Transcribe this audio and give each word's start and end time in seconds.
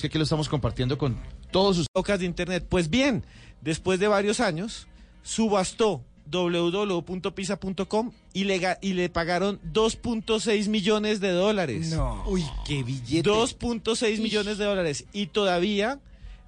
Que 0.00 0.06
aquí 0.06 0.16
lo 0.16 0.22
estamos 0.22 0.48
compartiendo 0.48 0.96
con 0.96 1.18
todos 1.50 1.76
sus 1.76 1.86
Bocas 1.92 2.20
de 2.20 2.26
internet. 2.26 2.64
Pues 2.68 2.88
bien, 2.88 3.24
después 3.60 3.98
de 3.98 4.06
varios 4.06 4.38
años, 4.38 4.86
subastó 5.24 6.04
www.pisa.com 6.30 8.12
y 8.32 8.44
le, 8.44 8.78
y 8.80 8.92
le 8.92 9.08
pagaron 9.08 9.60
2.6 9.72 10.68
millones 10.68 11.18
de 11.18 11.30
dólares. 11.30 11.90
No. 11.90 12.22
Uy, 12.28 12.44
qué 12.64 12.84
billete. 12.84 13.28
2.6 13.28 14.20
millones 14.20 14.56
de 14.56 14.64
dólares. 14.64 15.04
Y 15.12 15.26
todavía 15.26 15.98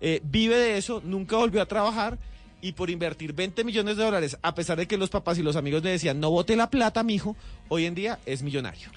eh, 0.01 0.21
vive 0.23 0.57
de 0.57 0.79
eso, 0.79 1.03
nunca 1.05 1.37
volvió 1.37 1.61
a 1.61 1.67
trabajar. 1.67 2.19
Y 2.63 2.73
por 2.73 2.89
invertir 2.89 3.33
20 3.35 3.65
millones 3.65 3.97
de 3.97 4.05
dólares, 4.05 4.39
a 4.43 4.55
pesar 4.55 4.79
de 4.79 4.87
que 4.87 4.97
los 4.97 5.11
papás 5.11 5.37
y 5.39 5.43
los 5.43 5.57
amigos 5.57 5.83
le 5.83 5.91
decían, 5.91 6.21
no 6.21 6.31
bote 6.31 6.57
la 6.57 6.71
plata, 6.71 7.03
mijo, 7.03 7.37
hoy 7.69 7.85
en 7.85 7.95
día 7.95 8.21
es 8.25 8.43
millonario. 8.43 8.89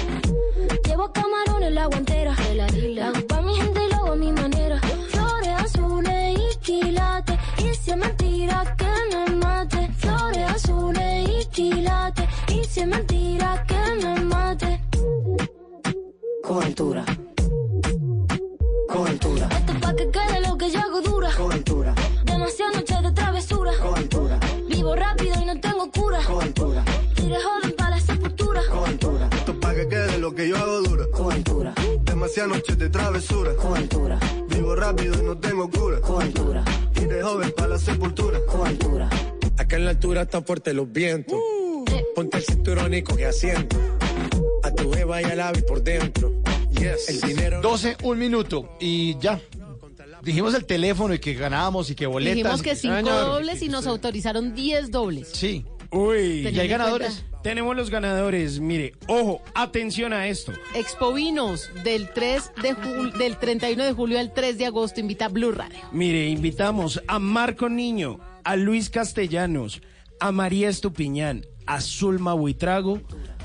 Llevo 0.85 1.11
camarones 1.11 1.71
la 1.73 1.87
guantera. 1.87 2.35
La 2.55 3.07
hago 3.07 3.27
pa' 3.27 3.41
mi 3.41 3.55
gente 3.55 3.83
y 3.83 3.89
lo 3.89 3.95
hago 3.97 4.11
a 4.13 4.15
mi 4.15 4.31
manera. 4.31 4.79
Flores 5.09 5.49
azules 5.49 6.39
y 6.39 6.57
quilates. 6.59 7.37
Y 7.57 7.73
si 7.75 7.91
es 7.91 7.97
mentira 7.97 8.75
que 8.77 9.15
me 9.15 9.35
mate. 9.35 9.89
Flores 9.97 10.49
azules 10.51 11.29
y 11.29 11.45
quilates. 11.47 12.27
Y 12.49 12.63
si 12.63 12.79
es 12.81 12.87
mentira 12.87 13.65
que 13.67 14.05
me 14.05 14.19
mate. 14.21 14.81
Con 16.43 17.26
que 30.37 30.47
yo 30.47 30.55
hago 30.55 30.81
dura. 30.83 31.05
Con 31.11 31.31
altura, 31.33 31.73
Demasiadas 32.03 32.51
noches 32.57 32.77
de 32.77 32.89
travesura. 32.89 33.55
con 33.55 33.75
altura, 33.75 34.19
Vivo 34.49 34.75
rápido 34.75 35.15
y 35.19 35.25
no 35.25 35.37
tengo 35.37 35.69
cura. 35.69 35.99
con 35.99 36.21
altura, 36.21 36.63
Y 36.95 37.05
de 37.05 37.21
joven 37.23 37.51
pa' 37.57 37.67
la 37.67 37.77
sepultura. 37.79 38.39
con 38.47 38.65
altura. 38.67 39.09
Acá 39.57 39.75
en 39.75 39.85
la 39.85 39.91
altura 39.91 40.21
están 40.21 40.45
fuertes 40.45 40.73
los 40.75 40.89
vientos. 40.91 41.37
Eh, 41.91 42.05
Ponte 42.15 42.37
el 42.37 42.43
cinturón 42.43 42.93
y 42.93 43.01
coge 43.01 43.25
asiento. 43.25 43.75
A 44.63 44.71
tu 44.71 44.91
jeva 44.93 45.21
y 45.21 45.25
al 45.25 45.39
ave 45.41 45.61
por 45.63 45.81
dentro. 45.83 46.31
Yes. 46.71 47.09
El 47.09 47.21
dinero. 47.21 47.61
12, 47.61 47.97
un 48.03 48.19
minuto 48.19 48.69
y 48.79 49.17
ya. 49.19 49.41
Dijimos 50.21 50.53
el 50.53 50.65
teléfono 50.65 51.13
y 51.13 51.19
que 51.19 51.33
ganábamos 51.33 51.89
y 51.89 51.95
que 51.95 52.05
boletas. 52.05 52.35
Dijimos 52.35 52.61
que 52.61 52.75
cinco 52.75 52.95
Señor, 52.97 53.25
dobles 53.25 53.61
y 53.61 53.69
nos 53.69 53.87
autorizaron 53.87 54.53
10 54.53 54.91
dobles. 54.91 55.29
Sí. 55.33 55.65
Uy. 55.91 56.47
¿Y 56.47 56.59
hay 56.59 56.67
ganadores? 56.67 57.21
cuenta- 57.21 57.41
Tenemos 57.43 57.75
los 57.77 57.89
ganadores. 57.89 58.59
Mire, 58.59 58.93
ojo, 59.07 59.41
atención 59.53 60.11
a 60.11 60.27
esto. 60.27 60.51
Expo 60.73 61.13
Vinos 61.13 61.69
del 61.83 62.09
3 62.09 62.51
de 62.61 62.75
jul- 62.75 63.13
del 63.17 63.37
31 63.37 63.83
de 63.85 63.93
julio 63.93 64.19
al 64.19 64.33
3 64.33 64.57
de 64.57 64.65
agosto 64.65 64.99
invita 64.99 65.25
a 65.25 65.29
Blue 65.29 65.51
Radio. 65.53 65.79
Mire, 65.93 66.27
invitamos 66.27 67.01
a 67.07 67.19
Marco 67.19 67.69
Niño, 67.69 68.19
a 68.43 68.55
Luis 68.57 68.89
Castellanos, 68.89 69.81
a 70.19 70.31
María 70.33 70.67
Estupiñán, 70.67 71.45
a 71.67 71.79
Zulma 71.79 72.33
Buitrago, 72.33 73.01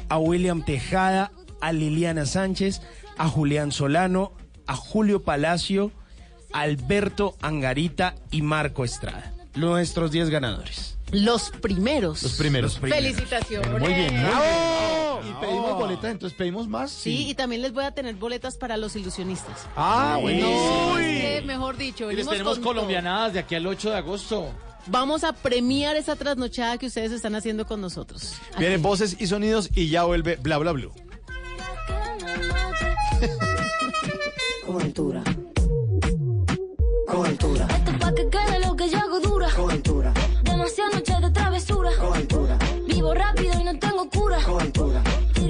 a 0.08 0.18
William 0.18 0.64
Tejada, 0.64 1.30
a 1.60 1.72
Liliana 1.72 2.26
Sánchez, 2.26 2.82
a 3.18 3.28
Julián 3.28 3.70
Solano, 3.70 4.32
a 4.66 4.74
Julio 4.74 5.22
Palacio, 5.22 5.92
a 6.52 6.62
Alberto 6.62 7.36
Angarita 7.40 8.16
y 8.32 8.42
Marco 8.42 8.84
Estrada. 8.84 9.32
Nuestros 9.54 10.10
10 10.10 10.28
ganadores. 10.30 10.98
Los 11.12 11.50
primeros. 11.50 12.22
Los 12.22 12.32
primeros. 12.32 12.78
Felicitaciones. 12.78 13.70
Muy 13.70 13.92
bien, 13.92 14.14
muy 14.14 14.20
bien. 14.24 15.28
Y 15.28 15.40
pedimos 15.40 15.74
boletas, 15.76 16.10
entonces 16.10 16.36
pedimos 16.36 16.66
más. 16.68 16.90
Sí, 16.90 17.28
y 17.28 17.34
también 17.34 17.62
les 17.62 17.72
voy 17.72 17.84
a 17.84 17.92
tener 17.92 18.14
boletas 18.16 18.56
para 18.56 18.76
los 18.76 18.96
ilusionistas. 18.96 19.66
Ah, 19.76 20.18
bueno. 20.20 20.46
No, 20.48 21.46
mejor 21.46 21.76
dicho, 21.76 22.10
Y 22.10 22.16
les 22.16 22.26
tenemos 22.28 22.54
con 22.58 22.64
colombianadas 22.64 23.34
de 23.34 23.38
aquí 23.40 23.54
al 23.54 23.66
8 23.66 23.90
de 23.90 23.96
agosto. 23.96 24.48
Vamos 24.86 25.22
a 25.22 25.32
premiar 25.32 25.94
esa 25.96 26.16
trasnochada 26.16 26.76
que 26.78 26.86
ustedes 26.86 27.12
están 27.12 27.36
haciendo 27.36 27.66
con 27.66 27.80
nosotros. 27.80 28.34
Aquí. 28.50 28.60
Vienen 28.60 28.82
voces 28.82 29.16
y 29.20 29.26
sonidos 29.28 29.70
y 29.74 29.88
ya 29.88 30.04
vuelve 30.04 30.36
bla 30.36 30.58
bla 30.58 30.72
blue. 30.72 30.92
Con 34.66 34.80
altura, 37.26 37.66
Esto 37.70 37.90
es 37.90 37.98
pa' 37.98 38.14
que 38.14 38.28
quede 38.30 38.60
lo 38.66 38.74
que 38.74 38.88
yo 38.88 38.98
hago 38.98 39.20
dura. 39.20 39.48
con 39.54 39.70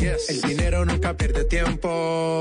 Yes. 0.00 0.28
El 0.28 0.40
dinero 0.42 0.84
nunca 0.84 1.16
pierde 1.16 1.44
tiempo. 1.44 2.40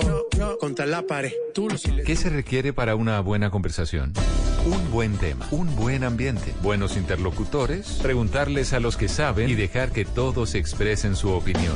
Contra 0.60 0.86
la 0.86 1.04
pared. 1.04 1.32
Tú 1.54 1.70
lo. 1.70 1.76
¿Qué 2.06 2.16
se 2.16 2.30
requiere 2.30 2.74
para 2.74 2.96
una 2.96 3.20
buena 3.20 3.50
conversación? 3.50 4.14
Un 4.66 4.92
buen 4.92 5.18
tema, 5.18 5.46
un 5.52 5.76
buen 5.76 6.06
ambiente, 6.06 6.54
buenos 6.62 6.96
interlocutores, 6.96 8.00
preguntarles 8.02 8.72
a 8.72 8.80
los 8.80 8.96
que 8.96 9.10
saben 9.10 9.50
y 9.50 9.56
dejar 9.56 9.92
que 9.92 10.06
todos 10.06 10.56
expresen 10.56 11.18
su 11.18 11.32
opinión. 11.32 11.76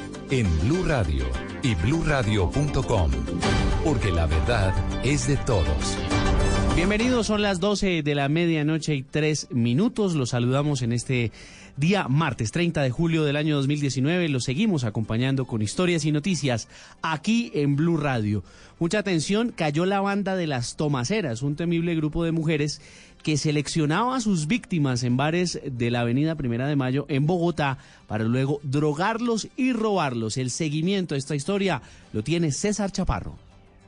en 0.31 0.47
Blue 0.61 0.83
Radio 0.85 1.25
y 1.61 1.75
bluradio.com, 1.75 3.11
porque 3.83 4.11
la 4.11 4.25
verdad 4.27 4.73
es 5.03 5.27
de 5.27 5.35
todos. 5.35 5.97
Bienvenidos, 6.73 7.27
son 7.27 7.41
las 7.41 7.59
12 7.59 8.01
de 8.01 8.15
la 8.15 8.29
medianoche 8.29 8.95
y 8.95 9.03
tres 9.03 9.49
minutos. 9.51 10.15
Los 10.15 10.29
saludamos 10.29 10.83
en 10.83 10.93
este 10.93 11.33
día 11.75 12.07
martes 12.07 12.51
30 12.51 12.81
de 12.81 12.91
julio 12.91 13.25
del 13.25 13.35
año 13.35 13.57
2019. 13.57 14.29
Los 14.29 14.45
seguimos 14.45 14.85
acompañando 14.85 15.45
con 15.45 15.61
historias 15.61 16.05
y 16.05 16.13
noticias 16.13 16.69
aquí 17.01 17.51
en 17.53 17.75
Blue 17.75 17.97
Radio. 17.97 18.41
Mucha 18.79 18.99
atención, 18.99 19.53
cayó 19.53 19.85
la 19.85 19.99
banda 19.99 20.37
de 20.37 20.47
las 20.47 20.77
Tomaceras, 20.77 21.41
un 21.41 21.57
temible 21.57 21.93
grupo 21.93 22.23
de 22.23 22.31
mujeres 22.31 22.81
que 23.21 23.37
seleccionaba 23.37 24.15
a 24.15 24.21
sus 24.21 24.47
víctimas 24.47 25.03
en 25.03 25.17
bares 25.17 25.59
de 25.65 25.91
la 25.91 26.01
Avenida 26.01 26.35
Primera 26.35 26.67
de 26.67 26.75
Mayo 26.75 27.05
en 27.09 27.25
Bogotá 27.27 27.77
para 28.07 28.23
luego 28.23 28.59
drogarlos 28.63 29.47
y 29.55 29.73
robarlos. 29.73 30.37
El 30.37 30.49
seguimiento 30.49 31.15
de 31.15 31.19
esta 31.19 31.35
historia 31.35 31.81
lo 32.13 32.23
tiene 32.23 32.51
César 32.51 32.91
Chaparro. 32.91 33.35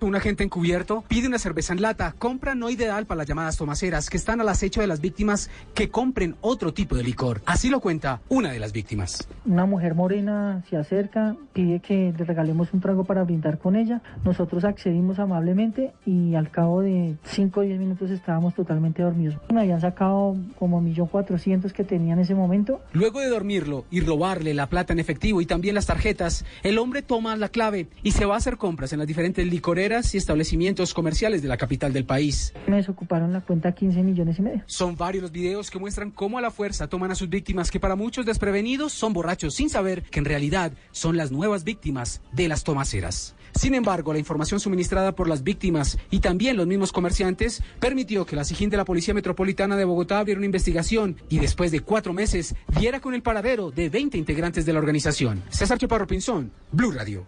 Un 0.04 0.18
agente 0.18 0.44
encubierto 0.44 1.06
pide 1.08 1.30
una 1.30 1.40
cerveza 1.40 1.72
en 1.72 1.82
lata, 1.82 2.14
compra 2.20 2.56
no 2.56 2.70
ideal 2.70 3.06
para 3.06 3.20
las 3.20 3.28
llamadas 3.28 3.56
tomaceras 3.56 4.10
que 4.10 4.18
están 4.18 4.42
al 4.42 4.50
acecho 4.50 4.82
de 4.82 4.88
las 4.88 5.00
víctimas 5.00 5.50
que 5.74 5.90
compren 5.90 6.36
otro 6.42 6.74
tipo 6.74 6.98
de 6.98 7.04
licor. 7.04 7.42
Así 7.46 7.70
lo 7.70 7.80
cuenta 7.80 8.20
una 8.28 8.52
de 8.52 8.60
las 8.60 8.74
víctimas. 8.74 9.26
Una 9.46 9.66
mujer 9.66 9.96
morena 9.96 10.62
se 10.70 10.76
acerca, 10.76 11.38
pide 11.54 11.80
que 11.80 12.14
le 12.18 12.26
regalemos 12.26 12.74
un 12.74 12.82
trago 12.82 13.06
para 13.06 13.24
brindar 13.24 13.60
con 13.60 13.78
ella. 13.78 14.02
Nosotros 14.26 14.66
accedimos 14.66 15.20
amablemente 15.20 15.94
y 16.06 16.36
al 16.36 16.52
cabo 16.52 16.82
de 16.82 17.16
5 17.24 17.62
o 17.62 17.64
10 17.64 17.80
minutos 17.80 18.12
estábamos 18.12 18.56
totalmente 18.56 19.04
dormidos. 19.04 19.38
Me 19.54 19.62
habían 19.62 19.80
sacado 19.80 20.36
como 20.60 20.82
1.400.000 20.82 21.72
que 21.72 21.86
tenía 21.86 22.12
en 22.12 22.20
ese 22.20 22.36
momento. 22.36 22.82
Luego 22.92 23.22
de 23.22 23.30
dormirlo 23.30 23.86
y 23.90 24.02
robarle 24.02 24.54
la 24.54 24.68
plata 24.68 24.92
en 24.92 25.00
efectivo 25.00 25.40
y 25.40 25.46
también 25.46 25.76
las 25.76 25.86
tarjetas, 25.86 26.44
el 26.62 26.78
hombre 26.78 27.04
toma 27.04 27.38
la 27.38 27.48
clave 27.48 27.88
y 28.04 28.12
se 28.12 28.26
va 28.26 28.34
a 28.34 28.40
hacer 28.40 28.58
compras 28.58 28.92
en 28.92 29.00
las 29.00 29.08
diferentes 29.08 29.48
licoreras 29.48 29.93
y 29.94 30.18
establecimientos 30.18 30.94
comerciales 30.94 31.42
de 31.42 31.48
la 31.48 31.58
capital 31.58 31.94
del 31.94 32.06
país. 32.06 32.54
Me 32.68 32.78
desocuparon 32.78 33.32
la 33.32 33.42
cuenta 33.42 33.74
15 33.74 34.02
millones 34.02 34.40
y 34.40 34.42
medio. 34.42 34.64
Son 34.66 34.96
varios 34.96 35.22
los 35.22 35.32
videos 35.32 35.70
que 35.70 35.80
muestran 35.80 36.12
cómo 36.12 36.38
a 36.38 36.42
la 36.42 36.52
fuerza 36.52 36.88
toman 36.88 37.12
a 37.12 37.16
sus 37.16 37.30
víctimas 37.30 37.70
que 37.70 37.80
para 37.80 37.96
muchos 37.96 38.26
desprevenidos 38.26 38.92
son 38.92 39.14
borrachos 39.14 39.56
sin 39.56 39.70
saber 39.70 40.04
que 40.04 40.20
en 40.20 40.26
realidad 40.26 40.74
son 40.92 41.16
las 41.16 41.32
nuevas 41.32 41.64
víctimas 41.64 42.22
de 42.32 42.48
las 42.48 42.64
tomaceras. 42.64 43.36
Sin 43.56 43.76
embargo, 43.76 44.14
la 44.14 44.20
información 44.20 44.60
suministrada 44.60 45.14
por 45.14 45.30
las 45.30 45.44
víctimas 45.44 45.98
y 46.10 46.20
también 46.20 46.58
los 46.58 46.66
mismos 46.66 46.92
comerciantes 46.92 47.62
permitió 47.80 48.26
que 48.26 48.36
la 48.36 48.44
SIGIN 48.44 48.70
de 48.70 48.78
la 48.78 48.86
Policía 48.86 49.14
Metropolitana 49.14 49.78
de 49.78 49.86
Bogotá 49.86 50.20
abriera 50.20 50.40
una 50.40 50.48
investigación 50.48 51.18
y 51.30 51.40
después 51.40 51.72
de 51.72 51.82
cuatro 51.82 52.14
meses 52.14 52.56
diera 52.80 53.00
con 53.00 53.14
el 53.14 53.22
paradero 53.22 53.70
de 53.72 53.90
20 53.90 54.18
integrantes 54.18 54.66
de 54.66 54.74
la 54.74 54.80
organización. 54.80 55.44
César 55.50 55.78
Chaparro 55.78 56.08
Pinzón, 56.08 56.52
Blue 56.72 56.92
Radio. 56.92 57.26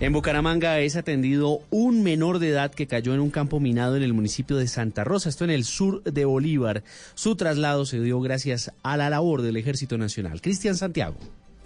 En 0.00 0.12
Bucaramanga 0.12 0.78
es 0.78 0.94
atendido 0.94 1.58
un 1.70 2.04
menor 2.04 2.38
de 2.38 2.50
edad 2.50 2.70
que 2.70 2.86
cayó 2.86 3.14
en 3.14 3.20
un 3.20 3.30
campo 3.30 3.58
minado 3.58 3.96
en 3.96 4.04
el 4.04 4.12
municipio 4.14 4.56
de 4.56 4.68
Santa 4.68 5.02
Rosa, 5.02 5.28
esto 5.28 5.42
en 5.42 5.50
el 5.50 5.64
sur 5.64 6.04
de 6.04 6.24
Bolívar. 6.24 6.84
Su 7.14 7.34
traslado 7.34 7.84
se 7.84 8.00
dio 8.00 8.20
gracias 8.20 8.70
a 8.84 8.96
la 8.96 9.10
labor 9.10 9.42
del 9.42 9.56
Ejército 9.56 9.98
Nacional. 9.98 10.40
Cristian 10.40 10.76
Santiago. 10.76 11.16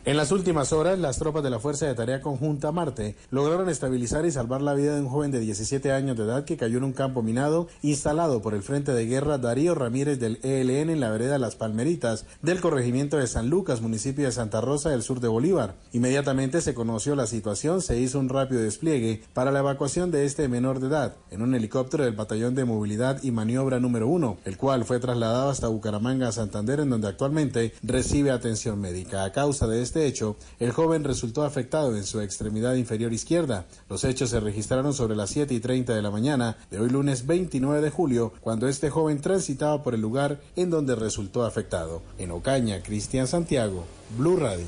En 0.04 0.16
las 0.16 0.32
últimas 0.32 0.72
horas, 0.72 0.98
las 0.98 1.18
tropas 1.18 1.44
de 1.44 1.50
la 1.50 1.60
Fuerza 1.60 1.86
de 1.86 1.94
Tarea 1.94 2.20
Conjunta 2.20 2.72
Marte 2.72 3.14
lograron 3.30 3.68
estabilizar 3.68 4.26
y 4.26 4.32
salvar 4.32 4.60
la 4.60 4.74
vida 4.74 4.96
de 4.96 5.00
un 5.00 5.08
joven 5.08 5.30
de 5.30 5.38
17 5.38 5.92
años 5.92 6.16
de 6.16 6.24
edad 6.24 6.44
que 6.44 6.56
cayó 6.56 6.78
en 6.78 6.82
un 6.82 6.92
campo 6.92 7.22
minado 7.22 7.68
instalado 7.82 8.42
por 8.42 8.54
el 8.54 8.64
Frente 8.64 8.92
de 8.92 9.06
Guerra 9.06 9.38
Darío 9.38 9.76
Ramírez 9.76 10.18
del 10.18 10.40
ELN 10.42 10.90
en 10.90 10.98
la 10.98 11.10
vereda 11.10 11.38
Las 11.38 11.54
Palmeritas 11.54 12.26
del 12.42 12.60
corregimiento 12.60 13.16
de 13.16 13.28
San 13.28 13.48
Lucas, 13.48 13.80
municipio 13.80 14.24
de 14.24 14.32
Santa 14.32 14.60
Rosa 14.60 14.90
del 14.90 15.04
sur 15.04 15.20
de 15.20 15.28
Bolívar. 15.28 15.76
Inmediatamente 15.92 16.62
se 16.62 16.74
conoció 16.74 17.14
la 17.14 17.28
situación, 17.28 17.80
se 17.80 18.00
hizo 18.00 18.18
un 18.18 18.28
rápido 18.28 18.60
despliegue 18.60 19.22
para 19.34 19.52
la 19.52 19.60
evacuación 19.60 20.10
de 20.10 20.24
este 20.24 20.48
menor 20.48 20.80
de 20.80 20.88
edad 20.88 21.14
en 21.30 21.42
un 21.42 21.54
helicóptero 21.54 22.02
del 22.02 22.16
Batallón 22.16 22.56
de 22.56 22.64
Movilidad 22.64 23.22
y 23.22 23.30
Maniobra 23.30 23.78
número 23.78 24.08
1, 24.08 24.38
el 24.46 24.56
cual 24.56 24.84
fue 24.84 24.98
trasladado 24.98 25.48
hasta 25.50 25.68
Bucaramanga, 25.68 26.32
Santander, 26.32 26.80
en 26.80 26.90
donde 26.90 27.06
actualmente 27.06 27.72
recibe 27.84 28.32
atención 28.32 28.80
médica. 28.80 29.22
A 29.22 29.30
causa 29.30 29.68
de 29.68 29.80
este 29.80 29.91
hecho, 29.94 30.36
el 30.58 30.72
joven 30.72 31.04
resultó 31.04 31.44
afectado 31.44 31.96
en 31.96 32.04
su 32.04 32.20
extremidad 32.20 32.74
inferior 32.74 33.12
izquierda. 33.12 33.66
Los 33.88 34.04
hechos 34.04 34.30
se 34.30 34.40
registraron 34.40 34.94
sobre 34.94 35.16
las 35.16 35.30
7 35.30 35.52
y 35.54 35.60
30 35.60 35.94
de 35.94 36.02
la 36.02 36.10
mañana 36.10 36.56
de 36.70 36.80
hoy 36.80 36.90
lunes 36.90 37.26
29 37.26 37.80
de 37.80 37.90
julio, 37.90 38.32
cuando 38.40 38.68
este 38.68 38.90
joven 38.90 39.20
transitaba 39.20 39.82
por 39.82 39.94
el 39.94 40.00
lugar 40.00 40.40
en 40.56 40.70
donde 40.70 40.94
resultó 40.94 41.44
afectado. 41.44 42.02
En 42.18 42.30
Ocaña, 42.30 42.82
Cristian 42.82 43.26
Santiago, 43.26 43.84
Blue 44.16 44.36
Radio. 44.36 44.66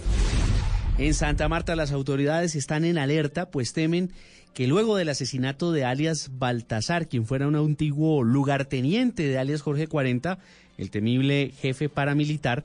En 0.99 1.15
Santa 1.15 1.49
Marta 1.49 1.75
las 1.75 1.91
autoridades 1.91 2.55
están 2.55 2.85
en 2.85 2.99
alerta, 2.99 3.51
pues 3.51 3.73
temen 3.73 4.13
que 4.55 4.69
luego 4.69 4.97
del 4.97 5.09
asesinato 5.09 5.73
de 5.73 5.85
alias 5.85 6.31
Baltasar, 6.39 7.09
quien 7.09 7.27
fuera 7.27 7.49
un 7.49 7.57
antiguo 7.57 8.23
lugarteniente 8.23 9.25
de 9.25 9.37
alias 9.37 9.63
Jorge 9.63 9.89
40, 9.89 10.39
el 10.79 10.91
temible 10.91 11.53
jefe 11.61 11.89
paramilitar, 11.89 12.65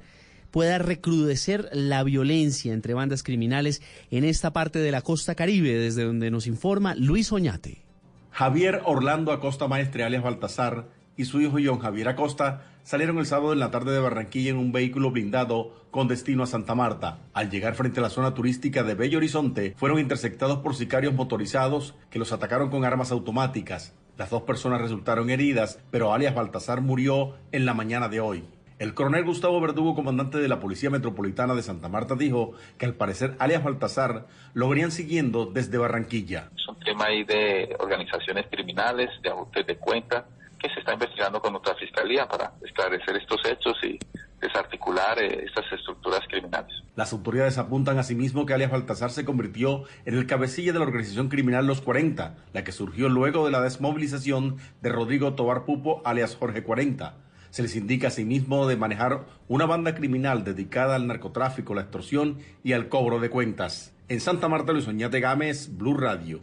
pueda 0.52 0.78
recrudecer 0.78 1.70
la 1.72 2.04
violencia 2.04 2.74
entre 2.74 2.94
bandas 2.94 3.24
criminales 3.24 3.82
en 4.12 4.24
esta 4.24 4.52
parte 4.54 4.80
de 4.80 4.92
la 4.92 5.02
costa 5.02 5.36
caribe, 5.36 5.74
desde 5.74 6.04
donde 6.04 6.32
nos 6.32 6.48
informa 6.48 6.96
Luis 6.96 7.32
Oñate. 7.32 7.84
Javier 8.32 8.82
Orlando 8.86 9.32
Acosta 9.32 9.68
Maestre, 9.68 10.04
alias 10.04 10.24
Baltasar, 10.24 10.88
y 11.18 11.26
su 11.26 11.42
hijo 11.42 11.58
John 11.62 11.80
Javier 11.80 12.08
Acosta 12.08 12.64
salieron 12.84 13.18
el 13.18 13.26
sábado 13.26 13.52
en 13.52 13.60
la 13.60 13.72
tarde 13.72 13.92
de 13.92 14.00
Barranquilla 14.00 14.52
en 14.52 14.58
un 14.58 14.72
vehículo 14.72 15.12
blindado 15.12 15.86
con 15.92 16.08
destino 16.08 16.44
a 16.44 16.48
Santa 16.48 16.76
Marta. 16.76 17.20
Al 17.34 17.50
llegar 17.50 17.76
frente 17.76 18.00
a 18.00 18.04
la 18.04 18.10
zona 18.10 18.34
turística 18.34 18.84
de 18.84 18.96
Bello 18.96 19.18
Horizonte, 19.18 19.76
fueron 19.76 20.00
interceptados 20.00 20.60
por 20.60 20.76
sicarios 20.76 21.14
motorizados 21.14 21.96
que 22.10 22.20
los 22.20 22.32
atacaron 22.32 22.70
con 22.70 22.86
armas 22.86 23.12
automáticas. 23.12 23.94
Las 24.18 24.30
dos 24.30 24.44
personas 24.44 24.82
resultaron 24.82 25.30
heridas, 25.30 25.80
pero 25.92 26.14
alias 26.14 26.36
Baltasar 26.36 26.82
murió 26.82 27.36
en 27.52 27.66
la 27.66 27.74
mañana 27.74 28.08
de 28.08 28.22
hoy. 28.22 28.46
El 28.80 28.94
coronel 28.94 29.26
Gustavo 29.26 29.60
Verdugo, 29.60 29.94
comandante 29.94 30.38
de 30.38 30.48
la 30.48 30.62
Policía 30.62 30.90
Metropolitana 30.90 31.54
de 31.54 31.62
Santa 31.62 31.90
Marta, 31.90 32.16
dijo 32.16 32.54
que 32.78 32.86
al 32.86 32.94
parecer 32.94 33.36
alias 33.38 33.62
Baltasar 33.62 34.28
lo 34.54 34.70
venían 34.70 34.92
siguiendo 34.92 35.46
desde 35.48 35.78
Barranquilla. 35.78 36.50
Es 36.56 36.66
un 36.66 36.80
tema 36.80 37.08
ahí 37.08 37.26
de 37.26 37.76
organizaciones 37.78 38.46
criminales, 38.50 39.10
de 39.22 39.32
ajustes 39.32 39.68
de 39.68 39.76
cuenta, 39.76 40.26
que 40.58 40.70
se 40.70 40.80
está 40.80 40.94
investigando 40.94 41.42
con 41.42 41.52
nuestra 41.52 41.76
fiscalía 41.76 42.26
para 42.26 42.54
esclarecer 42.66 43.18
estos 43.18 43.42
hechos 43.46 43.76
y 43.84 44.00
desarticular 44.40 45.20
eh, 45.20 45.44
estas 45.44 45.66
estructuras 45.74 46.22
criminales. 46.30 46.72
Las 46.96 47.12
autoridades 47.12 47.58
apuntan 47.58 47.98
asimismo 47.98 48.46
que 48.46 48.54
alias 48.54 48.72
Baltasar 48.72 49.12
se 49.12 49.26
convirtió 49.26 49.84
en 50.06 50.16
el 50.16 50.26
cabecilla 50.26 50.72
de 50.72 50.80
la 50.80 50.86
organización 50.86 51.28
criminal 51.28 51.68
Los 51.68 51.82
40, 51.82 52.38
la 52.54 52.64
que 52.64 52.72
surgió 52.72 53.10
luego 53.10 53.44
de 53.44 53.52
la 53.52 53.60
desmovilización 53.60 54.56
de 54.82 54.90
Rodrigo 54.90 55.34
Tobar 55.34 55.66
Pupo, 55.66 56.02
alias 56.06 56.38
Jorge 56.38 56.64
40. 56.64 57.29
Se 57.52 57.62
les 57.62 57.76
indica 57.76 58.10
asimismo 58.10 58.68
de 58.68 58.78
manejar 58.78 59.26
una 59.48 59.66
banda 59.66 59.96
criminal 59.96 60.44
dedicada 60.44 60.96
al 60.96 61.08
narcotráfico, 61.08 61.74
la 61.74 61.82
extorsión 61.82 62.38
y 62.64 62.74
al 62.74 62.90
cobro 62.90 63.20
de 63.20 63.30
cuentas. 63.30 63.92
En 64.08 64.20
Santa 64.20 64.48
Marta, 64.48 64.74
Luis 64.74 64.88
Oñate 64.88 65.20
Gámez, 65.20 65.70
Blue 65.78 65.96
Radio. 65.96 66.40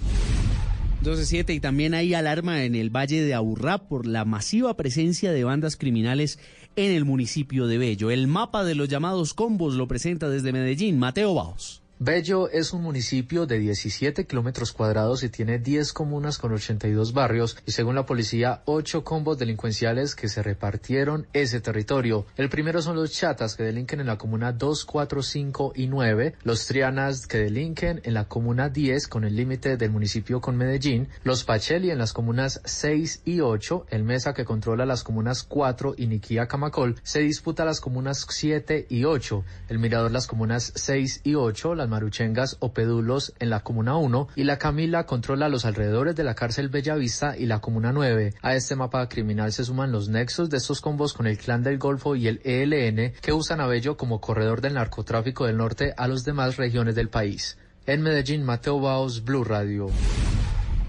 12.7 1.03 1.55
y 1.55 1.61
también 1.61 1.95
hay 1.95 2.15
alarma 2.15 2.65
en 2.65 2.75
el 2.75 2.91
Valle 2.91 3.23
de 3.23 3.35
Aburrá 3.35 3.79
por 3.79 4.07
la 4.07 4.25
masiva 4.25 4.77
presencia 4.77 5.31
de 5.31 5.45
bandas 5.45 5.77
criminales 5.77 6.39
en 6.75 6.91
el 6.91 7.05
municipio 7.05 7.67
de 7.67 7.79
Bello. 7.79 8.11
El 8.11 8.27
mapa 8.27 8.65
de 8.65 8.75
los 8.75 8.89
llamados 8.89 9.35
combos 9.35 9.75
lo 9.75 9.87
presenta 9.87 10.29
desde 10.29 10.53
Medellín 10.53 10.99
Mateo 10.99 11.35
Baos. 11.35 11.83
Bello 11.99 12.51
es 12.51 12.75
un 12.75 12.83
municipio 12.83 13.47
de 13.47 13.59
17 13.59 14.27
kilómetros 14.27 14.73
cuadrados 14.73 15.23
y 15.23 15.31
tiene 15.31 15.59
10 15.59 15.95
comunas 15.95 16.37
con 16.37 16.53
82 16.53 17.15
barrios 17.15 17.57
y 17.65 17.73
según 17.73 17.95
la 17.95 18.05
policía 18.05 18.61
8 18.67 19.03
combos 19.03 19.39
delincuenciales 19.39 20.15
que 20.15 20.29
se 20.29 20.43
repartieron 20.43 21.27
ese 21.33 21.63
territorio. 21.63 22.27
El 22.37 22.51
primero 22.51 22.83
son 22.83 22.97
los 22.97 23.13
chatas 23.13 23.57
que 23.57 23.63
delinquen 23.63 24.01
en 24.01 24.09
la 24.09 24.19
comuna 24.19 24.53
2, 24.53 24.85
4, 24.85 25.23
5 25.23 25.73
y 25.75 25.87
9, 25.87 26.35
los 26.45 26.67
trianas 26.67 27.27
que 27.27 27.39
delinquen 27.39 28.03
en 28.05 28.13
la 28.13 28.29
comuna 28.29 28.69
10 28.69 29.09
con 29.09 29.25
el 29.25 29.35
límite 29.35 29.79
del 29.79 29.91
municipio 29.91 30.43
con 30.43 30.59
Medellín, 30.59 31.09
los 31.25 31.45
pacheli 31.45 31.91
en 31.91 31.97
las 31.97 32.13
comunas 32.13 32.61
6 32.67 33.23
y 33.25 33.41
8, 33.41 33.87
el 33.89 34.05
mesa 34.05 34.35
que 34.35 34.45
controla 34.45 34.85
las 34.85 35.03
comunas 35.03 35.45
4 35.45 35.95
y 35.97 36.09
Niquía 36.09 36.47
Camacol 36.47 36.97
se 37.03 37.21
disputa 37.21 37.65
las 37.65 37.81
comunas 37.81 38.27
7 38.29 38.87
y 38.91 39.05
8, 39.05 39.45
el 39.71 39.79
mirador 39.79 40.11
las 40.13 40.27
comunas 40.27 40.73
6 40.75 41.23
y 41.25 41.37
8, 41.37 41.86
maruchengas 41.87 42.57
o 42.61 42.73
pédulos 42.73 43.35
en 43.39 43.51
la 43.51 43.61
Comuna 43.61 43.97
1 43.97 44.29
y 44.37 44.45
la 44.45 44.59
Camila 44.59 45.07
controla 45.07 45.49
los 45.49 45.65
alrededores 45.65 46.17
de 46.17 46.25
la 46.25 46.35
cárcel 46.35 46.69
Bellavista 46.69 47.37
y 47.37 47.47
la 47.47 47.61
Comuna 47.61 47.93
9. 47.93 48.35
A 48.43 48.55
este 48.55 48.77
mapa 48.77 49.09
criminal 49.09 49.53
se 49.53 49.65
suman 49.65 49.93
los 49.93 50.09
nexos 50.09 50.51
de 50.51 50.57
estos 50.57 50.81
combos 50.81 51.13
con 51.13 51.27
el 51.27 51.39
Clan 51.39 51.63
del 51.63 51.79
Golfo 51.79 52.17
y 52.17 52.29
el 52.29 52.41
ELN 52.45 53.13
que 53.21 53.33
usan 53.33 53.61
a 53.61 53.67
Bello 53.67 53.97
como 53.97 54.21
corredor 54.21 54.61
del 54.61 54.75
narcotráfico 54.75 55.47
del 55.47 55.57
norte 55.57 55.95
a 55.97 56.09
las 56.09 56.25
demás 56.25 56.57
regiones 56.57 56.95
del 56.95 57.09
país. 57.09 57.59
En 57.87 58.03
Medellín, 58.03 58.43
Mateo 58.43 58.81
Baos, 58.81 59.25
Blue 59.25 59.45
Radio. 59.45 59.89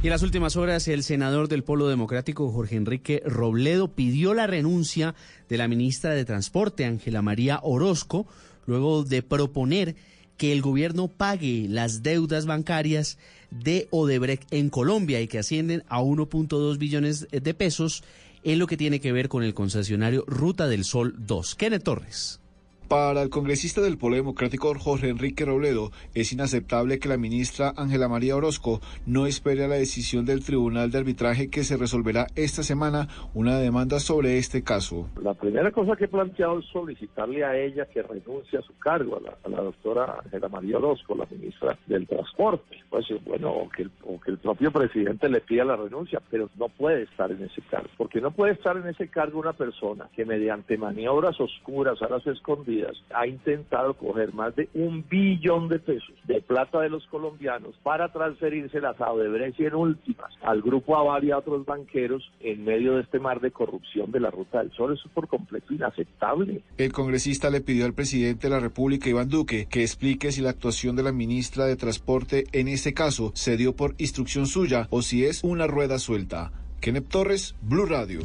Y 0.02 0.08
en 0.08 0.12
las 0.12 0.22
últimas 0.22 0.56
horas, 0.56 0.88
el 0.88 1.02
senador 1.02 1.48
del 1.48 1.64
Polo 1.64 1.88
Democrático, 1.88 2.52
Jorge 2.52 2.76
Enrique 2.76 3.24
Robledo, 3.26 3.96
pidió 3.96 4.36
la 4.36 4.46
renuncia 4.46 5.16
de 5.50 5.58
la 5.58 5.68
ministra 5.68 6.12
de 6.12 6.24
Transporte, 6.24 6.86
Ángela 6.86 7.24
María 7.24 7.60
Orozco, 7.64 8.28
luego 8.68 9.04
de 9.04 9.24
proponer 9.24 9.96
que 10.38 10.54
el 10.54 10.62
gobierno 10.62 11.08
pague 11.08 11.68
las 11.70 12.04
deudas 12.04 12.46
bancarias 12.46 13.18
de 13.52 13.88
Odebrecht 13.92 14.52
en 14.52 14.70
Colombia 14.70 15.22
y 15.22 15.28
que 15.28 15.40
ascienden 15.40 15.84
a 15.90 16.02
1.2 16.02 16.78
billones 16.78 17.28
de 17.32 17.54
pesos 17.54 18.04
en 18.44 18.60
lo 18.60 18.68
que 18.68 18.78
tiene 18.78 19.00
que 19.00 19.12
ver 19.12 19.30
con 19.30 19.44
el 19.44 19.54
concesionario 19.54 20.24
Ruta 20.28 20.68
del 20.68 20.84
Sol 20.84 21.16
2. 21.18 21.56
Kenneth 21.56 21.84
Torres. 21.84 22.40
Para 22.88 23.22
el 23.22 23.30
congresista 23.30 23.82
del 23.82 23.98
Polo 23.98 24.16
Democrático 24.16 24.74
Jorge 24.80 25.10
Enrique 25.10 25.44
Robledo, 25.44 25.92
es 26.14 26.32
inaceptable 26.32 27.00
que 27.00 27.10
la 27.10 27.18
ministra 27.18 27.74
Ángela 27.76 28.08
María 28.08 28.38
Orozco 28.38 28.80
no 29.06 29.26
espere 29.26 29.66
a 29.66 29.68
la 29.68 29.76
decisión 29.76 30.24
del 30.26 30.46
Tribunal 30.46 30.90
de 30.90 31.00
Arbitraje 31.00 31.50
que 31.50 31.66
se 31.66 31.76
resolverá 31.76 32.28
esta 32.38 32.64
semana 32.64 33.10
una 33.34 33.60
demanda 33.60 34.00
sobre 34.00 34.38
este 34.38 34.64
caso. 34.64 35.10
La 35.22 35.34
primera 35.34 35.70
cosa 35.72 35.98
que 35.98 36.06
he 36.06 36.08
planteado 36.08 36.60
es 36.60 36.66
solicitarle 36.68 37.44
a 37.44 37.58
ella 37.58 37.88
que 37.88 38.04
renuncie 38.04 38.58
a 38.58 38.62
su 38.62 38.78
cargo, 38.78 39.18
a 39.18 39.50
la, 39.50 39.58
a 39.58 39.62
doctora 39.62 40.22
Ángela 40.24 40.48
María 40.48 40.78
Orozco, 40.78 41.14
la 41.14 41.28
ministra 41.30 41.78
del 41.88 42.08
Transporte. 42.08 42.78
Pues 42.90 43.06
bueno, 43.26 43.52
o 43.52 43.70
que, 43.70 43.84
el, 43.84 43.92
que 44.24 44.32
el 44.32 44.38
propio 44.38 44.72
presidente 44.72 45.28
le 45.28 45.42
pida 45.42 45.66
la 45.66 45.76
renuncia, 45.76 46.22
pero 46.32 46.50
no 46.58 46.70
puede 46.70 47.04
estar 47.04 47.30
en 47.32 47.44
ese 47.44 47.62
cargo, 47.70 47.90
porque 47.98 48.22
no 48.22 48.32
puede 48.32 48.54
estar 48.54 48.78
en 48.78 48.88
ese 48.88 49.10
cargo 49.10 49.42
una 49.42 49.52
persona 49.52 50.08
que 50.16 50.24
mediante 50.24 50.78
maniobras 50.78 51.38
oscuras, 51.42 52.02
a 52.02 52.08
las 52.08 52.26
escondidas, 52.26 52.77
ha 53.14 53.28
intentado 53.28 53.94
coger 53.96 54.34
más 54.34 54.56
de 54.56 54.70
un 54.74 55.06
billón 55.08 55.70
de 55.70 55.80
pesos 55.80 56.14
de 56.26 56.42
plata 56.42 56.80
de 56.82 56.90
los 56.90 57.06
colombianos 57.08 57.76
para 57.84 58.12
transferírselas 58.12 59.00
a 59.00 59.12
Odebrecht 59.12 59.60
y 59.60 59.66
en 59.66 59.76
últimas 59.76 60.32
al 60.42 60.62
Grupo 60.62 60.96
Aval 60.96 61.24
y 61.24 61.32
a 61.32 61.38
otros 61.38 61.66
banqueros 61.66 62.24
en 62.40 62.64
medio 62.64 62.96
de 62.96 63.02
este 63.02 63.20
mar 63.20 63.40
de 63.42 63.52
corrupción 63.52 64.12
de 64.12 64.20
la 64.20 64.32
Ruta 64.32 64.60
del 64.60 64.72
Sol. 64.74 64.94
Eso 64.94 65.08
es 65.08 65.14
por 65.14 65.28
completo 65.28 65.74
inaceptable. 65.74 66.62
El 66.78 66.92
congresista 66.92 67.50
le 67.50 67.62
pidió 67.62 67.86
al 67.86 67.94
presidente 67.94 68.48
de 68.48 68.54
la 68.54 68.60
República, 68.60 69.10
Iván 69.10 69.30
Duque, 69.30 69.68
que 69.70 69.82
explique 69.82 70.32
si 70.32 70.42
la 70.42 70.52
actuación 70.52 70.96
de 70.96 71.04
la 71.04 71.12
ministra 71.12 71.66
de 71.66 71.76
Transporte 71.76 72.46
en 72.52 72.68
este 72.68 72.94
caso 72.94 73.32
se 73.36 73.58
dio 73.58 73.76
por 73.76 73.96
instrucción 73.98 74.48
suya 74.48 74.88
o 74.90 75.02
si 75.02 75.26
es 75.26 75.44
una 75.44 75.68
rueda 75.68 76.00
suelta. 76.00 76.52
Kenneth 76.82 77.10
Torres, 77.10 77.56
Blue 77.62 77.86
Radio. 77.86 78.20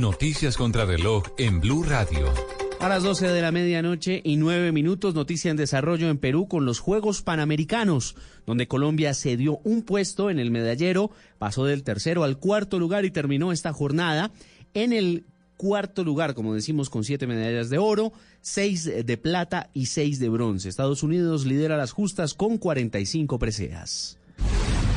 Noticias 0.00 0.56
contra 0.56 0.84
reloj 0.84 1.22
en 1.38 1.60
Blue 1.60 1.84
Radio. 1.84 2.32
A 2.80 2.88
las 2.88 3.04
12 3.04 3.28
de 3.28 3.40
la 3.40 3.52
medianoche 3.52 4.20
y 4.24 4.36
9 4.36 4.72
minutos, 4.72 5.14
noticia 5.14 5.52
en 5.52 5.56
desarrollo 5.56 6.10
en 6.10 6.18
Perú 6.18 6.48
con 6.48 6.64
los 6.64 6.80
Juegos 6.80 7.22
Panamericanos, 7.22 8.16
donde 8.44 8.66
Colombia 8.66 9.14
cedió 9.14 9.60
un 9.62 9.82
puesto 9.82 10.30
en 10.30 10.40
el 10.40 10.50
medallero, 10.50 11.12
pasó 11.38 11.64
del 11.64 11.84
tercero 11.84 12.24
al 12.24 12.38
cuarto 12.38 12.80
lugar 12.80 13.04
y 13.04 13.12
terminó 13.12 13.52
esta 13.52 13.72
jornada 13.72 14.32
en 14.74 14.92
el 14.92 15.26
cuarto 15.56 16.02
lugar, 16.02 16.34
como 16.34 16.54
decimos, 16.54 16.90
con 16.90 17.04
siete 17.04 17.28
medallas 17.28 17.70
de 17.70 17.78
oro, 17.78 18.12
seis 18.40 18.84
de 18.84 19.16
plata 19.16 19.70
y 19.74 19.86
seis 19.86 20.18
de 20.18 20.28
bronce. 20.28 20.68
Estados 20.68 21.04
Unidos 21.04 21.46
lidera 21.46 21.76
las 21.76 21.92
justas 21.92 22.34
con 22.34 22.58
45 22.58 23.38
preseas. 23.38 24.18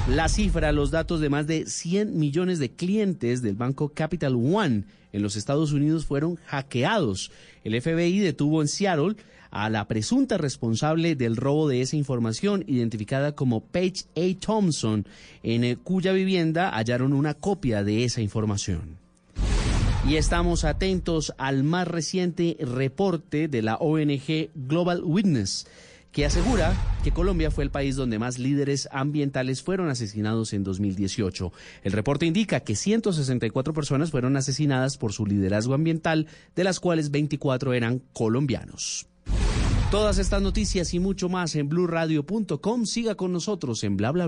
La 0.09 0.29
cifra, 0.29 0.71
los 0.71 0.89
datos 0.89 1.19
de 1.19 1.29
más 1.29 1.47
de 1.47 1.65
100 1.65 2.17
millones 2.17 2.59
de 2.59 2.71
clientes 2.71 3.41
del 3.41 3.55
banco 3.55 3.89
Capital 3.89 4.35
One 4.35 4.85
en 5.11 5.21
los 5.21 5.35
Estados 5.35 5.73
Unidos 5.73 6.05
fueron 6.05 6.37
hackeados. 6.45 7.29
El 7.65 7.79
FBI 7.81 8.19
detuvo 8.19 8.61
en 8.61 8.69
Seattle 8.69 9.17
a 9.51 9.69
la 9.69 9.85
presunta 9.89 10.37
responsable 10.37 11.15
del 11.15 11.35
robo 11.35 11.67
de 11.67 11.81
esa 11.81 11.97
información, 11.97 12.63
identificada 12.67 13.33
como 13.33 13.59
Paige 13.59 14.05
A. 14.15 14.39
Thompson, 14.39 15.05
en 15.43 15.75
cuya 15.75 16.13
vivienda 16.13 16.71
hallaron 16.71 17.11
una 17.11 17.33
copia 17.33 17.83
de 17.83 18.05
esa 18.05 18.21
información. 18.21 18.97
Y 20.07 20.15
estamos 20.15 20.63
atentos 20.63 21.33
al 21.37 21.65
más 21.65 21.85
reciente 21.85 22.55
reporte 22.61 23.49
de 23.49 23.61
la 23.61 23.75
ONG 23.75 24.51
Global 24.55 25.01
Witness 25.03 25.67
que 26.17 26.25
asegura 26.25 26.75
que 27.03 27.11
Colombia 27.11 27.51
fue 27.51 27.63
el 27.63 27.69
país 27.69 27.95
donde 27.95 28.17
más 28.17 28.39
líderes 28.39 28.89
ambientales 28.91 29.61
fueron 29.61 29.87
asesinados 29.89 30.51
en 30.51 30.63
2018. 30.63 31.53
El 31.83 31.91
reporte 31.91 32.25
indica 32.25 32.61
que 32.61 32.75
164 32.75 33.71
personas 33.71 34.09
fueron 34.09 34.35
asesinadas 34.35 34.97
por 34.97 35.13
su 35.13 35.27
liderazgo 35.27 35.75
ambiental, 35.75 36.25
de 36.55 36.63
las 36.63 36.79
cuales 36.79 37.11
24 37.11 37.71
eran 37.73 38.01
colombianos. 38.13 39.05
Todas 39.91 40.17
estas 40.17 40.41
noticias 40.41 40.91
y 40.95 40.99
mucho 40.99 41.29
más 41.29 41.55
en 41.55 41.69
blurradio.com. 41.69 42.85
Siga 42.85 43.13
con 43.13 43.31
nosotros 43.31 43.83
en 43.83 43.95
bla 43.95 44.11
bla. 44.11 44.27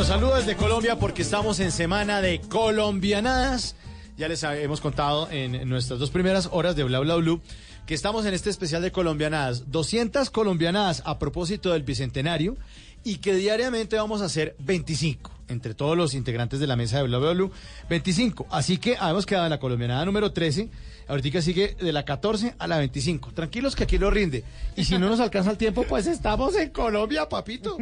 Los 0.00 0.08
saludos 0.08 0.46
desde 0.46 0.56
Colombia 0.56 0.98
porque 0.98 1.20
estamos 1.20 1.60
en 1.60 1.70
semana 1.70 2.22
de 2.22 2.40
colombianadas. 2.40 3.76
Ya 4.16 4.28
les 4.28 4.42
hemos 4.42 4.80
contado 4.80 5.28
en 5.30 5.68
nuestras 5.68 6.00
dos 6.00 6.08
primeras 6.08 6.48
horas 6.52 6.74
de 6.74 6.84
Bla 6.84 7.00
Bla 7.00 7.16
Blue 7.16 7.42
que 7.84 7.92
estamos 7.92 8.24
en 8.24 8.32
este 8.32 8.48
especial 8.48 8.80
de 8.80 8.92
colombianadas. 8.92 9.70
200 9.70 10.30
colombianadas 10.30 11.02
a 11.04 11.18
propósito 11.18 11.74
del 11.74 11.82
bicentenario 11.82 12.56
y 13.04 13.16
que 13.16 13.34
diariamente 13.34 13.96
vamos 13.96 14.22
a 14.22 14.24
hacer 14.24 14.56
25 14.60 15.29
entre 15.50 15.74
todos 15.74 15.96
los 15.96 16.14
integrantes 16.14 16.60
de 16.60 16.66
la 16.66 16.76
mesa 16.76 16.98
de 16.98 17.02
Bla 17.04 17.18
Bla 17.18 17.32
Blue, 17.32 17.50
25. 17.88 18.46
Así 18.50 18.78
que 18.78 18.96
habíamos 18.96 19.26
quedado 19.26 19.46
en 19.46 19.50
la 19.50 19.58
colombianada 19.60 20.04
número 20.04 20.32
13. 20.32 20.68
Ahorita 21.08 21.42
sigue 21.42 21.76
de 21.80 21.92
la 21.92 22.04
14 22.04 22.54
a 22.58 22.66
la 22.68 22.78
25. 22.78 23.32
Tranquilos 23.32 23.74
que 23.74 23.82
aquí 23.84 23.98
lo 23.98 24.10
rinde. 24.10 24.44
Y 24.76 24.84
si 24.84 24.96
no 24.96 25.08
nos 25.08 25.18
alcanza 25.18 25.50
el 25.50 25.56
tiempo, 25.56 25.84
pues 25.88 26.06
estamos 26.06 26.54
en 26.56 26.70
Colombia, 26.70 27.28
papito. 27.28 27.76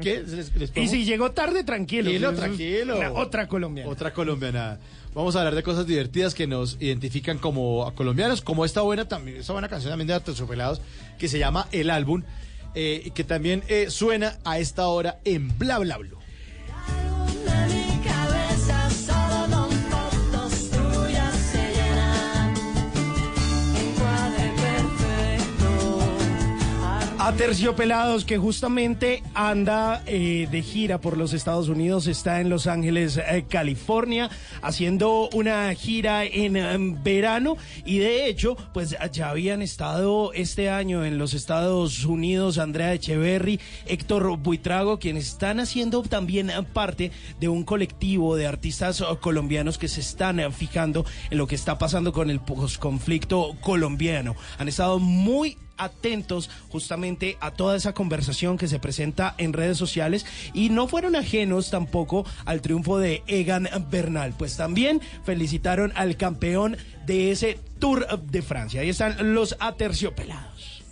¿Qué? 0.00 0.24
¿Les- 0.26 0.54
les 0.56 0.76
Y 0.76 0.88
si 0.88 1.04
llegó 1.04 1.30
tarde, 1.30 1.62
tranquilo. 1.64 2.10
Tranquilo, 2.10 2.34
tranquilo. 2.34 2.96
una 2.98 3.12
otra 3.12 3.46
colombiana. 3.46 3.88
Otra 3.90 4.12
colombiana. 4.12 4.78
Vamos 5.14 5.36
a 5.36 5.38
hablar 5.40 5.54
de 5.54 5.62
cosas 5.62 5.86
divertidas 5.86 6.34
que 6.34 6.46
nos 6.46 6.76
identifican 6.80 7.38
como 7.38 7.92
colombianos, 7.94 8.42
como 8.42 8.64
esta 8.64 8.82
buena 8.82 9.06
también, 9.08 9.38
esta 9.38 9.52
buena 9.52 9.68
canción 9.68 9.90
también 9.90 10.08
de 10.08 10.14
Aterciopelados 10.14 10.80
que 11.18 11.28
se 11.28 11.38
llama 11.38 11.66
El 11.72 11.90
Álbum, 11.90 12.22
eh, 12.74 13.10
que 13.14 13.24
también 13.24 13.62
eh, 13.68 13.86
suena 13.90 14.38
a 14.44 14.58
esta 14.58 14.86
hora 14.88 15.18
en 15.24 15.56
Bla 15.58 15.78
Bla 15.78 15.96
Blue. 15.98 16.18
Aterciopelados, 27.28 28.24
que 28.24 28.38
justamente 28.38 29.22
anda 29.34 30.02
eh, 30.06 30.48
de 30.50 30.62
gira 30.62 30.98
por 30.98 31.18
los 31.18 31.34
Estados 31.34 31.68
Unidos, 31.68 32.06
está 32.06 32.40
en 32.40 32.48
Los 32.48 32.66
Ángeles, 32.66 33.18
eh, 33.18 33.44
California, 33.46 34.30
haciendo 34.62 35.28
una 35.34 35.74
gira 35.74 36.24
en 36.24 36.56
em, 36.56 37.02
verano 37.02 37.58
y 37.84 37.98
de 37.98 38.28
hecho, 38.28 38.56
pues 38.72 38.96
ya 39.12 39.28
habían 39.28 39.60
estado 39.60 40.32
este 40.32 40.70
año 40.70 41.04
en 41.04 41.18
los 41.18 41.34
Estados 41.34 42.06
Unidos 42.06 42.56
Andrea 42.56 42.94
Echeverry, 42.94 43.60
Héctor 43.84 44.38
Buitrago, 44.38 44.98
quienes 44.98 45.28
están 45.28 45.60
haciendo 45.60 46.00
también 46.04 46.48
eh, 46.48 46.54
parte 46.72 47.12
de 47.38 47.48
un 47.48 47.62
colectivo 47.62 48.36
de 48.36 48.46
artistas 48.46 49.04
colombianos 49.20 49.76
que 49.76 49.88
se 49.88 50.00
están 50.00 50.40
fijando 50.54 51.04
en 51.28 51.36
lo 51.36 51.46
que 51.46 51.56
está 51.56 51.76
pasando 51.76 52.14
con 52.14 52.30
el 52.30 52.40
posconflicto 52.40 53.54
colombiano. 53.60 54.34
Han 54.56 54.68
estado 54.68 54.98
muy 54.98 55.58
atentos 55.78 56.50
justamente 56.68 57.36
a 57.40 57.52
toda 57.52 57.76
esa 57.76 57.94
conversación 57.94 58.58
que 58.58 58.68
se 58.68 58.78
presenta 58.78 59.34
en 59.38 59.52
redes 59.52 59.78
sociales 59.78 60.26
y 60.52 60.70
no 60.70 60.88
fueron 60.88 61.16
ajenos 61.16 61.70
tampoco 61.70 62.26
al 62.44 62.60
triunfo 62.60 62.98
de 62.98 63.22
Egan 63.26 63.68
Bernal, 63.90 64.34
pues 64.36 64.56
también 64.56 65.00
felicitaron 65.24 65.92
al 65.94 66.16
campeón 66.16 66.76
de 67.06 67.30
ese 67.30 67.58
Tour 67.78 68.06
de 68.20 68.42
Francia. 68.42 68.80
Ahí 68.80 68.90
están 68.90 69.34
los 69.34 69.56
aterciopelados. 69.60 70.82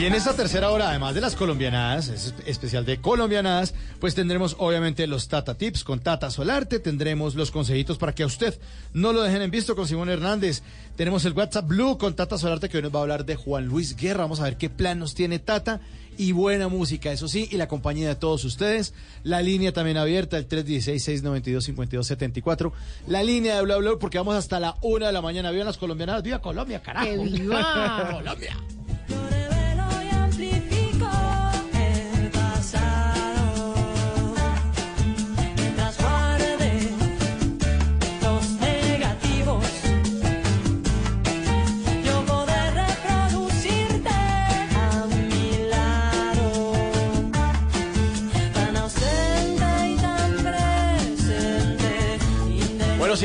Y 0.00 0.06
en 0.06 0.14
esta 0.14 0.32
tercera 0.32 0.70
hora, 0.70 0.88
además 0.88 1.14
de 1.14 1.20
las 1.20 1.36
colombianadas, 1.36 2.08
es 2.08 2.32
especial 2.46 2.86
de 2.86 3.02
colombianadas, 3.02 3.74
pues 3.98 4.14
tendremos 4.14 4.56
obviamente 4.58 5.06
los 5.06 5.28
Tata 5.28 5.58
Tips 5.58 5.84
con 5.84 6.00
Tata 6.00 6.30
Solarte, 6.30 6.78
tendremos 6.78 7.34
los 7.34 7.50
consejitos 7.50 7.98
para 7.98 8.14
que 8.14 8.22
a 8.22 8.26
usted 8.26 8.58
no 8.94 9.12
lo 9.12 9.20
dejen 9.20 9.42
en 9.42 9.50
visto 9.50 9.76
con 9.76 9.86
Simón 9.86 10.08
Hernández, 10.08 10.62
tenemos 10.96 11.26
el 11.26 11.34
WhatsApp 11.34 11.68
Blue 11.68 11.98
con 11.98 12.16
Tata 12.16 12.38
Solarte 12.38 12.70
que 12.70 12.78
hoy 12.78 12.82
nos 12.82 12.94
va 12.94 13.00
a 13.00 13.02
hablar 13.02 13.26
de 13.26 13.36
Juan 13.36 13.66
Luis 13.66 13.94
Guerra, 13.94 14.22
vamos 14.22 14.40
a 14.40 14.44
ver 14.44 14.56
qué 14.56 14.70
plan 14.70 14.98
nos 14.98 15.14
tiene 15.14 15.38
Tata 15.38 15.82
y 16.16 16.32
buena 16.32 16.68
música, 16.68 17.12
eso 17.12 17.28
sí, 17.28 17.46
y 17.50 17.58
la 17.58 17.68
compañía 17.68 18.08
de 18.08 18.14
todos 18.14 18.42
ustedes, 18.46 18.94
la 19.22 19.42
línea 19.42 19.74
también 19.74 19.98
abierta, 19.98 20.38
el 20.38 20.48
316-692-5274, 20.48 22.72
la 23.06 23.22
línea 23.22 23.56
de 23.56 23.62
Bla 23.62 23.76
Bla, 23.76 23.90
porque 24.00 24.16
vamos 24.16 24.34
hasta 24.34 24.60
la 24.60 24.76
una 24.80 25.08
de 25.08 25.12
la 25.12 25.20
mañana, 25.20 25.50
viva 25.50 25.64
las 25.64 25.76
colombianadas, 25.76 26.22
viva 26.22 26.40
Colombia, 26.40 26.80
carajo. 26.80 27.06
¡Que 27.06 27.18
viva! 27.18 28.12
Colombia. 28.16 28.56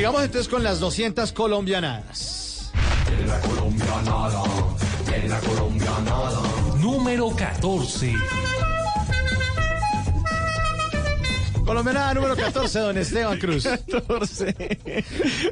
Sigamos 0.06 0.24
entonces 0.24 0.48
con 0.48 0.64
las 0.64 0.80
200 0.80 1.32
colombianadas. 1.32 2.72
La 3.26 3.40
colombianada, 3.42 4.44
la 5.28 5.40
colombianada. 5.40 6.42
Número 6.78 7.32
14. 7.36 8.14
Colombianada 11.66 12.14
número 12.14 12.36
14, 12.36 12.80
don 12.80 12.98
Esteban 12.98 13.40
Cruz. 13.40 13.64
14. 13.92 14.56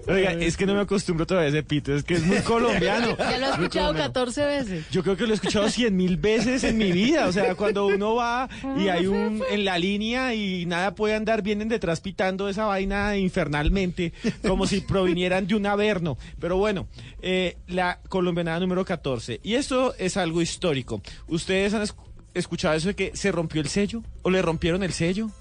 Oiga, 0.08 0.32
es 0.34 0.56
que 0.58 0.66
no 0.68 0.76
me 0.76 0.82
acostumbro 0.82 1.26
todavía 1.26 1.48
a 1.48 1.50
ese 1.50 1.64
pito, 1.64 1.96
es 1.96 2.04
que 2.04 2.14
es 2.16 2.24
muy 2.24 2.38
colombiano. 2.40 3.18
Ya 3.18 3.38
lo 3.40 3.48
he 3.48 3.50
escuchado 3.50 3.94
14 3.94 4.46
veces. 4.46 4.86
Yo 4.92 5.02
creo 5.02 5.18
que 5.18 5.24
lo 5.26 5.32
he 5.32 5.36
escuchado 5.36 5.68
cien 5.70 5.96
mil 5.98 6.18
veces 6.18 6.64
en 6.64 6.78
mi 6.78 6.92
vida. 6.92 7.28
O 7.28 7.32
sea, 7.32 7.56
cuando 7.56 7.88
uno 7.88 8.16
va 8.16 8.48
y 8.78 8.90
hay 8.90 9.08
un 9.08 9.42
en 9.50 9.66
la 9.66 9.78
línea 9.80 10.36
y 10.36 10.66
nada 10.68 10.94
puede 10.94 11.16
andar, 11.16 11.42
vienen 11.42 11.68
detrás 11.68 12.00
pitando 12.00 12.48
esa 12.48 12.66
vaina 12.66 13.18
infernalmente, 13.18 14.14
como 14.48 14.68
si 14.68 14.82
provinieran 14.82 15.48
de 15.48 15.56
un 15.56 15.66
averno. 15.66 16.18
Pero 16.40 16.58
bueno, 16.58 16.88
eh, 17.22 17.58
la 17.68 18.00
colombianada 18.10 18.60
número 18.60 18.86
14. 18.86 19.40
Y 19.44 19.56
esto 19.56 19.96
es 19.98 20.16
algo 20.18 20.42
histórico. 20.42 21.02
¿Ustedes 21.28 21.74
han 21.74 21.82
esc- 21.82 21.96
escuchado 22.36 22.76
eso 22.76 22.90
de 22.90 22.96
que 22.96 23.12
se 23.16 23.32
rompió 23.32 23.62
el 23.62 23.68
sello? 23.68 24.04
¿O 24.22 24.30
le 24.30 24.42
rompieron 24.44 24.84
el 24.84 24.94
sello? 24.94 25.32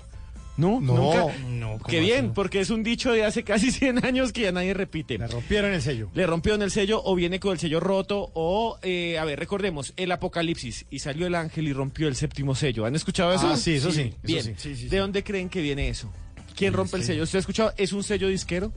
No, 0.57 0.81
No. 0.81 0.97
nunca. 0.97 1.35
No, 1.49 1.79
Qué 1.89 2.01
bien, 2.01 2.35
porque 2.35 2.61
es 2.61 2.71
un 2.71 2.83
dicho 2.83 3.13
de 3.13 3.25
hace 3.25 3.43
casi 3.43 3.71
100 3.73 4.05
años 4.05 4.33
que 4.33 4.43
ya 4.43 4.53
nadie 4.53 4.75
repite. 4.75 5.17
Le 5.19 5.27
rompieron 5.27 5.73
el 5.73 5.81
sello. 5.83 6.11
Le 6.15 6.27
rompieron 6.27 6.63
el 6.63 6.71
sello 6.71 7.01
o 7.05 7.15
viene 7.15 7.41
con 7.41 7.53
el 7.53 7.59
sello 7.59 7.81
roto 7.81 8.31
o, 8.35 8.79
eh, 8.83 9.19
a 9.19 9.25
ver, 9.25 9.39
recordemos, 9.39 9.95
el 9.97 10.13
apocalipsis 10.13 10.87
y 10.91 10.99
salió 10.99 11.27
el 11.27 11.35
ángel 11.35 11.69
y 11.69 11.73
rompió 11.73 12.07
el 12.09 12.17
séptimo 12.17 12.55
sello. 12.55 12.85
¿Han 12.85 12.95
escuchado 12.95 13.33
eso? 13.33 13.49
Ah, 13.49 13.57
sí, 13.57 13.75
eso 13.77 13.91
sí, 13.91 14.01
eso 14.03 14.17
Bien, 14.23 14.45
sí. 14.45 14.55
Sí, 14.57 14.77
sí, 14.77 14.89
¿de 14.89 14.99
dónde 14.99 15.25
creen 15.25 15.49
que 15.49 15.63
viene 15.63 15.89
eso? 15.89 16.13
¿Quién 16.55 16.75
rompe 16.75 16.99
el 16.99 17.05
sello? 17.05 17.23
¿Usted 17.23 17.39
ha 17.39 17.41
escuchado? 17.41 17.73
¿Es 17.79 17.93
un 17.95 18.03
sello 18.05 18.29
disquero? 18.29 18.73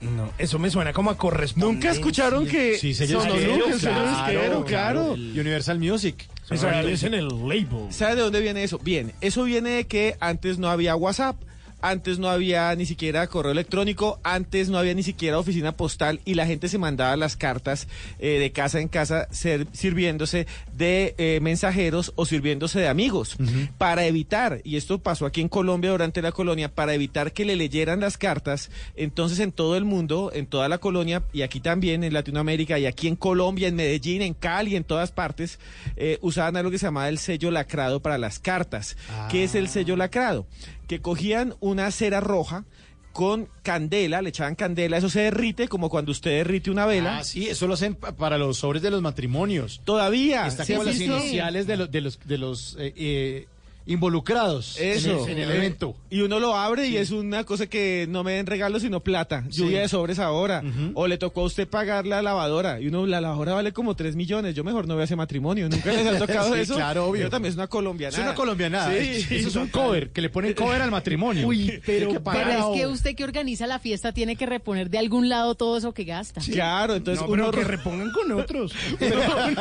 No, 0.00 0.32
eso 0.38 0.58
me 0.58 0.70
suena 0.70 0.92
como 0.92 1.10
a 1.10 1.16
correspondencia. 1.16 1.90
¿Nunca 1.90 1.90
escucharon 1.90 2.46
que 2.46 2.78
Sí, 2.78 2.94
sello 2.94 3.20
Sonolux, 3.20 3.42
disquero, 3.42 3.66
el 3.66 3.80
sello 3.80 4.08
disquero, 4.08 4.64
claro. 4.64 5.12
Universal 5.12 5.78
Music. 5.78 6.28
Eso 6.50 6.70
es 6.70 7.02
en 7.02 7.14
el 7.14 7.28
label. 7.28 7.66
¿Sabe 7.90 8.14
de 8.16 8.22
dónde 8.22 8.40
viene 8.40 8.62
eso? 8.62 8.78
Bien, 8.78 9.12
eso 9.20 9.44
viene 9.44 9.70
de 9.70 9.86
que 9.86 10.16
antes 10.20 10.58
no 10.58 10.68
había 10.68 10.96
WhatsApp. 10.96 11.36
Antes 11.80 12.18
no 12.18 12.28
había 12.28 12.74
ni 12.74 12.86
siquiera 12.86 13.26
correo 13.28 13.52
electrónico, 13.52 14.18
antes 14.24 14.68
no 14.68 14.78
había 14.78 14.94
ni 14.94 15.02
siquiera 15.04 15.38
oficina 15.38 15.72
postal 15.72 16.20
y 16.24 16.34
la 16.34 16.44
gente 16.46 16.68
se 16.68 16.76
mandaba 16.78 17.16
las 17.16 17.36
cartas 17.36 17.86
eh, 18.18 18.38
de 18.40 18.50
casa 18.50 18.80
en 18.80 18.88
casa 18.88 19.28
ser- 19.30 19.66
sirviéndose 19.72 20.46
de 20.76 21.14
eh, 21.18 21.38
mensajeros 21.40 22.12
o 22.16 22.26
sirviéndose 22.26 22.80
de 22.80 22.88
amigos 22.88 23.36
para 23.78 24.06
evitar, 24.06 24.60
y 24.64 24.76
esto 24.76 24.98
pasó 24.98 25.24
aquí 25.26 25.40
en 25.40 25.48
Colombia 25.48 25.90
durante 25.90 26.20
la 26.22 26.32
colonia, 26.32 26.68
para 26.74 26.94
evitar 26.94 27.32
que 27.32 27.44
le 27.44 27.54
leyeran 27.56 28.00
las 28.00 28.18
cartas, 28.18 28.70
entonces 28.96 29.38
en 29.38 29.52
todo 29.52 29.76
el 29.76 29.84
mundo, 29.84 30.30
en 30.34 30.46
toda 30.46 30.68
la 30.68 30.78
colonia 30.78 31.22
y 31.32 31.42
aquí 31.42 31.60
también 31.60 32.02
en 32.04 32.12
Latinoamérica 32.12 32.78
y 32.78 32.86
aquí 32.86 33.06
en 33.08 33.16
Colombia, 33.16 33.68
en 33.68 33.76
Medellín, 33.76 34.22
en 34.22 34.34
Cali, 34.34 34.74
en 34.76 34.84
todas 34.84 35.12
partes, 35.12 35.58
eh, 35.96 36.18
usaban 36.22 36.56
algo 36.56 36.70
que 36.70 36.78
se 36.78 36.86
llamaba 36.86 37.08
el 37.08 37.18
sello 37.18 37.50
lacrado 37.50 38.00
para 38.00 38.18
las 38.18 38.38
cartas. 38.38 38.96
¿Qué 39.30 39.44
es 39.44 39.54
el 39.54 39.68
sello 39.68 39.96
lacrado? 39.96 40.46
Que 40.88 41.00
cogían 41.00 41.54
una 41.60 41.90
cera 41.92 42.20
roja 42.20 42.64
con 43.12 43.48
candela, 43.62 44.22
le 44.22 44.28
echaban 44.28 44.54
candela, 44.54 44.96
eso 44.96 45.08
se 45.10 45.20
derrite 45.20 45.66
como 45.68 45.88
cuando 45.90 46.12
usted 46.12 46.30
derrite 46.30 46.70
una 46.70 46.86
vela. 46.86 47.18
Ah, 47.18 47.24
sí, 47.24 47.48
eso 47.48 47.66
lo 47.66 47.74
hacen 47.74 47.94
pa- 47.94 48.12
para 48.16 48.38
los 48.38 48.58
sobres 48.58 48.80
de 48.82 48.90
los 48.90 49.02
matrimonios. 49.02 49.80
Todavía. 49.84 50.46
Está 50.46 50.64
¿sí 50.64 50.72
como 50.74 50.82
has 50.82 50.88
las 50.88 50.98
visto? 50.98 51.18
iniciales 51.18 51.66
de 51.66 51.76
los, 51.76 51.90
de 51.90 52.00
los, 52.00 52.18
de 52.24 52.38
los 52.38 52.76
eh, 52.78 52.92
eh, 52.96 53.46
involucrados 53.88 54.78
en 54.78 54.92
Eso. 54.92 55.24
el, 55.26 55.32
en 55.32 55.38
el 55.38 55.50
Eh, 55.50 55.56
evento. 55.56 55.96
Y 56.10 56.20
uno 56.20 56.38
lo 56.40 56.54
abre 56.56 56.86
y 56.88 56.96
es 56.96 57.10
una 57.10 57.44
cosa 57.44 57.66
que 57.66 58.06
no 58.08 58.22
me 58.24 58.32
den 58.34 58.46
regalos 58.46 58.82
sino 58.82 59.00
plata. 59.00 59.44
Lluvia 59.50 59.80
de 59.80 59.88
sobres 59.88 60.18
ahora. 60.18 60.62
O 60.94 61.06
le 61.06 61.18
tocó 61.18 61.40
a 61.42 61.44
usted 61.44 61.66
pagar 61.68 62.06
la 62.06 62.22
lavadora. 62.22 62.80
Y 62.80 62.88
uno, 62.88 63.06
la 63.06 63.20
lavadora 63.20 63.54
vale 63.54 63.72
como 63.72 63.96
3 63.96 64.14
millones. 64.16 64.54
Yo 64.54 64.64
mejor 64.64 64.86
no 64.86 64.94
voy 64.94 65.02
a 65.02 65.04
ese 65.04 65.16
matrimonio. 65.16 65.68
¿Nunca 65.68 65.92
les 65.92 66.06
ha 66.06 66.18
tocado 66.26 66.54
Sí, 66.54 66.60
eso? 66.60 66.74
claro, 66.76 67.06
obvio. 67.06 67.20
Pero 67.20 67.30
también 67.30 67.50
es 67.50 67.56
una 67.56 67.66
colombiana. 67.66 68.16
Es 68.16 68.22
una 68.22 68.34
colombianada. 68.34 68.92
Sí, 68.92 69.26
Eso 69.36 69.48
es 69.48 69.56
un 69.56 69.68
cover, 69.68 70.10
que 70.10 70.20
le 70.20 70.30
ponen 70.30 70.54
cover 70.54 70.80
al 70.82 70.90
matrimonio. 70.90 71.46
Uy, 71.46 71.80
pero 71.84 72.12
que. 72.12 72.20
Pero 72.20 72.50
es 72.74 72.80
que 72.80 72.86
usted 72.86 73.14
que 73.16 73.24
organiza 73.24 73.66
la 73.66 73.78
fiesta 73.78 74.12
tiene 74.12 74.36
que 74.36 74.46
reponer 74.46 74.90
de 74.90 74.98
algún 74.98 75.28
lado 75.28 75.54
todo 75.54 75.76
eso 75.78 75.92
que 75.92 76.04
gasta. 76.04 76.40
Claro, 76.40 76.94
entonces 76.94 77.24
No, 77.26 77.32
uno 77.32 77.50
pero 77.50 77.64
que 77.64 77.68
repongan 77.70 78.12
con 78.12 78.32
otros. 78.32 78.72
Pero, 78.98 79.20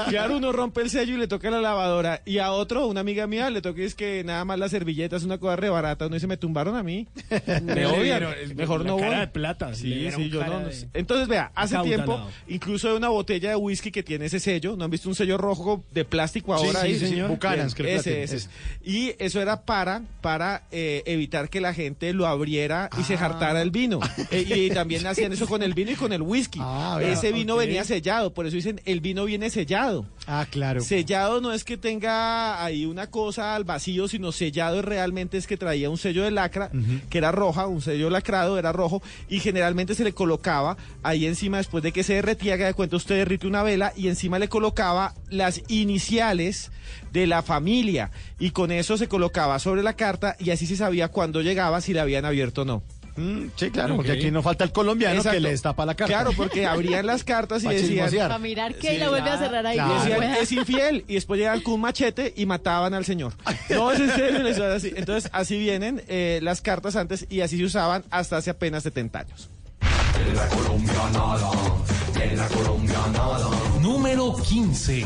claro, 0.10 0.38
uno 0.38 0.52
rompe 0.52 0.82
el 0.82 0.90
sello 0.90 1.16
y 1.16 1.18
le 1.18 1.28
toca 1.28 1.50
la 1.50 1.62
lavadora. 1.62 2.22
Y 2.26 2.40
a 2.40 2.52
otro, 2.52 2.88
una 2.88 3.02
amiga 3.02 3.28
mía, 3.28 3.50
le 3.50 3.62
toca 3.62 3.82
es 3.82 3.96
que 3.96 4.17
nada 4.24 4.46
más 4.46 4.58
la 4.60 4.70
servilleta 4.70 5.16
es 5.16 5.24
una 5.24 5.38
cosa 5.38 5.56
re 5.56 5.70
barata. 5.70 6.06
Uno 6.08 6.16
dice, 6.16 6.28
me 6.28 6.38
tumbaron 6.38 6.76
a 6.76 6.84
mí. 6.84 7.08
Me 7.64 7.86
odian. 7.86 8.24
Mejor 8.56 8.82
la 8.82 8.88
no 8.88 8.98
cara 8.98 9.10
voy. 9.12 9.20
de 9.20 9.28
plata, 9.28 9.74
Sí, 9.74 10.10
sí, 10.16 10.30
yo 10.30 10.44
no, 10.46 10.60
no 10.62 10.68
de-. 10.68 10.88
Entonces, 10.94 11.28
vea, 11.28 11.52
hace 11.56 11.78
tiempo, 11.80 12.20
incluso 12.48 12.90
hay 12.90 12.96
una 12.98 13.10
botella 13.10 13.50
de 13.50 13.56
whisky 13.56 13.92
que 13.92 14.04
tiene 14.04 14.26
ese 14.26 14.40
sello. 14.40 14.76
¿No 14.76 14.86
han 14.86 14.92
visto 14.92 15.10
un 15.10 15.16
sello 15.16 15.38
rojo 15.38 15.84
de 15.92 16.06
plástico 16.06 16.54
ahora? 16.54 16.82
sí, 16.82 16.88
ahí? 16.88 17.00
sí, 17.00 17.08
señor. 17.08 17.30
Buchanan's, 17.30 17.76
creo 17.76 18.00
ese, 18.00 18.24
ese. 18.24 18.38
ese. 18.38 18.50
Y 18.84 19.14
eso 19.20 19.42
era 19.42 19.62
para, 19.62 20.02
para 20.22 20.64
eh, 20.72 21.04
evitar 21.06 21.50
que 21.50 21.62
la 21.62 21.74
gente 21.74 22.14
lo 22.14 22.28
abriera 22.28 22.90
y 23.00 23.04
se 23.04 23.16
Ah. 23.16 23.18
jartara 23.18 23.62
el 23.62 23.72
vino. 23.72 24.00
Eh, 24.32 24.46
y 24.68 24.70
también 24.72 25.06
hacían 25.08 25.32
eso 25.32 25.48
con 25.48 25.64
el 25.64 25.74
vino 25.74 25.92
y 25.92 25.96
con 25.96 26.12
el 26.12 26.22
whisky. 26.22 26.60
Ah, 26.62 26.98
vea, 27.00 27.14
ese 27.14 27.32
vino 27.32 27.56
venía 27.56 27.84
sellado, 27.86 28.34
por 28.34 28.46
eso 28.46 28.56
dicen 28.58 28.82
el 28.86 29.00
vino 29.00 29.24
viene 29.26 29.50
sellado. 29.50 30.06
Ah, 30.28 30.46
claro. 30.50 30.82
Sellado 30.82 31.40
no 31.40 31.54
es 31.54 31.64
que 31.64 31.78
tenga 31.78 32.64
ahí 32.64 32.86
una 32.86 33.08
cosa 33.08 33.56
al 33.56 33.64
vacío, 33.64 34.07
sino 34.08 34.32
sellado 34.32 34.82
realmente 34.82 35.38
es 35.38 35.48
que 35.48 35.58
traía 35.58 35.90
un 35.90 35.98
sello 35.98 36.24
de 36.24 36.32
lacra, 36.32 36.72
que 37.10 37.18
era 37.18 37.32
roja, 37.32 37.68
un 37.68 37.82
sello 37.82 38.10
lacrado, 38.10 38.58
era 38.58 38.72
rojo, 38.72 39.02
y 39.30 39.40
generalmente 39.40 39.96
se 39.96 40.04
le 40.04 40.14
colocaba 40.14 40.78
ahí 41.04 41.26
encima, 41.26 41.58
después 41.58 41.84
de 41.84 41.92
que 41.92 42.04
se 42.04 42.14
derretía, 42.14 42.58
que 42.58 42.66
de 42.66 42.74
cuenta 42.74 42.96
usted 42.96 43.16
derrite 43.16 43.48
una 43.48 43.64
vela, 43.64 43.94
y 43.96 44.08
encima 44.08 44.40
le 44.40 44.50
colocaba 44.50 45.14
las 45.30 45.62
iniciales 45.68 46.72
de 47.12 47.28
la 47.28 47.42
familia, 47.42 48.12
y 48.40 48.52
con 48.52 48.72
eso 48.72 48.98
se 48.98 49.08
colocaba 49.08 49.60
sobre 49.60 49.84
la 49.84 49.94
carta, 49.94 50.36
y 50.40 50.52
así 50.52 50.66
se 50.66 50.76
sabía 50.78 51.10
cuándo 51.10 51.42
llegaba, 51.42 51.82
si 51.82 51.94
la 51.94 52.04
habían 52.04 52.26
abierto 52.26 52.62
o 52.62 52.66
no. 52.66 52.84
Mm, 53.18 53.48
sí, 53.56 53.72
claro, 53.72 53.96
porque 53.96 54.12
aquí 54.12 54.30
no 54.32 54.42
falta 54.44 54.64
el 54.64 54.72
colombiano 54.72 55.16
Exacto. 55.18 55.36
que 55.36 55.42
le 55.42 55.50
destapa 55.50 55.86
la 55.86 55.96
carta. 55.96 56.14
Claro, 56.14 56.32
porque 56.38 56.66
abrían 56.68 57.06
las 57.06 57.24
cartas 57.24 57.64
y 57.64 57.68
decían... 57.68 58.10
Para 58.16 58.38
mirar 58.38 58.76
que 58.76 58.92
Sí, 58.92 58.98
la 58.98 59.10
vuelve 59.10 59.30
a 59.30 59.38
cerrar 59.40 59.66
ahí. 59.66 59.76
claro. 59.76 59.90
como 59.90 60.02
Decían, 60.04 60.18
pueda. 60.20 60.40
es 60.40 60.52
infiel 60.52 61.06
y 61.08 61.16
después 61.16 61.40
llegaban 61.40 61.62
con 61.62 61.74
un 61.74 61.82
machete 61.82 62.34
y 62.38 62.46
mataban 62.46 62.94
al 62.94 63.06
señor. 63.06 63.34
No, 63.70 63.92
es 63.92 64.00
en 64.00 64.12
serio, 64.12 64.44
les 64.44 64.58
voy 64.58 64.68
a 64.68 64.70
decir. 64.70 64.94
Entonces, 64.98 65.30
así 65.34 65.58
vienen 65.58 66.02
eh, 66.08 66.40
las 66.42 66.62
cartas 66.62 66.96
antes 66.96 67.26
y 67.30 67.42
así 67.42 67.58
se 67.58 67.66
usaban 67.66 68.04
hasta 68.12 68.38
hace 68.38 68.50
apenas 68.52 68.84
70 68.84 69.20
años. 69.20 69.50
Número 73.82 74.36
15. 74.36 75.06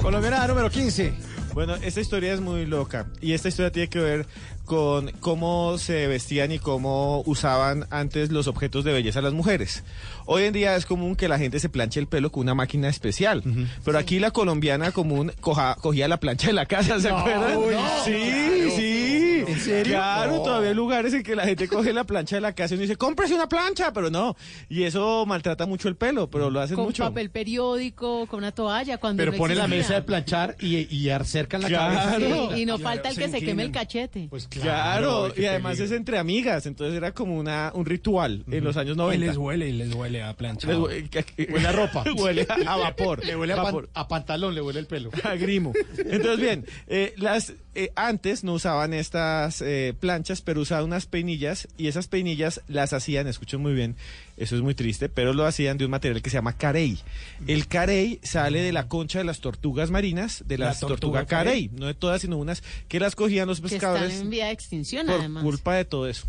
Colombiana 0.00 0.46
número 0.46 0.68
15. 0.70 1.12
Bueno, 1.54 1.76
esta 1.76 2.00
historia 2.00 2.32
es 2.34 2.40
muy 2.40 2.66
loca 2.66 3.06
y 3.20 3.32
esta 3.32 3.48
historia 3.48 3.70
tiene 3.70 3.88
que 3.88 4.00
ver 4.00 4.26
con 4.64 5.10
cómo 5.20 5.78
se 5.78 6.06
vestían 6.08 6.50
y 6.50 6.58
cómo 6.58 7.22
usaban 7.26 7.86
antes 7.90 8.32
los 8.32 8.48
objetos 8.48 8.82
de 8.84 8.92
belleza 8.92 9.20
las 9.22 9.32
mujeres. 9.34 9.84
Hoy 10.26 10.44
en 10.44 10.52
día 10.52 10.74
es 10.74 10.84
común 10.86 11.14
que 11.16 11.28
la 11.28 11.38
gente 11.38 11.60
se 11.60 11.68
planche 11.68 12.00
el 12.00 12.06
pelo 12.08 12.32
con 12.32 12.42
una 12.42 12.54
máquina 12.54 12.88
especial, 12.88 13.42
pero 13.84 13.98
aquí 13.98 14.18
la 14.18 14.30
colombiana 14.32 14.90
común 14.90 15.32
coja- 15.40 15.76
cogía 15.80 16.08
la 16.08 16.18
plancha 16.18 16.48
de 16.48 16.54
la 16.54 16.66
casa, 16.66 16.98
¿se 16.98 17.10
No, 17.10 17.18
acuerdan? 17.18 17.56
uy, 17.58 17.74
sí, 18.04 18.12
sí. 18.12 18.20
¿En 18.20 18.53
serio? 19.64 19.94
Claro, 19.94 20.36
No. 20.36 20.42
todavía 20.42 20.68
hay 20.70 20.74
lugares 20.74 21.14
en 21.14 21.22
que 21.22 21.34
la 21.34 21.44
gente 21.44 21.68
coge 21.68 21.92
la 21.92 22.04
plancha 22.04 22.36
de 22.36 22.40
la 22.42 22.54
casa 22.54 22.74
y 22.74 22.76
uno 22.76 22.82
dice, 22.82 22.96
cómprese 22.96 23.34
una 23.34 23.48
plancha, 23.48 23.92
pero 23.92 24.10
no. 24.10 24.36
Y 24.68 24.82
eso 24.84 25.24
maltrata 25.26 25.66
mucho 25.66 25.88
el 25.88 25.96
pelo, 25.96 26.28
pero 26.30 26.50
lo 26.50 26.60
hacen 26.60 26.76
Con 26.76 26.86
mucho. 26.86 27.04
papel 27.04 27.30
periódico, 27.30 28.26
con 28.26 28.38
una 28.38 28.52
toalla. 28.52 28.98
Cuando 28.98 29.20
Pero 29.20 29.32
no 29.32 29.38
pone 29.38 29.54
la 29.54 29.66
mesa 29.68 29.94
de 29.94 30.02
planchar 30.02 30.56
y, 30.60 30.94
y 30.94 31.10
acercan 31.10 31.62
la 31.62 31.68
Claro. 31.68 31.94
cabeza. 31.94 32.16
Sí, 32.54 32.60
y 32.62 32.66
no 32.66 32.76
Claro, 32.78 32.90
falta 32.90 33.08
el 33.10 33.16
que 33.16 33.28
se 33.28 33.40
queme 33.40 33.62
el 33.64 33.70
cachete. 33.72 34.26
Pues 34.30 34.46
Claro, 34.48 35.32
qué 35.34 35.42
y 35.42 35.46
además 35.46 35.72
peligro. 35.72 35.84
es 35.94 35.98
entre 35.98 36.18
amigas, 36.18 36.66
entonces 36.66 36.96
era 36.96 37.12
como 37.12 37.36
una, 37.36 37.70
un 37.74 37.86
ritual 37.86 38.44
en 38.50 38.64
los 38.64 38.76
años 38.76 38.94
Y 38.96 38.98
90. 38.98 39.26
les 39.26 39.36
huele, 39.36 39.68
y 39.68 39.72
les 39.72 39.94
huele 39.94 40.22
a 40.22 40.34
plancha. 40.34 40.68
Huele 40.76 41.08
a 41.68 41.72
ropa. 41.72 42.04
huele 42.16 42.46
a, 42.48 42.72
a 42.72 42.76
vapor. 42.84 43.24
Le 43.24 43.36
huele 43.36 43.52
a, 43.52 43.56
pan- 43.56 43.64
vapor. 43.66 43.90
a 43.94 44.08
pantalón, 44.08 44.54
le 44.54 44.60
huele 44.60 44.80
el 44.80 44.86
pelo. 44.86 45.10
a 45.24 45.34
grimo. 45.34 45.72
Entonces, 45.98 46.38
bien, 46.40 46.66
eh, 46.86 47.14
las 47.16 47.52
eh, 47.74 47.90
antes 47.96 48.44
no 48.44 48.54
usaban 48.54 48.94
estas 48.94 49.60
eh, 49.60 49.94
planchas, 49.98 50.40
pero 50.40 50.60
usaban 50.60 50.84
unas 50.84 51.06
peinillas 51.06 51.68
y 51.76 51.88
esas 51.88 52.06
peinillas 52.08 52.60
las 52.68 52.92
hacían, 52.92 53.26
escuchen 53.26 53.60
muy 53.60 53.74
bien, 53.74 53.96
eso 54.36 54.56
es 54.56 54.62
muy 54.62 54.74
triste, 54.74 55.08
pero 55.08 55.32
lo 55.32 55.46
hacían 55.46 55.78
de 55.78 55.84
un 55.84 55.90
material 55.90 56.22
que 56.22 56.30
se 56.30 56.36
llama 56.36 56.56
carey. 56.56 56.98
El 57.46 57.68
carey 57.68 58.18
sale 58.22 58.60
de 58.62 58.72
la 58.72 58.88
concha 58.88 59.18
de 59.18 59.24
las 59.24 59.40
tortugas 59.40 59.90
marinas, 59.90 60.42
de 60.46 60.58
La 60.58 60.66
las 60.66 60.80
tortuga 60.80 61.00
tortugas 61.00 61.26
carey, 61.26 61.70
no 61.72 61.86
de 61.86 61.94
todas, 61.94 62.22
sino 62.22 62.38
unas 62.38 62.62
que 62.88 62.98
las 62.98 63.14
cogían 63.14 63.46
los 63.46 63.60
que 63.60 63.68
pescadores 63.68 64.10
están 64.10 64.24
en 64.24 64.30
vía 64.30 64.46
de 64.46 64.52
extinción, 64.52 65.06
por 65.06 65.20
además. 65.20 65.44
culpa 65.44 65.74
de 65.74 65.84
todo 65.84 66.08
eso. 66.08 66.26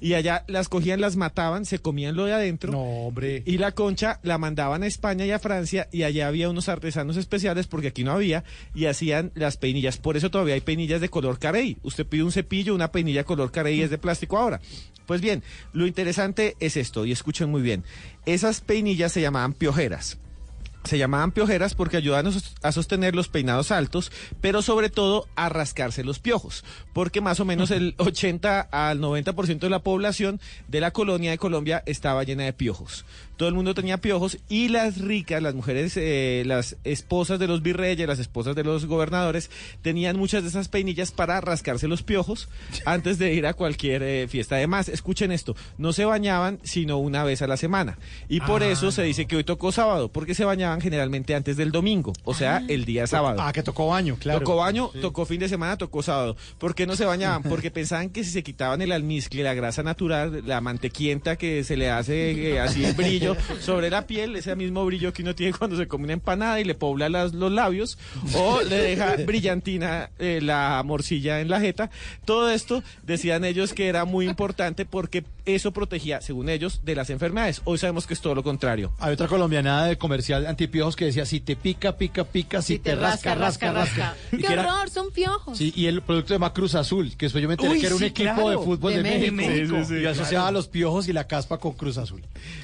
Y 0.00 0.14
allá 0.14 0.44
las 0.48 0.68
cogían, 0.68 1.00
las 1.00 1.16
mataban, 1.16 1.64
se 1.64 1.78
comían 1.78 2.14
lo 2.14 2.26
de 2.26 2.34
adentro. 2.34 2.72
No, 2.72 2.82
hombre. 2.82 3.42
Y 3.46 3.58
la 3.58 3.72
concha 3.72 4.20
la 4.22 4.38
mandaban 4.38 4.82
a 4.82 4.86
España 4.86 5.24
y 5.26 5.30
a 5.30 5.38
Francia 5.38 5.88
y 5.92 6.02
allá 6.02 6.28
había 6.28 6.48
unos 6.50 6.68
artesanos 6.68 7.16
especiales 7.16 7.66
porque 7.66 7.88
aquí 7.88 8.04
no 8.04 8.12
había 8.12 8.44
y 8.74 8.86
hacían 8.86 9.32
las 9.34 9.56
peinillas. 9.56 9.98
Por 9.98 10.16
eso 10.16 10.30
todavía 10.30 10.54
hay 10.54 10.60
peinillas 10.60 11.00
de 11.00 11.08
color 11.08 11.38
carey. 11.38 11.78
Usted 11.82 12.06
pide 12.06 12.22
un 12.22 12.32
cepillo, 12.32 12.74
una 12.74 12.92
peinilla 12.92 13.24
color 13.24 13.50
carey 13.50 13.80
es 13.80 13.90
de 13.90 13.98
plástico 13.98 14.38
ahora. 14.38 14.60
Pues 15.06 15.20
bien, 15.20 15.42
lo 15.72 15.86
interesante 15.86 16.56
es 16.58 16.76
esto 16.76 17.06
y 17.06 17.12
escuchen 17.12 17.45
muy 17.46 17.62
bien. 17.62 17.84
Esas 18.26 18.60
peinillas 18.60 19.12
se 19.12 19.20
llamaban 19.20 19.52
piojeras. 19.52 20.18
Se 20.84 20.98
llamaban 20.98 21.32
piojeras 21.32 21.74
porque 21.74 21.96
ayudan 21.96 22.28
a 22.28 22.30
sos- 22.32 22.54
a 22.62 22.70
sostener 22.70 23.16
los 23.16 23.26
peinados 23.28 23.72
altos, 23.72 24.12
pero 24.40 24.62
sobre 24.62 24.88
todo 24.88 25.26
a 25.34 25.48
rascarse 25.48 26.04
los 26.04 26.20
piojos, 26.20 26.64
porque 26.92 27.20
más 27.20 27.40
o 27.40 27.44
menos 27.44 27.72
el 27.72 27.94
80 27.98 28.60
al 28.60 29.00
90% 29.00 29.66
de 29.66 29.70
la 29.70 29.80
población 29.80 30.40
de 30.68 30.80
la 30.80 30.92
colonia 30.92 31.32
de 31.32 31.38
Colombia 31.38 31.82
estaba 31.86 32.22
llena 32.22 32.44
de 32.44 32.52
piojos. 32.52 33.04
Todo 33.36 33.48
el 33.48 33.54
mundo 33.54 33.74
tenía 33.74 33.98
piojos 33.98 34.38
y 34.48 34.68
las 34.68 34.98
ricas, 34.98 35.42
las 35.42 35.54
mujeres, 35.54 35.96
eh, 35.96 36.42
las 36.46 36.76
esposas 36.84 37.38
de 37.38 37.46
los 37.46 37.62
virreyes, 37.62 38.06
las 38.08 38.18
esposas 38.18 38.56
de 38.56 38.64
los 38.64 38.86
gobernadores, 38.86 39.50
tenían 39.82 40.16
muchas 40.16 40.42
de 40.42 40.48
esas 40.48 40.68
peinillas 40.68 41.12
para 41.12 41.40
rascarse 41.40 41.88
los 41.88 42.02
piojos 42.02 42.48
antes 42.84 43.18
de 43.18 43.34
ir 43.34 43.46
a 43.46 43.54
cualquier 43.54 44.02
eh, 44.02 44.28
fiesta. 44.28 44.56
Además, 44.56 44.88
escuchen 44.88 45.32
esto, 45.32 45.54
no 45.78 45.92
se 45.92 46.04
bañaban 46.04 46.58
sino 46.62 46.98
una 46.98 47.24
vez 47.24 47.42
a 47.42 47.46
la 47.46 47.56
semana. 47.56 47.98
Y 48.28 48.40
por 48.40 48.62
Ah, 48.62 48.68
eso 48.68 48.90
se 48.90 49.02
dice 49.02 49.26
que 49.26 49.36
hoy 49.36 49.44
tocó 49.44 49.70
sábado, 49.70 50.08
porque 50.08 50.34
se 50.34 50.44
bañaban 50.44 50.80
generalmente 50.80 51.34
antes 51.34 51.56
del 51.56 51.72
domingo, 51.72 52.12
o 52.24 52.34
sea, 52.34 52.62
el 52.68 52.84
día 52.84 53.06
sábado. 53.06 53.38
Ah, 53.40 53.52
que 53.52 53.62
tocó 53.62 53.88
baño, 53.88 54.16
claro. 54.18 54.40
Tocó 54.40 54.56
baño, 54.56 54.90
tocó 55.00 55.26
fin 55.26 55.40
de 55.40 55.48
semana, 55.48 55.76
tocó 55.76 56.02
sábado. 56.02 56.36
¿Por 56.58 56.74
qué 56.74 56.86
no 56.86 56.96
se 56.96 57.04
bañaban? 57.04 57.42
Porque 57.48 57.70
pensaban 57.70 58.10
que 58.10 58.24
si 58.24 58.30
se 58.30 58.42
quitaban 58.42 58.80
el 58.82 58.92
almizcle, 58.92 59.42
la 59.42 59.54
grasa 59.54 59.82
natural, 59.82 60.42
la 60.46 60.60
mantequienta 60.60 61.36
que 61.36 61.64
se 61.64 61.76
le 61.76 61.90
hace 61.90 62.52
eh, 62.52 62.60
así 62.60 62.84
el 62.84 62.94
brillo 62.96 63.25
sobre 63.60 63.90
la 63.90 64.06
piel, 64.06 64.36
ese 64.36 64.54
mismo 64.54 64.84
brillo 64.84 65.12
que 65.12 65.22
uno 65.22 65.34
tiene 65.34 65.52
cuando 65.56 65.76
se 65.76 65.88
come 65.88 66.04
una 66.04 66.12
empanada 66.12 66.60
y 66.60 66.64
le 66.64 66.74
pobla 66.74 67.08
las- 67.08 67.32
los 67.34 67.50
labios, 67.50 67.98
o 68.34 68.60
le 68.62 68.76
deja 68.76 69.16
brillantina 69.24 70.10
eh, 70.18 70.40
la 70.42 70.82
morcilla 70.84 71.40
en 71.40 71.48
la 71.48 71.60
jeta. 71.60 71.90
Todo 72.24 72.50
esto 72.50 72.82
decían 73.02 73.44
ellos 73.44 73.72
que 73.72 73.88
era 73.88 74.04
muy 74.04 74.26
importante 74.28 74.84
porque 74.84 75.24
eso 75.46 75.72
protegía, 75.72 76.20
según 76.20 76.48
ellos, 76.48 76.80
de 76.84 76.94
las 76.94 77.08
enfermedades. 77.10 77.62
Hoy 77.64 77.78
sabemos 77.78 78.06
que 78.06 78.14
es 78.14 78.20
todo 78.20 78.34
lo 78.34 78.42
contrario. 78.42 78.92
Hay 78.98 79.12
otra 79.14 79.28
colombianada 79.28 79.86
de 79.86 79.96
comercial 79.96 80.46
antipiojos 80.46 80.96
que 80.96 81.06
decía, 81.06 81.24
si 81.24 81.40
te 81.40 81.56
pica, 81.56 81.96
pica, 81.96 82.24
pica, 82.24 82.60
si, 82.62 82.78
te, 82.78 82.94
rasca, 82.94 83.34
rasca, 83.34 83.72
rasca. 83.72 84.14
Y 84.32 84.38
¡Qué 84.38 84.52
era- 84.52 84.62
horror! 84.74 84.90
Son 84.90 85.10
piojos. 85.10 85.56
Sí, 85.58 85.72
y 85.76 85.86
el 85.86 86.02
producto 86.02 86.38
de 86.38 86.50
Cruz 86.50 86.74
Azul, 86.74 87.16
que 87.16 87.26
después 87.26 87.42
yo 87.42 87.48
me 87.48 87.54
enteré 87.54 87.70
Uy, 87.72 87.80
que 87.80 87.86
era 87.86 87.94
un 87.96 88.02
equipo 88.02 88.32
claro. 88.34 88.50
de 88.50 88.56
fútbol 88.58 88.92
De 88.92 89.02
de, 89.02 89.10
México. 89.30 89.34
México. 89.36 89.76
Sí, 89.80 89.84
sí, 89.84 89.94
sí, 89.96 90.02
y 90.02 90.06
asociaba 90.06 90.50
los 90.50 90.68
piojos 90.68 91.08
y 91.08 91.12
la 91.12 91.26
caspa 91.26 91.58
con 91.58 91.72
Cruz 91.74 91.98
Azul. 91.98 92.22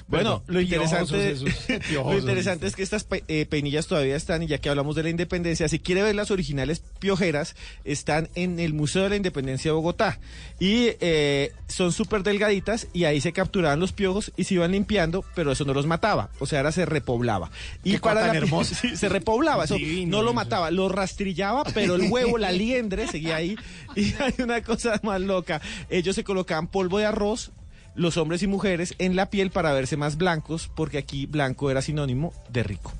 Bueno, 0.08 0.42
lo 0.48 0.60
interesante, 0.60 1.32
esos, 1.32 1.48
lo 1.92 2.18
interesante 2.18 2.66
es 2.66 2.74
que 2.76 2.82
estas 2.82 3.04
pe- 3.04 3.24
eh, 3.28 3.46
peinillas 3.46 3.86
todavía 3.86 4.16
están, 4.16 4.42
y 4.42 4.46
ya 4.46 4.58
que 4.58 4.68
hablamos 4.68 4.96
de 4.96 5.02
la 5.02 5.10
independencia, 5.10 5.68
si 5.68 5.78
quiere 5.78 6.02
ver 6.02 6.14
las 6.14 6.30
originales 6.30 6.82
piojeras, 6.98 7.54
están 7.84 8.28
en 8.34 8.58
el 8.60 8.72
Museo 8.72 9.02
de 9.04 9.10
la 9.10 9.16
Independencia 9.16 9.70
de 9.70 9.74
Bogotá. 9.74 10.18
Y 10.58 10.88
eh, 11.00 11.52
son 11.68 11.92
súper 11.92 12.22
delgaditas, 12.22 12.71
y 12.92 13.04
ahí 13.04 13.20
se 13.20 13.32
capturaban 13.32 13.80
los 13.80 13.92
piojos 13.92 14.32
y 14.36 14.44
se 14.44 14.54
iban 14.54 14.72
limpiando, 14.72 15.24
pero 15.34 15.52
eso 15.52 15.64
no 15.64 15.74
los 15.74 15.86
mataba, 15.86 16.30
o 16.38 16.46
sea, 16.46 16.60
ahora 16.60 16.72
se 16.72 16.86
repoblaba. 16.86 17.50
Y 17.84 17.92
Qué 17.92 18.00
cosa 18.00 18.26
tan 18.26 18.36
hermosa. 18.36 18.74
Sí, 18.74 18.96
se 18.96 19.08
repoblaba, 19.08 19.64
eso 19.64 19.74
Divino 19.74 20.18
no 20.18 20.22
lo 20.22 20.34
mataba, 20.34 20.70
lo 20.70 20.88
rastrillaba, 20.88 21.64
pero 21.74 21.94
el 21.94 22.10
huevo, 22.10 22.38
la 22.38 22.52
liendre, 22.52 23.06
seguía 23.06 23.36
ahí. 23.36 23.56
Y 23.94 24.14
hay 24.14 24.34
una 24.38 24.62
cosa 24.62 24.98
más 25.02 25.20
loca, 25.20 25.60
ellos 25.90 26.16
se 26.16 26.24
colocaban 26.24 26.66
polvo 26.66 26.98
de 26.98 27.04
arroz, 27.04 27.52
los 27.94 28.16
hombres 28.16 28.42
y 28.42 28.46
mujeres 28.46 28.94
en 28.98 29.16
la 29.16 29.26
piel 29.26 29.50
para 29.50 29.72
verse 29.72 29.98
más 29.98 30.16
blancos, 30.16 30.70
porque 30.74 30.96
aquí 30.96 31.26
blanco 31.26 31.70
era 31.70 31.82
sinónimo 31.82 32.32
de 32.48 32.62
rico. 32.62 32.92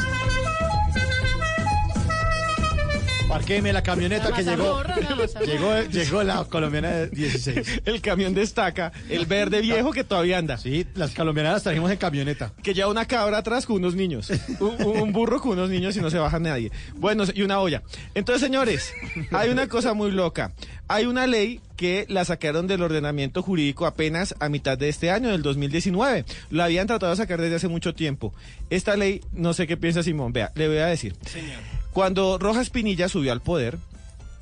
Parquéme 3.30 3.72
la 3.72 3.84
camioneta 3.84 4.32
La 4.32 4.36
que 4.36 4.44
llegó. 4.44 4.82
llegó. 5.46 5.82
Llegó 5.84 6.24
la 6.24 6.44
colombiana 6.46 6.90
de 6.90 7.10
16. 7.10 7.84
El 7.86 8.02
camión 8.02 8.34
destaca, 8.34 8.92
el 9.08 9.28
verde 9.28 9.62
viejo 9.62 9.92
que 9.92 10.04
todavía 10.04 10.40
anda. 10.40 10.58
Sí, 10.58 10.88
las 10.96 11.14
colombianas 11.14 11.62
trajimos 11.62 11.92
en 11.92 11.98
camioneta. 11.98 12.52
Que 12.64 12.74
lleva 12.74 12.90
una 12.90 13.06
cabra 13.06 13.38
atrás 13.38 13.68
con 13.68 13.76
unos 13.76 13.94
niños. 13.94 14.32
Un, 14.60 14.84
un 14.84 15.14
burro 15.14 15.40
con 15.40 15.52
unos 15.52 15.70
niños 15.70 15.96
y 15.96 16.02
no 16.02 16.10
se 16.10 16.18
baja 16.18 16.40
nadie. 16.40 16.72
Bueno, 16.96 17.24
y 17.32 17.44
una 17.44 17.60
olla. 17.60 17.84
Entonces, 18.16 18.42
señores, 18.42 18.92
hay 19.32 19.52
una 19.52 19.68
cosa 19.68 19.94
muy 19.94 20.10
loca. 20.10 20.52
Hay 20.88 21.06
una 21.06 21.28
ley 21.28 21.62
que 21.78 22.08
la 22.10 22.26
sacaron 22.26 22.66
del 22.66 22.82
ordenamiento 22.82 23.44
jurídico 23.44 23.86
apenas 23.86 24.34
a 24.40 24.50
mitad 24.50 24.76
de 24.76 24.90
este 24.90 25.12
año, 25.12 25.30
del 25.30 25.44
2019. 25.44 26.26
La 26.50 26.66
habían 26.66 26.88
tratado 26.88 27.12
de 27.12 27.18
sacar 27.18 27.40
desde 27.40 27.58
hace 27.58 27.68
mucho 27.68 27.94
tiempo. 27.94 28.34
Esta 28.72 28.98
ley, 28.98 29.22
no 29.34 29.54
sé 29.54 29.68
qué 29.68 29.78
piensa 29.78 30.02
Simón. 30.02 30.34
Vea, 30.34 30.52
le 30.56 30.68
voy 30.68 30.78
a 30.78 30.88
decir. 30.88 31.16
Cuando 31.94 32.38
Rojas 32.38 32.70
Pinilla 32.70 33.10
subió 33.10 33.32
al 33.32 33.42
poder, 33.42 33.78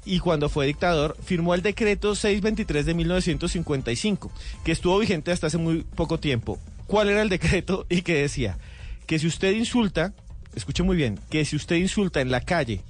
y 0.06 0.20
cuando 0.20 0.48
fue 0.50 0.68
dictador, 0.68 1.18
firmó 1.24 1.54
el 1.54 1.62
decreto 1.62 2.16
623 2.16 2.86
de 2.86 2.94
1955, 2.94 4.32
que 4.64 4.72
estuvo 4.72 4.98
vigente 5.00 5.32
hasta 5.32 5.48
hace 5.48 5.58
muy 5.58 5.84
poco 5.84 6.20
tiempo. 6.20 6.60
¿Cuál 6.88 7.10
era 7.10 7.22
el 7.22 7.30
decreto 7.30 7.86
y 7.90 8.02
qué 8.02 8.22
decía? 8.22 8.58
Que 9.06 9.20
si 9.20 9.28
usted 9.28 9.52
insulta, 9.52 10.14
escuche 10.56 10.84
muy 10.84 10.96
bien, 10.96 11.20
que 11.30 11.44
si 11.46 11.56
usted 11.56 11.76
insulta 11.76 12.22
en 12.22 12.32
la 12.32 12.42
calle 12.42 12.82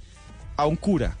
a 0.56 0.66
un 0.66 0.76
cura 0.76 1.16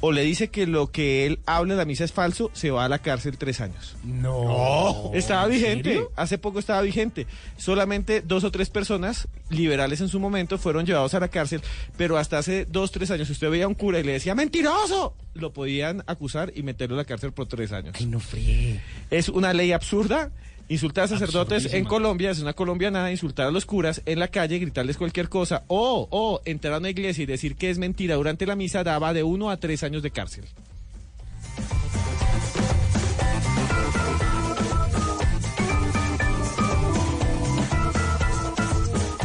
o 0.00 0.12
le 0.12 0.22
dice 0.22 0.48
que 0.48 0.66
lo 0.66 0.90
que 0.90 1.26
él 1.26 1.40
habla 1.46 1.74
en 1.74 1.78
la 1.78 1.84
misa 1.84 2.04
es 2.04 2.12
falso, 2.12 2.50
se 2.52 2.70
va 2.70 2.84
a 2.84 2.88
la 2.88 3.00
cárcel 3.00 3.38
tres 3.38 3.60
años. 3.60 3.96
No. 4.04 5.10
Estaba 5.14 5.44
¿En 5.44 5.50
vigente, 5.50 6.00
hace 6.16 6.38
poco 6.38 6.58
estaba 6.58 6.82
vigente. 6.82 7.26
Solamente 7.56 8.20
dos 8.20 8.44
o 8.44 8.50
tres 8.50 8.70
personas 8.70 9.28
liberales 9.50 10.00
en 10.00 10.08
su 10.08 10.20
momento 10.20 10.58
fueron 10.58 10.86
llevados 10.86 11.14
a 11.14 11.20
la 11.20 11.28
cárcel, 11.28 11.62
pero 11.96 12.16
hasta 12.16 12.38
hace 12.38 12.64
dos, 12.64 12.92
tres 12.92 13.10
años, 13.10 13.26
si 13.26 13.32
usted 13.32 13.50
veía 13.50 13.64
a 13.64 13.68
un 13.68 13.74
cura 13.74 13.98
y 13.98 14.04
le 14.04 14.12
decía 14.12 14.34
¡mentiroso! 14.34 15.14
Lo 15.34 15.52
podían 15.52 16.02
acusar 16.06 16.52
y 16.54 16.62
meterlo 16.62 16.96
a 16.96 16.98
la 16.98 17.04
cárcel 17.04 17.32
por 17.32 17.46
tres 17.46 17.72
años. 17.72 17.94
Ay, 17.98 18.06
no 18.06 18.20
fríe. 18.20 18.80
Es 19.10 19.28
una 19.28 19.52
ley 19.52 19.72
absurda. 19.72 20.30
Insultar 20.68 21.04
a 21.04 21.08
sacerdotes 21.08 21.72
en. 21.72 21.84
Colombia 21.84 22.30
es 22.30 22.40
una 22.40 22.52
colombianada, 22.52 23.10
insultar 23.10 23.46
a 23.46 23.50
los 23.50 23.64
curas 23.64 24.02
en 24.04 24.18
la 24.18 24.28
calle, 24.28 24.58
gritarles 24.58 24.98
cualquier 24.98 25.30
cosa, 25.30 25.64
o, 25.66 26.06
o 26.10 26.42
entrar 26.44 26.74
a 26.74 26.78
una 26.78 26.90
iglesia 26.90 27.22
y 27.22 27.26
decir 27.26 27.56
que 27.56 27.70
es 27.70 27.78
mentira 27.78 28.16
durante 28.16 28.44
la 28.44 28.54
misa 28.54 28.84
daba 28.84 29.14
de 29.14 29.22
uno 29.22 29.50
a 29.50 29.56
tres 29.56 29.82
años 29.82 30.02
de 30.02 30.10
cárcel. 30.10 30.44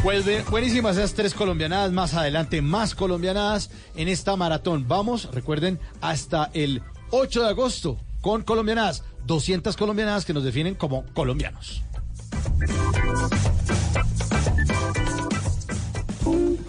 Pues 0.02 0.26
bien, 0.26 0.44
buenísimas 0.50 0.96
esas 0.96 1.14
tres 1.14 1.34
colombianadas. 1.34 1.92
Más 1.92 2.14
adelante, 2.14 2.62
más 2.62 2.94
colombianadas 2.94 3.70
en 3.96 4.08
esta 4.08 4.36
maratón. 4.36 4.86
Vamos, 4.86 5.28
recuerden, 5.32 5.78
hasta 6.00 6.50
el 6.52 6.82
8 7.10 7.42
de 7.42 7.48
agosto 7.48 7.98
con 8.24 8.40
colombianadas. 8.42 9.04
200 9.26 9.76
colombianadas 9.76 10.24
que 10.24 10.32
nos 10.32 10.44
definen 10.44 10.74
como 10.74 11.04
colombianos. 11.12 11.82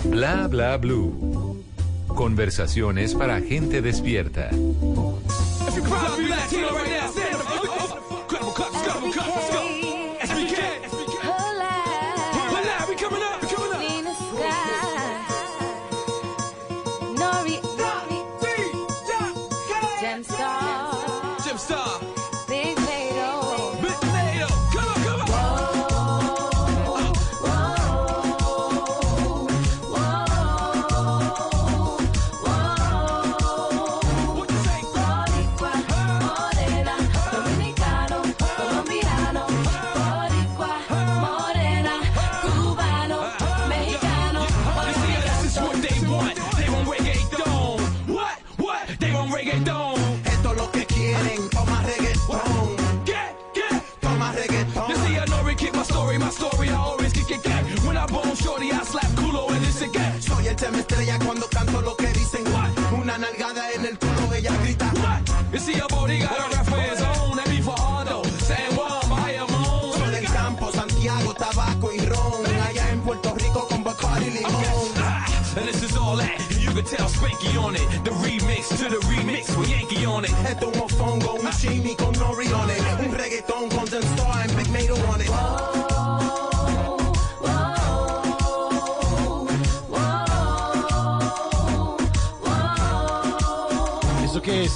Bla 0.04 0.48
bla 0.50 0.76
blue. 0.76 1.64
Conversaciones 2.10 3.16
para 3.16 3.40
gente 3.40 3.82
despierta. 3.82 4.50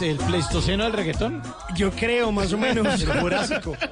Es? 0.01 0.19
¿El 0.19 0.25
pleistoceno 0.25 0.83
del 0.85 0.93
reggaetón? 0.93 1.41
Yo 1.75 1.91
creo, 1.91 2.31
más 2.31 2.51
o 2.53 2.57
menos. 2.57 3.01
El 3.01 3.19
Jurásico. 3.19 3.75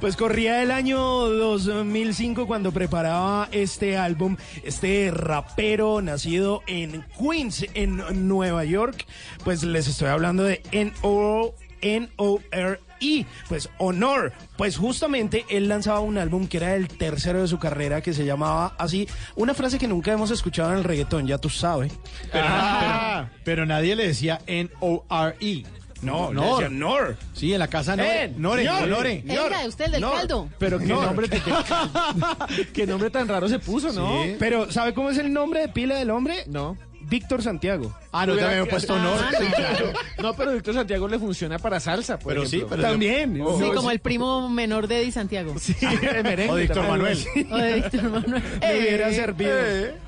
Pues 0.00 0.16
corría 0.16 0.62
el 0.62 0.70
año 0.70 0.98
2005 1.00 2.46
cuando 2.46 2.70
preparaba 2.72 3.48
este 3.50 3.96
álbum, 3.96 4.36
este 4.62 5.10
rapero 5.12 6.00
nacido 6.02 6.62
en 6.66 7.04
Queens, 7.18 7.66
en 7.74 8.02
Nueva 8.28 8.64
York. 8.64 9.06
Pues 9.42 9.62
les 9.64 9.88
estoy 9.88 10.08
hablando 10.08 10.44
de 10.44 10.62
N-O- 10.72 11.54
N-O-R-E, 13.04 13.26
pues 13.48 13.68
Honor. 13.78 14.32
Pues 14.56 14.76
justamente 14.76 15.44
él 15.50 15.68
lanzaba 15.68 16.00
un 16.00 16.18
álbum 16.18 16.46
que 16.46 16.56
era 16.58 16.74
el 16.74 16.88
tercero 16.88 17.42
de 17.42 17.48
su 17.48 17.58
carrera 17.58 18.00
que 18.00 18.12
se 18.14 18.24
llamaba 18.24 18.74
así, 18.78 19.08
una 19.36 19.54
frase 19.54 19.78
que 19.78 19.88
nunca 19.88 20.12
hemos 20.12 20.30
escuchado 20.30 20.72
en 20.72 20.78
el 20.78 20.84
reggaetón, 20.84 21.26
ya 21.26 21.38
tú 21.38 21.48
sabes. 21.50 21.92
Pero, 22.32 22.44
pero- 22.46 23.28
pero 23.44 23.66
nadie 23.66 23.96
le 23.96 24.06
decía 24.08 24.40
N-O-R-E. 24.46 25.64
No, 26.02 26.28
le 26.28 26.34
Nor. 26.34 26.60
decía 26.62 26.68
Nor. 26.68 27.16
Sí, 27.32 27.52
en 27.54 27.58
la 27.60 27.68
casa 27.68 27.96
Nore. 27.96 28.24
Eh, 28.24 28.32
Nore, 28.36 28.64
Nor. 28.64 28.88
Nore. 28.88 29.22
Venga, 29.24 29.66
usted 29.66 29.86
el 29.86 29.92
del 29.92 30.00
Nor. 30.02 30.16
caldo. 30.16 30.48
Pero 30.58 30.78
qué 30.78 30.84
No. 30.86 31.02
nombre, 31.02 31.28
qué 32.74 32.86
nombre 32.86 33.08
tan 33.10 33.26
raro 33.26 33.48
se 33.48 33.58
puso, 33.58 33.90
¿no? 33.92 34.22
Sí. 34.24 34.36
Pero, 34.38 34.70
¿sabe 34.70 34.92
cómo 34.92 35.08
es 35.10 35.16
el 35.18 35.32
nombre 35.32 35.60
de 35.60 35.68
pila 35.68 35.96
del 35.96 36.10
hombre? 36.10 36.44
No. 36.46 36.76
Víctor 37.08 37.42
Santiago. 37.42 37.94
Ah, 38.12 38.26
no, 38.26 38.36
también 38.36 38.60
me 38.62 38.66
he 38.66 38.70
puesto. 38.70 38.94
Ah, 38.96 39.30
Sí, 39.38 39.44
no. 39.44 39.54
claro. 39.56 39.92
No, 40.22 40.34
pero 40.34 40.52
Víctor 40.52 40.74
Santiago 40.74 41.08
le 41.08 41.18
funciona 41.18 41.58
para 41.58 41.80
salsa, 41.80 42.18
por 42.18 42.32
Pero 42.34 42.46
sí, 42.46 42.56
ejemplo. 42.56 42.76
pero- 42.76 42.88
También. 42.90 43.40
Oh. 43.40 43.58
Sí, 43.58 43.64
como 43.74 43.88
sí. 43.88 43.94
el 43.94 43.98
primo 44.00 44.48
menor 44.48 44.86
de 44.88 45.00
Eddie 45.02 45.12
Santiago. 45.12 45.54
Sí, 45.58 45.74
merengue 46.22 46.50
O 46.50 46.54
Víctor 46.56 46.86
también. 46.86 46.90
Manuel. 46.90 47.18
O 47.52 47.56
de 47.56 47.74
Víctor 47.74 48.02
Manuel. 48.10 48.42
Le 48.60 48.78
hubiera 48.78 49.08
Eh, 49.10 49.14
servido. 49.14 49.52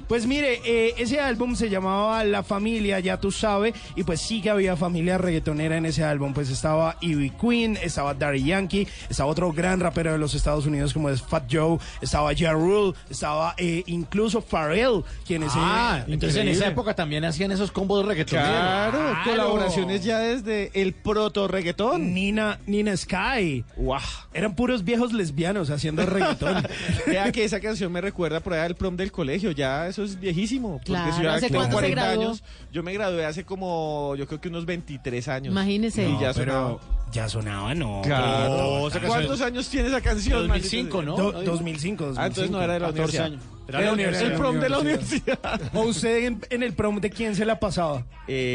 Pues 0.09 0.27
mire, 0.27 0.61
eh, 0.65 0.95
ese 0.99 1.21
álbum 1.21 1.57
se 1.57 1.69
llamaba 1.69 2.23
La 2.25 2.43
Familia, 2.43 3.01
ya 3.01 3.19
tú 3.19 3.33
sabes, 3.33 3.75
y 3.97 4.05
pues 4.05 4.21
sí 4.21 4.41
que 4.41 4.51
había 4.51 4.77
familia 4.77 5.19
reggaetonera 5.19 5.77
en 5.77 5.87
ese 5.87 6.05
álbum. 6.05 6.33
Pues 6.33 6.51
estaba 6.51 6.97
Ivy 7.01 7.31
Queen, 7.31 7.79
estaba 7.83 8.15
Daddy 8.15 8.45
Yankee, 8.45 8.87
estaba 9.09 9.31
otro 9.31 9.53
gran 9.53 9.81
rapero 9.81 10.13
de 10.13 10.19
los 10.19 10.35
Estados 10.35 10.67
Unidos 10.67 10.93
como 10.93 11.11
es 11.11 11.23
Fat 11.23 11.45
Joe, 11.51 11.79
estaba 12.01 12.31
Ja 12.37 12.53
Rule, 12.53 12.95
estaba 13.11 13.55
eh, 13.59 13.83
incluso 13.87 14.41
Pharrell, 14.41 15.03
quien 15.27 15.43
es... 15.43 15.53
Ah, 15.55 16.05
eh, 16.07 16.13
entonces 16.13 16.41
en 16.41 16.49
esa 16.49 16.69
época 16.69 16.95
también 16.95 17.25
hacían 17.25 17.51
esos 17.53 17.73
combos 17.73 18.05
reggaetoneros. 18.05 18.49
Claro, 18.49 19.19
colaboraciones 19.25 20.05
ya 20.05 20.19
desde 20.19 20.71
el 20.75 20.93
proto 20.93 21.49
reggaetón. 21.49 22.15
Nina, 22.15 22.61
Nina 22.67 22.97
Sky. 22.97 23.65
Guau. 23.77 24.01
Eran 24.33 24.55
puros 24.55 24.85
viejos 24.85 25.13
lesbianos 25.13 25.71
haciendo 25.71 26.05
reggaetón. 26.07 26.67
Vea 27.07 27.33
que 27.33 27.45
esa 27.45 27.61
canción 27.61 27.93
me 27.93 28.01
recuerda 28.01 28.41
por 28.41 28.53
allá 28.53 28.65
del 28.65 28.75
prom 28.75 28.97
del 28.97 29.13
colegio, 29.13 29.51
ya 29.51 29.87
eso 29.97 30.05
es 30.05 30.21
viejísimo. 30.21 30.73
Porque 30.73 30.85
Claro, 30.93 31.13
si 31.17 31.23
yo 31.23 31.31
¿hace 31.33 31.47
tengo 31.49 31.61
cuánto 31.61 31.77
se 31.77 31.83
40 31.83 32.03
graduó? 32.03 32.23
años, 32.25 32.43
yo 32.73 32.83
me 32.83 32.93
gradué 32.93 33.25
hace 33.25 33.45
como, 33.45 34.15
yo 34.17 34.27
creo 34.27 34.41
que 34.41 34.49
unos 34.49 34.67
23 34.67 35.29
años. 35.29 35.53
Imagínese. 35.53 36.09
Y 36.09 36.19
ya 36.21 36.29
No, 36.29 36.35
pero 36.35 36.53
sonaba. 36.53 36.81
Ya 37.13 37.29
sonaba, 37.29 37.75
no. 37.75 38.03
Claro. 38.05 38.89
esa 38.89 39.01
canción- 39.01 39.09
¿Cuántos 39.11 39.41
años 39.41 39.69
tiene 39.69 39.89
esa 39.89 40.01
canción? 40.01 40.47
2005, 40.49 41.03
¿no? 41.03 41.17
Do- 41.17 41.33
2005, 41.43 42.13
Ah, 42.17 42.27
entonces 42.27 42.51
no 42.51 42.61
era 42.61 42.75
de 42.75 42.81
la 42.81 42.87
14 42.89 43.19
universidad. 43.19 43.25
años. 43.27 43.43
Era 43.69 43.81
la 43.81 43.93
universidad. 43.93 44.31
El 44.33 44.39
prom 44.39 44.61
de 44.61 44.69
la 44.69 44.79
universidad. 44.79 45.61
¿O 45.75 45.81
usted 45.83 46.25
en, 46.27 46.41
en 46.51 46.63
el 46.63 46.73
prom 46.75 47.01
de 47.01 47.11
quién 47.11 47.35
se 47.35 47.45
la 47.45 47.59
pasaba? 47.59 48.05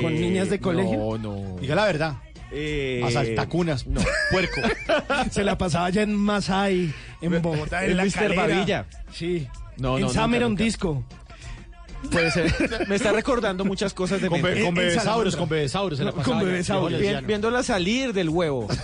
¿Con 0.01 0.13
niñas 0.13 0.49
de 0.49 0.59
colegio? 0.59 0.93
Eh, 1.15 1.19
No, 1.19 1.35
no. 1.35 1.59
Diga 1.59 1.75
la 1.75 1.85
verdad. 1.85 2.13
Eh, 2.53 3.01
Asaltacunas. 3.05 3.87
No. 3.87 4.01
Puerco. 4.29 4.59
Se 5.31 5.43
la 5.43 5.57
pasaba 5.57 5.85
allá 5.85 6.01
en 6.01 6.13
Masai, 6.15 6.93
en 7.21 7.41
Bogotá, 7.41 7.85
en 7.85 7.91
El 7.91 7.97
la 7.97 8.03
Mr. 8.03 8.11
calera. 8.13 8.41
Babilla. 8.47 8.85
Sí. 9.13 9.47
No, 9.77 9.95
en 9.95 10.01
no, 10.01 10.07
nunca, 10.09 10.21
Summer 10.21 10.43
on 10.43 10.49
nunca. 10.51 10.63
Disco. 10.65 11.03
Puede 12.09 12.31
ser. 12.31 12.85
Me 12.89 12.95
está 12.95 13.11
recordando 13.11 13.63
muchas 13.65 13.93
cosas 13.93 14.21
de 14.21 14.27
Con, 14.29 14.41
mente. 14.41 14.63
con 14.63 14.73
en 14.73 14.73
con 15.35 15.47
se 15.97 16.03
la 16.05 16.11
Bien- 16.89 17.01
lesbiano. 17.01 17.27
viéndola 17.27 17.63
salir 17.63 18.11
del 18.13 18.29
huevo. 18.29 18.67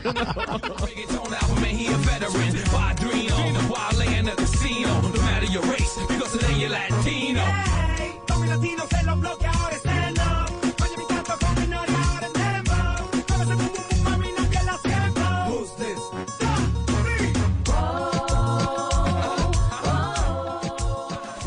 Reggaeton 0.00 1.34
album, 1.34 1.58
and 1.58 1.66
he 1.78 1.86
a 1.88 1.96
veteran. 1.98 2.54
Padrino, 2.70 3.36
while 3.68 3.98
laying 3.98 4.28
at 4.28 4.36
the 4.36 4.42
casino. 4.42 5.00
No 5.02 5.08
matter 5.22 5.46
your 5.52 5.62
race, 5.64 5.96
because 6.08 6.32
today 6.38 6.54
you're 6.60 6.70
Latino. 6.70 7.44
Con 8.28 8.40
mi 8.42 8.48
latino 8.48 8.84
se 8.88 9.02
lo 9.04 9.16
bloquea 9.16 9.49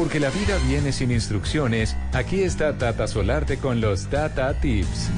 Porque 0.04 0.20
la 0.20 0.32
vida 0.32 0.58
viene 0.68 0.92
sin 0.92 1.12
instrucciones, 1.12 1.96
aquí 2.12 2.42
está 2.42 2.78
Tata 2.78 3.08
Solarte 3.08 3.58
con 3.58 3.80
los 3.80 4.08
Tata 4.08 4.54
Tips. 4.60 5.10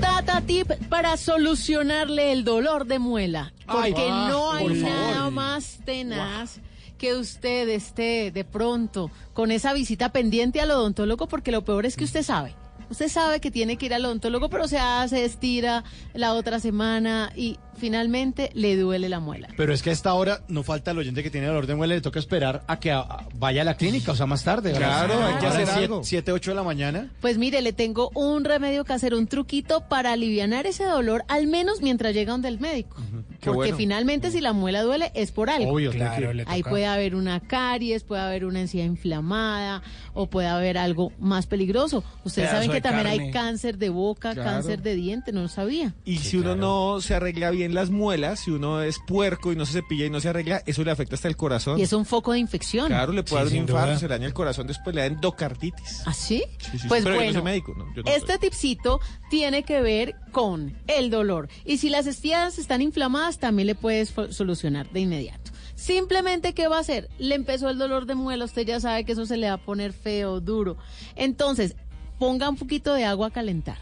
Tata 0.00 0.40
tip 0.40 0.68
para 0.88 1.16
solucionarle 1.16 2.32
el 2.32 2.42
dolor 2.42 2.86
de 2.86 2.98
muela. 2.98 3.52
Ay, 3.68 3.92
Porque 3.92 4.08
ah, 4.10 4.26
no 4.28 4.52
hay 4.52 4.66
por 4.66 4.76
favor. 4.78 5.14
nada 5.14 5.30
más 5.30 5.78
tenaz 5.84 6.58
que 6.98 7.14
usted 7.14 7.68
esté 7.68 8.32
de 8.32 8.42
pronto 8.42 9.12
con 9.32 9.52
esa 9.52 9.72
visita 9.72 10.08
pendiente 10.08 10.60
al 10.60 10.72
odontólogo, 10.72 11.28
porque 11.28 11.52
lo 11.52 11.64
peor 11.64 11.86
es 11.86 11.94
que 11.94 12.02
usted 12.02 12.24
sabe. 12.24 12.56
Usted 12.90 13.08
sabe 13.08 13.40
que 13.40 13.50
tiene 13.50 13.76
que 13.76 13.86
ir 13.86 13.94
al 13.94 14.04
odontólogo, 14.04 14.48
pero 14.50 14.68
se 14.68 14.78
hace, 14.78 15.24
estira 15.24 15.84
la 16.14 16.34
otra 16.34 16.60
semana 16.60 17.32
y 17.36 17.58
finalmente 17.76 18.50
le 18.54 18.76
duele 18.76 19.08
la 19.08 19.18
muela. 19.20 19.48
Pero 19.56 19.72
es 19.72 19.82
que 19.82 19.90
a 19.90 19.92
esta 19.92 20.12
hora 20.14 20.42
no 20.48 20.62
falta 20.62 20.90
el 20.90 20.98
oyente 20.98 21.22
que 21.22 21.30
tiene 21.30 21.46
dolor 21.46 21.66
de 21.66 21.74
muela, 21.74 21.94
le 21.94 22.00
toca 22.00 22.18
esperar 22.18 22.62
a 22.66 22.78
que 22.78 22.90
a- 22.92 23.00
a- 23.00 23.28
vaya 23.34 23.62
a 23.62 23.64
la 23.64 23.76
clínica, 23.76 24.12
o 24.12 24.16
sea, 24.16 24.26
más 24.26 24.44
tarde. 24.44 24.72
Claro, 24.72 25.24
hay 25.24 25.34
que 25.36 25.46
hacer 25.46 25.68
algo. 25.70 26.02
7, 26.04 26.32
8 26.32 26.50
de 26.50 26.54
la 26.54 26.62
mañana. 26.62 27.10
Pues 27.20 27.38
mire, 27.38 27.62
le 27.62 27.72
tengo 27.72 28.10
un 28.14 28.44
remedio 28.44 28.84
casero, 28.84 29.18
un 29.18 29.26
truquito 29.26 29.88
para 29.88 30.12
aliviar 30.12 30.42
ese 30.66 30.84
dolor, 30.84 31.24
al 31.28 31.46
menos 31.46 31.80
mientras 31.82 32.12
llega 32.14 32.32
donde 32.32 32.48
el 32.48 32.58
médico. 32.60 32.96
Porque 33.40 33.56
bueno. 33.56 33.76
finalmente 33.76 34.30
si 34.30 34.40
la 34.40 34.52
muela 34.52 34.82
duele 34.82 35.10
es 35.14 35.30
por 35.32 35.50
algo. 35.50 35.72
Obvio, 35.72 35.90
Claro, 35.92 36.28
que- 36.28 36.34
le 36.34 36.44
Ahí 36.46 36.62
puede 36.62 36.86
haber 36.86 37.14
una 37.14 37.40
caries, 37.40 38.02
puede 38.04 38.22
haber 38.22 38.44
una 38.44 38.60
encía 38.60 38.84
inflamada 38.84 39.82
o 40.14 40.26
puede 40.28 40.48
haber 40.48 40.78
algo 40.78 41.12
más 41.18 41.46
peligroso. 41.46 42.04
Ustedes 42.24 42.50
saben 42.50 42.70
que 42.72 42.78
de 42.78 42.80
también 42.82 43.06
carne. 43.06 43.24
hay 43.26 43.30
cáncer 43.32 43.78
de 43.78 43.88
boca, 43.88 44.32
Claro. 44.34 44.50
cáncer 44.50 44.82
de 44.82 44.94
diente, 44.94 45.32
no 45.32 45.42
lo 45.42 45.48
sabía. 45.48 45.94
Y 46.04 46.18
si 46.18 46.36
uno 46.36 46.56
no 46.56 47.00
se 47.00 47.14
arregla 47.14 47.50
bien 47.50 47.74
las 47.74 47.90
muelas, 47.90 48.40
si 48.40 48.50
uno 48.50 48.82
es 48.82 48.98
puerco 49.06 49.52
y 49.52 49.56
no 49.56 49.64
se 49.66 49.72
cepilla 49.74 50.06
y 50.06 50.10
no 50.10 50.20
se 50.20 50.28
arregla, 50.28 50.62
eso 50.66 50.82
le 50.84 50.90
afecta 50.90 51.14
hasta 51.14 51.28
el 51.28 51.36
corazón. 51.36 51.78
Y 51.78 51.82
es 51.82 51.92
un 51.92 52.04
foco 52.04 52.32
de 52.32 52.38
infección. 52.38 52.88
Claro, 52.88 53.12
le 53.12 53.22
puede 53.22 53.44
Sí, 53.44 53.50
dar 53.50 53.62
un 53.62 53.68
infarto, 53.68 53.86
duda. 53.90 53.98
se 53.98 54.08
le 54.08 54.14
daña 54.14 54.26
el 54.26 54.34
corazón, 54.34 54.66
después 54.66 54.94
le 54.94 55.02
da 55.02 55.06
endocarditis. 55.06 56.02
¿Ah, 56.06 56.14
sí? 56.14 56.42
Sí, 56.58 56.78
sí, 56.78 56.88
Pues 56.88 57.02
pero 57.04 57.14
yo 57.16 57.20
no 57.20 57.24
bueno, 57.26 57.32
soy 57.32 57.42
médico, 57.42 57.74
¿no? 57.76 57.94
Yo 57.94 58.02
no 58.02 58.10
este 58.10 58.32
soy. 58.32 58.38
tipcito 58.40 59.00
tiene 59.30 59.62
que 59.62 59.80
ver 59.82 60.14
con 60.32 60.76
el 60.86 61.10
dolor. 61.10 61.48
Y 61.64 61.78
si 61.78 61.88
las 61.90 62.06
encías 62.06 62.58
están 62.58 62.82
inflamadas, 62.82 63.38
también 63.38 63.66
le 63.66 63.74
puedes 63.74 64.12
solucionar 64.30 64.90
de 64.90 65.00
inmediato. 65.00 65.50
Simplemente, 65.74 66.54
¿qué 66.54 66.68
va 66.68 66.76
a 66.76 66.80
hacer? 66.80 67.08
Le 67.18 67.34
empezó 67.34 67.68
el 67.68 67.76
dolor 67.78 68.06
de 68.06 68.14
muela, 68.14 68.44
usted 68.44 68.64
ya 68.64 68.78
sabe 68.78 69.04
que 69.04 69.12
eso 69.12 69.26
se 69.26 69.36
le 69.36 69.48
va 69.48 69.54
a 69.54 69.64
poner 69.64 69.92
feo, 69.92 70.40
duro. 70.40 70.76
Entonces, 71.16 71.74
ponga 72.22 72.48
un 72.48 72.54
poquito 72.54 72.94
de 72.94 73.04
agua 73.04 73.26
a 73.26 73.30
calentar. 73.30 73.78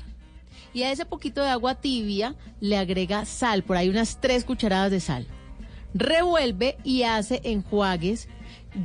Y 0.72 0.82
a 0.84 0.90
ese 0.90 1.04
poquito 1.04 1.42
de 1.42 1.50
agua 1.50 1.74
tibia 1.74 2.36
le 2.58 2.78
agrega 2.78 3.26
sal, 3.26 3.62
por 3.62 3.76
ahí 3.76 3.90
unas 3.90 4.18
tres 4.18 4.44
cucharadas 4.44 4.90
de 4.90 5.00
sal. 5.00 5.26
Revuelve 5.92 6.78
y 6.82 7.02
hace 7.02 7.42
enjuagues, 7.44 8.28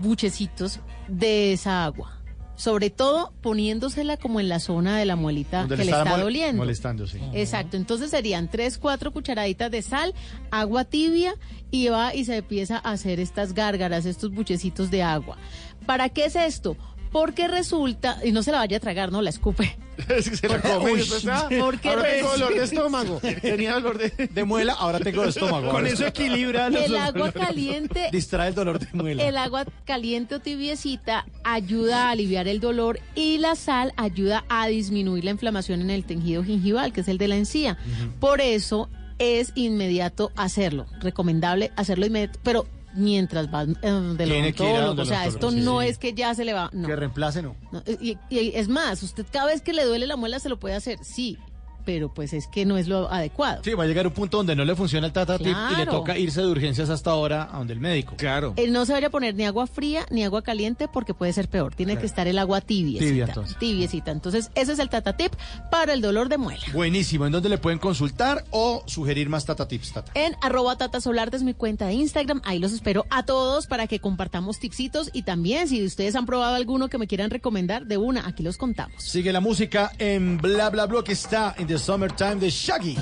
buchecitos 0.01 0.81
de 1.07 1.53
esa 1.53 1.85
agua. 1.85 2.19
Sobre 2.57 2.89
todo 2.89 3.31
poniéndosela 3.41 4.17
como 4.17 4.41
en 4.41 4.49
la 4.49 4.59
zona 4.59 4.97
de 4.97 5.05
la 5.05 5.15
muelita 5.15 5.61
Donde 5.61 5.77
que 5.77 5.85
le 5.85 5.91
está 5.91 6.17
doliendo. 6.17 6.61
molestando, 6.61 7.07
sí. 7.07 7.19
Exacto, 7.31 7.77
entonces 7.77 8.11
serían 8.11 8.49
tres, 8.49 8.77
cuatro 8.77 9.13
cucharaditas 9.13 9.71
de 9.71 9.81
sal, 9.81 10.13
agua 10.51 10.83
tibia 10.83 11.33
y 11.71 11.87
va 11.87 12.13
y 12.13 12.25
se 12.25 12.35
empieza 12.35 12.81
a 12.83 12.91
hacer 12.91 13.21
estas 13.21 13.53
gárgaras, 13.53 14.05
estos 14.05 14.31
buchecitos 14.31 14.91
de 14.91 15.01
agua. 15.01 15.37
¿Para 15.85 16.09
qué 16.09 16.25
es 16.25 16.35
esto? 16.35 16.75
Porque 17.15 17.47
resulta, 17.47 18.19
y 18.25 18.33
no 18.33 18.43
se 18.43 18.51
la 18.51 18.57
vaya 18.57 18.75
a 18.75 18.79
tragar, 18.81 19.09
no 19.09 19.21
la 19.21 19.29
escupe. 19.29 19.77
Es 20.09 20.29
que 20.29 20.35
se 20.35 20.49
la 20.49 20.59
come 20.59 20.91
Uy, 20.91 21.01
ah, 21.31 21.47
porque 21.61 21.87
ahora 21.87 22.03
tengo 22.11 22.29
dolor 22.29 22.53
de 22.53 22.63
estómago. 22.65 23.21
Tenía 23.41 23.75
dolor 23.75 23.97
de... 23.97 24.27
De 24.27 24.43
muela, 24.43 24.73
ahora 24.73 24.99
tengo 24.99 25.21
de 25.23 25.29
estómago. 25.29 25.71
Con 25.71 25.87
eso 25.87 26.05
equilibra 26.05 26.69
los 26.69 26.83
El 26.83 26.97
agua 26.97 27.11
dolores. 27.29 27.33
caliente 27.47 28.09
Distrae 28.11 28.49
el 28.49 28.53
dolor 28.55 28.79
de 28.79 28.87
muela. 28.91 29.23
El 29.23 29.37
agua 29.37 29.63
caliente 29.85 30.35
o 30.35 30.39
tibiecita 30.41 31.25
ayuda 31.45 32.07
a 32.07 32.11
aliviar 32.11 32.49
el 32.49 32.59
dolor 32.59 32.99
y 33.15 33.37
la 33.37 33.55
sal 33.55 33.93
ayuda 33.95 34.43
a 34.49 34.67
disminuir 34.67 35.23
la 35.23 35.31
inflamación 35.31 35.79
en 35.79 35.91
el 35.91 36.03
tejido 36.03 36.43
gingival, 36.43 36.91
que 36.91 36.99
es 36.99 37.07
el 37.07 37.17
de 37.17 37.29
la 37.29 37.37
encía. 37.37 37.77
Por 38.19 38.41
eso 38.41 38.89
es 39.19 39.53
inmediato 39.55 40.33
hacerlo, 40.35 40.85
recomendable 40.99 41.71
hacerlo 41.77 42.05
inmediato, 42.05 42.41
pero 42.43 42.67
mientras 42.95 43.53
va 43.53 43.63
eh, 43.63 43.67
del 43.81 44.17
Tiene 44.29 44.53
que 44.53 44.63
ir 44.63 44.75
a 44.75 44.85
odontólogo, 44.85 44.87
donde 44.87 45.01
o 45.01 45.03
el 45.03 45.09
sea, 45.09 45.25
esto 45.25 45.47
odontólogo, 45.47 45.59
sí, 45.59 45.65
no 45.65 45.81
sí. 45.81 45.87
es 45.87 45.97
que 45.97 46.13
ya 46.13 46.33
se 46.33 46.45
le 46.45 46.53
va, 46.53 46.69
no. 46.73 46.87
Que 46.87 46.95
reemplace, 46.95 47.41
no. 47.41 47.55
No, 47.71 47.83
y, 47.99 48.17
y 48.29 48.51
es 48.55 48.67
más, 48.67 49.03
usted 49.03 49.25
cada 49.31 49.47
vez 49.47 49.61
que 49.61 49.73
le 49.73 49.85
duele 49.85 50.07
la 50.07 50.15
muela 50.15 50.39
se 50.39 50.49
lo 50.49 50.59
puede 50.59 50.75
hacer, 50.75 50.99
sí, 51.03 51.37
pero 51.85 52.13
pues 52.13 52.33
es 52.33 52.47
que 52.47 52.65
no 52.65 52.77
es 52.77 52.87
lo 52.87 53.09
adecuado. 53.11 53.61
Sí, 53.63 53.73
va 53.73 53.83
a 53.83 53.87
llegar 53.87 54.07
un 54.07 54.13
punto 54.13 54.37
donde 54.37 54.55
no 54.55 54.65
le 54.65 54.75
funciona 54.75 55.07
el 55.07 55.13
Tata 55.13 55.37
Tip 55.37 55.47
y 55.47 55.49
le 55.49 55.75
Claro. 55.85 55.91
toca 55.91 56.17
irse 56.17 56.41
de 56.41 56.47
urgencias 56.47 56.89
hasta 56.89 57.11
ahora 57.11 57.49
a 57.51 57.57
donde 57.59 57.73
el 57.73 57.79
médico. 57.79 58.15
Claro. 58.17 58.53
Eh, 58.57 58.67
no 58.69 58.85
se 58.85 58.93
vaya 58.93 59.07
a 59.07 59.09
poner 59.09 59.35
ni 59.35 59.45
agua 59.45 59.67
fría 59.67 60.05
ni 60.09 60.23
agua 60.23 60.41
caliente 60.41 60.87
porque 60.87 61.13
puede 61.13 61.31
ser 61.33 61.47
peor. 61.47 61.75
Tiene 61.75 61.97
que 61.97 62.05
estar 62.05 62.27
el 62.27 62.37
agua 62.39 62.61
tibiecita. 62.61 63.05
Tibia, 63.09 63.25
entonces. 63.25 63.57
Tibiecita. 63.59 64.11
Entonces, 64.11 64.49
ese 64.55 64.73
es 64.73 64.79
el 64.79 64.89
Tata 64.89 65.15
Tip 65.15 65.33
para 65.71 65.93
el 65.93 66.01
dolor 66.01 66.29
de 66.29 66.37
muela. 66.37 66.63
Buenísimo. 66.73 67.25
¿En 67.25 67.31
dónde 67.31 67.49
le 67.49 67.57
pueden 67.57 67.79
consultar 67.79 68.43
o 68.51 68.83
sugerir 68.87 69.29
más 69.29 69.45
Tata 69.45 69.67
Tips, 69.67 69.93
Tata? 69.93 70.11
En 70.15 70.35
arroba 70.41 70.77
Tata 70.77 70.99
Solarte 71.01 71.37
es 71.37 71.43
mi 71.43 71.53
cuenta 71.53 71.85
de 71.87 71.93
Instagram. 71.93 72.41
Ahí 72.45 72.59
los 72.59 72.71
espero 72.71 73.05
a 73.09 73.23
todos 73.23 73.67
para 73.67 73.87
que 73.87 73.99
compartamos 73.99 74.59
tipsitos. 74.59 75.09
Y 75.13 75.23
también, 75.23 75.67
si 75.67 75.83
ustedes 75.85 76.15
han 76.15 76.25
probado 76.25 76.55
alguno 76.55 76.89
que 76.89 76.97
me 76.97 77.07
quieran 77.07 77.29
recomendar, 77.29 77.85
de 77.85 77.97
una, 77.97 78.27
aquí 78.27 78.41
los 78.43 78.57
contamos. 78.57 79.03
Sigue 79.03 79.31
la 79.31 79.39
música 79.41 79.91
en 79.99 80.37
Bla 80.37 80.69
Bla 80.69 80.85
Bla 80.87 81.03
que 81.03 81.11
está 81.13 81.53
en 81.57 81.67
The 81.75 81.79
Summertime 81.79 82.39
de 82.39 82.49
Shaggy. 82.49 82.97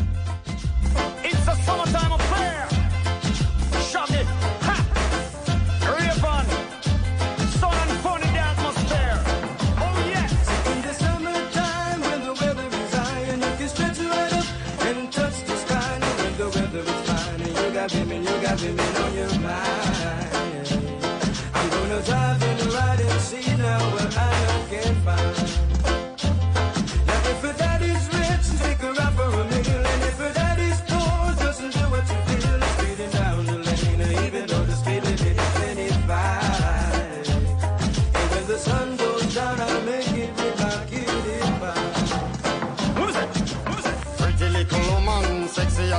It's 1.24 1.48
a 1.48 1.56
summertime 1.62 2.12
affair. 2.12 2.68
Shaggy, 3.92 4.24
ha, 4.66 4.78
Rayvon, 5.94 6.46
sun 7.60 7.88
and 7.88 8.00
funny 8.00 8.26
the 8.26 8.40
atmosphere. 8.40 9.20
Oh 9.78 10.06
yes. 10.10 10.34
In 10.72 10.82
the 10.82 10.92
summertime 10.92 12.02
when 12.02 12.22
the 12.26 12.34
weather 12.34 12.66
is 12.66 12.94
high 12.96 13.20
and 13.34 13.44
you 13.44 13.52
can 13.60 13.70
stretch 13.70 14.00
right 14.00 14.34
up 14.34 14.46
and 14.88 15.14
touch 15.14 15.44
the 15.46 15.56
sky. 15.56 15.94
And 15.94 16.04
when 16.18 16.34
the 16.38 16.50
weather 16.58 16.80
is 16.80 17.02
fine 17.08 17.42
and 17.42 17.56
you 17.56 17.70
got 17.78 17.94
women, 17.94 18.24
you 18.24 18.42
got 18.42 18.60
women 18.60 18.96
on 19.04 19.14
your 19.14 19.34
mind. 19.38 20.34
I'm 21.54 21.70
gonna 21.70 22.02
drive 22.02 22.42
in 22.42 22.58
the 22.58 22.66
ride 22.74 23.02
and 23.02 23.22
see 23.22 23.56
now 23.56 23.80
what 23.94 24.18
I 24.18 24.66
can 24.72 24.96
find. 25.06 25.38
Now 25.38 25.43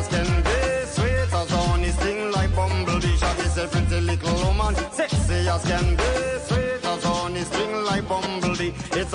as 0.05 0.09
can 0.09 0.43
be, 0.43 0.87
sweet 0.87 1.35
as 1.35 1.51
honey, 1.51 1.89
sting 1.89 2.33
like 2.33 2.55
bumblebee. 2.55 3.17
Shaggy 3.17 3.49
said, 3.49 3.71
pretty 3.71 4.01
little 4.01 4.35
woman, 4.45 4.75
sexy 4.93 5.49
as 5.49 5.65
can 5.65 5.97
be, 5.97 6.05
sweet 6.47 6.85
as 6.85 7.05
honey, 7.05 7.41
sting 7.41 7.85
like 7.85 8.09
bumblebee. 8.09 8.34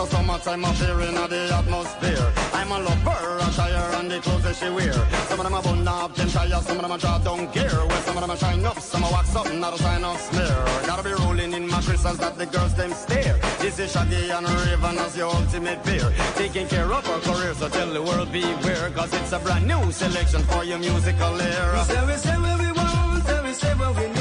It's 0.01 0.13
a 0.13 0.15
summertime 0.15 0.63
affair 0.63 1.01
in 1.01 1.15
the 1.15 1.53
atmosphere. 1.53 2.31
I'm 2.53 2.71
a 2.71 2.79
lover, 2.79 3.37
a 3.41 3.51
tire 3.51 3.99
and 3.99 4.09
the 4.09 4.19
clothes 4.21 4.43
that 4.43 4.55
she 4.55 4.69
wear. 4.69 4.93
Some 5.27 5.41
of 5.41 5.45
them 5.45 5.53
are 5.53 5.61
bun 5.61 5.85
up, 5.85 6.15
them 6.15 6.29
tires, 6.29 6.65
some 6.65 6.77
of 6.77 6.83
them 6.83 6.91
are 6.93 6.97
draw 6.97 7.17
down 7.17 7.51
gear. 7.51 7.67
Well, 7.73 8.01
some 8.03 8.15
of 8.15 8.21
them 8.21 8.31
are 8.31 8.37
shine 8.37 8.65
up, 8.65 8.79
some 8.79 9.03
are 9.03 9.11
wax 9.11 9.35
up, 9.35 9.53
not 9.53 9.73
a 9.73 9.77
sign 9.77 10.05
of 10.05 10.17
smear. 10.21 10.55
Gotta 10.87 11.03
be 11.03 11.11
rolling 11.11 11.51
in 11.51 11.67
my 11.67 11.81
crystals 11.81 12.17
that 12.19 12.37
the 12.37 12.45
girls 12.45 12.73
them 12.75 12.93
stare. 12.93 13.37
This 13.59 13.77
is 13.77 13.91
Shaggy 13.91 14.29
and 14.29 14.47
Raven 14.47 14.97
as 14.99 15.17
your 15.17 15.35
ultimate 15.35 15.83
pair. 15.83 16.09
Taking 16.35 16.67
care 16.69 16.85
of 16.85 17.05
our 17.05 17.19
career, 17.19 17.53
so 17.55 17.67
tell 17.67 17.91
the 17.91 18.01
world 18.01 18.31
beware. 18.31 18.89
Cause 18.91 19.13
it's 19.13 19.33
a 19.33 19.39
brand 19.39 19.67
new 19.67 19.91
selection 19.91 20.43
for 20.43 20.63
your 20.63 20.79
musical 20.79 21.41
era. 21.41 21.77
We 21.77 21.93
say, 21.93 22.05
we 22.07 22.13
say 22.13 22.37
what 22.39 22.57
we 22.57 22.71
want, 22.71 23.27
and 23.27 23.45
we 23.45 23.53
say 23.53 23.73
what 23.75 23.97
we 23.97 24.07
need, 24.07 24.18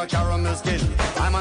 a 0.00 0.06
caramel 0.06 0.56
skin. 0.56 0.78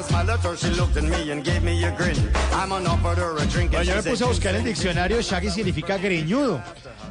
Smile 0.04 0.30
at 0.32 0.40
her, 0.46 0.56
she 0.56 0.70
looked 0.70 0.96
at 0.98 1.04
me 1.04 1.30
and 1.32 1.44
gave 1.44 1.62
me 1.62 1.84
a 1.84 1.92
grin. 1.92 2.16
I'm 2.54 2.72
offered 2.72 3.18
her 3.18 3.36
a 3.38 3.46
drink 3.48 3.72
Bueno, 3.72 3.84
yo 3.84 3.96
me 3.96 4.02
puse 4.12 4.24
a 4.24 4.28
buscar 4.28 4.56
en 4.56 4.62
el 4.62 4.64
diccionario, 4.68 5.20
Shaggy 5.22 5.50
significa 5.50 5.98
greñudo. 5.98 6.62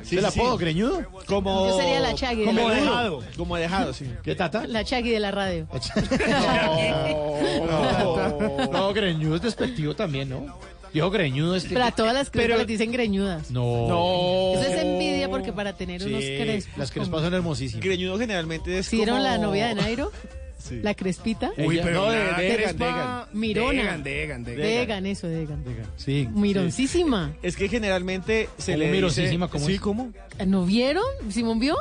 ¿Sí 0.03 0.17
el 0.17 0.25
apodo, 0.25 0.57
greñudo? 0.57 1.03
Como... 1.27 1.69
Yo 1.69 1.79
sería 1.79 2.01
la 2.01 2.13
Shaggy 2.13 2.41
de 2.41 2.47
Como 2.47 2.61
la 2.61 2.69
radio. 2.75 2.83
dejado. 2.85 3.23
Como 3.37 3.57
dejado, 3.57 3.93
sí. 3.93 4.11
¿Qué 4.23 4.35
tata? 4.35 4.67
La 4.67 4.85
Chagui 4.85 5.11
de 5.11 5.21
la 5.21 5.31
radio. 5.33 5.67
No, 7.69 8.67
no, 8.73 8.93
greñudo 8.95 9.37
es 9.37 9.43
despectivo 9.43 9.95
también, 9.95 10.29
¿no? 10.31 10.47
Dijo 10.93 11.11
greñudo 11.11 11.55
este. 11.57 11.69
Pero 11.71 11.85
a 11.85 11.91
todas 11.91 12.15
las 12.15 12.31
crespas 12.31 12.47
Pero- 12.47 12.59
les 12.59 12.67
dicen 12.67 12.91
greñudas. 12.93 13.51
No. 13.51 14.53
Eso 14.55 14.63
es 14.63 14.81
envidia 14.83 15.29
porque 15.29 15.53
para 15.53 15.75
tener 15.75 16.03
unos 16.07 16.23
Sí, 16.25 16.37
crespos. 16.41 16.79
las 16.79 16.91
crespas 16.91 17.21
son 17.23 17.35
hermosísimas. 17.35 17.85
Greñudo 17.85 18.19
generalmente 18.19 18.79
es 18.79 18.87
¿Sí 18.87 18.97
vieron 18.97 19.17
como- 19.19 19.29
la 19.29 19.37
novia 19.39 19.69
de 19.69 19.75
Nairo? 19.75 20.11
Sí. 20.59 20.81
La 20.83 20.95
crespita. 20.95 21.53
Uy, 21.57 21.79
pero 21.83 22.03
no, 22.05 22.11
de- 22.11 22.21
una 22.29 22.39
de 22.39 22.49
Egan, 22.55 22.77
crespa- 22.77 22.79
de 22.79 22.89
Egan. 22.91 23.25
Mirona. 23.33 23.73
Degan, 23.73 24.03
Degan, 24.03 24.45
Degan. 24.45 24.63
Degan, 24.63 25.07
eso, 25.07 25.29
Degan. 25.29 25.63
Sí. 25.97 26.29
Mironcísima. 26.33 27.33
Es 27.43 27.57
que 27.57 27.69
generalmente 27.69 28.49
se 28.59 28.73
¿Cómo 28.73 28.85
le 28.85 28.91
mirosísima? 28.93 29.47
dice... 29.47 29.53
¿Cómo 29.59 29.67
sí, 29.67 29.75
es? 29.75 29.81
¿cómo? 29.81 30.13
¿No 30.47 30.65
vieron? 30.67 31.05
¿Simón 31.31 31.59
vio? 31.59 31.77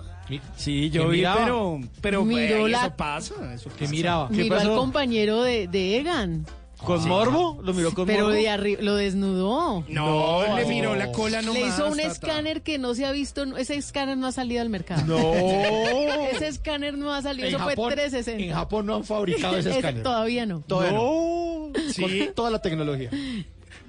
Sí, 0.57 0.89
yo 0.89 1.03
¿Qué 1.03 1.09
vi, 1.09 1.17
miraba? 1.17 1.41
pero, 1.43 1.79
pero 2.01 2.25
Miró 2.25 2.59
güey, 2.59 2.71
la- 2.71 2.85
eso 2.87 2.95
pasa, 2.95 3.53
eso 3.53 3.69
¿Qué 3.77 3.85
pasa. 3.85 3.91
miraba? 3.91 4.27
¿Qué 4.29 4.43
Miró 4.43 4.55
pasó? 4.55 4.71
al 4.73 4.77
compañero 4.77 5.41
de, 5.41 5.67
de 5.67 5.97
Egan. 5.97 6.45
¿Con 6.83 7.07
morbo? 7.07 7.59
¿Lo 7.63 7.73
miró 7.73 7.93
con 7.93 8.05
Pero 8.05 8.25
morbo? 8.25 8.35
de 8.35 8.49
arriba, 8.49 8.81
lo 8.83 8.95
desnudó. 8.95 9.83
No, 9.89 10.45
No. 10.47 10.55
le 10.55 10.65
miró 10.65 10.95
la 10.95 11.11
cola 11.11 11.41
nomás. 11.41 11.59
Le 11.61 11.67
hizo 11.67 11.87
un 11.87 11.97
tata. 11.97 12.07
escáner 12.11 12.61
que 12.61 12.77
no 12.77 12.93
se 12.93 13.05
ha 13.05 13.11
visto, 13.11 13.43
ese 13.57 13.75
escáner 13.75 14.17
no 14.17 14.27
ha 14.27 14.31
salido 14.31 14.61
al 14.61 14.69
mercado. 14.69 15.03
No. 15.05 15.17
Ese 16.31 16.47
escáner 16.47 16.97
no 16.97 17.11
ha 17.13 17.21
salido, 17.21 17.47
En 17.47 17.55
eso 17.55 17.59
Japón, 17.63 17.75
fue 17.75 17.93
360. 17.95 18.43
en 18.43 18.53
Japón 18.53 18.85
no 18.85 18.95
han 18.95 19.03
fabricado 19.03 19.57
ese 19.57 19.69
Ese 19.71 19.79
escáner. 19.79 20.03
Todavía 20.03 20.45
no. 20.45 20.61
Todavía 20.61 20.91
no. 20.91 21.71
No. 21.73 21.91
Sí. 21.91 22.01
Con 22.25 22.33
toda 22.35 22.51
la 22.51 22.61
tecnología. 22.61 23.09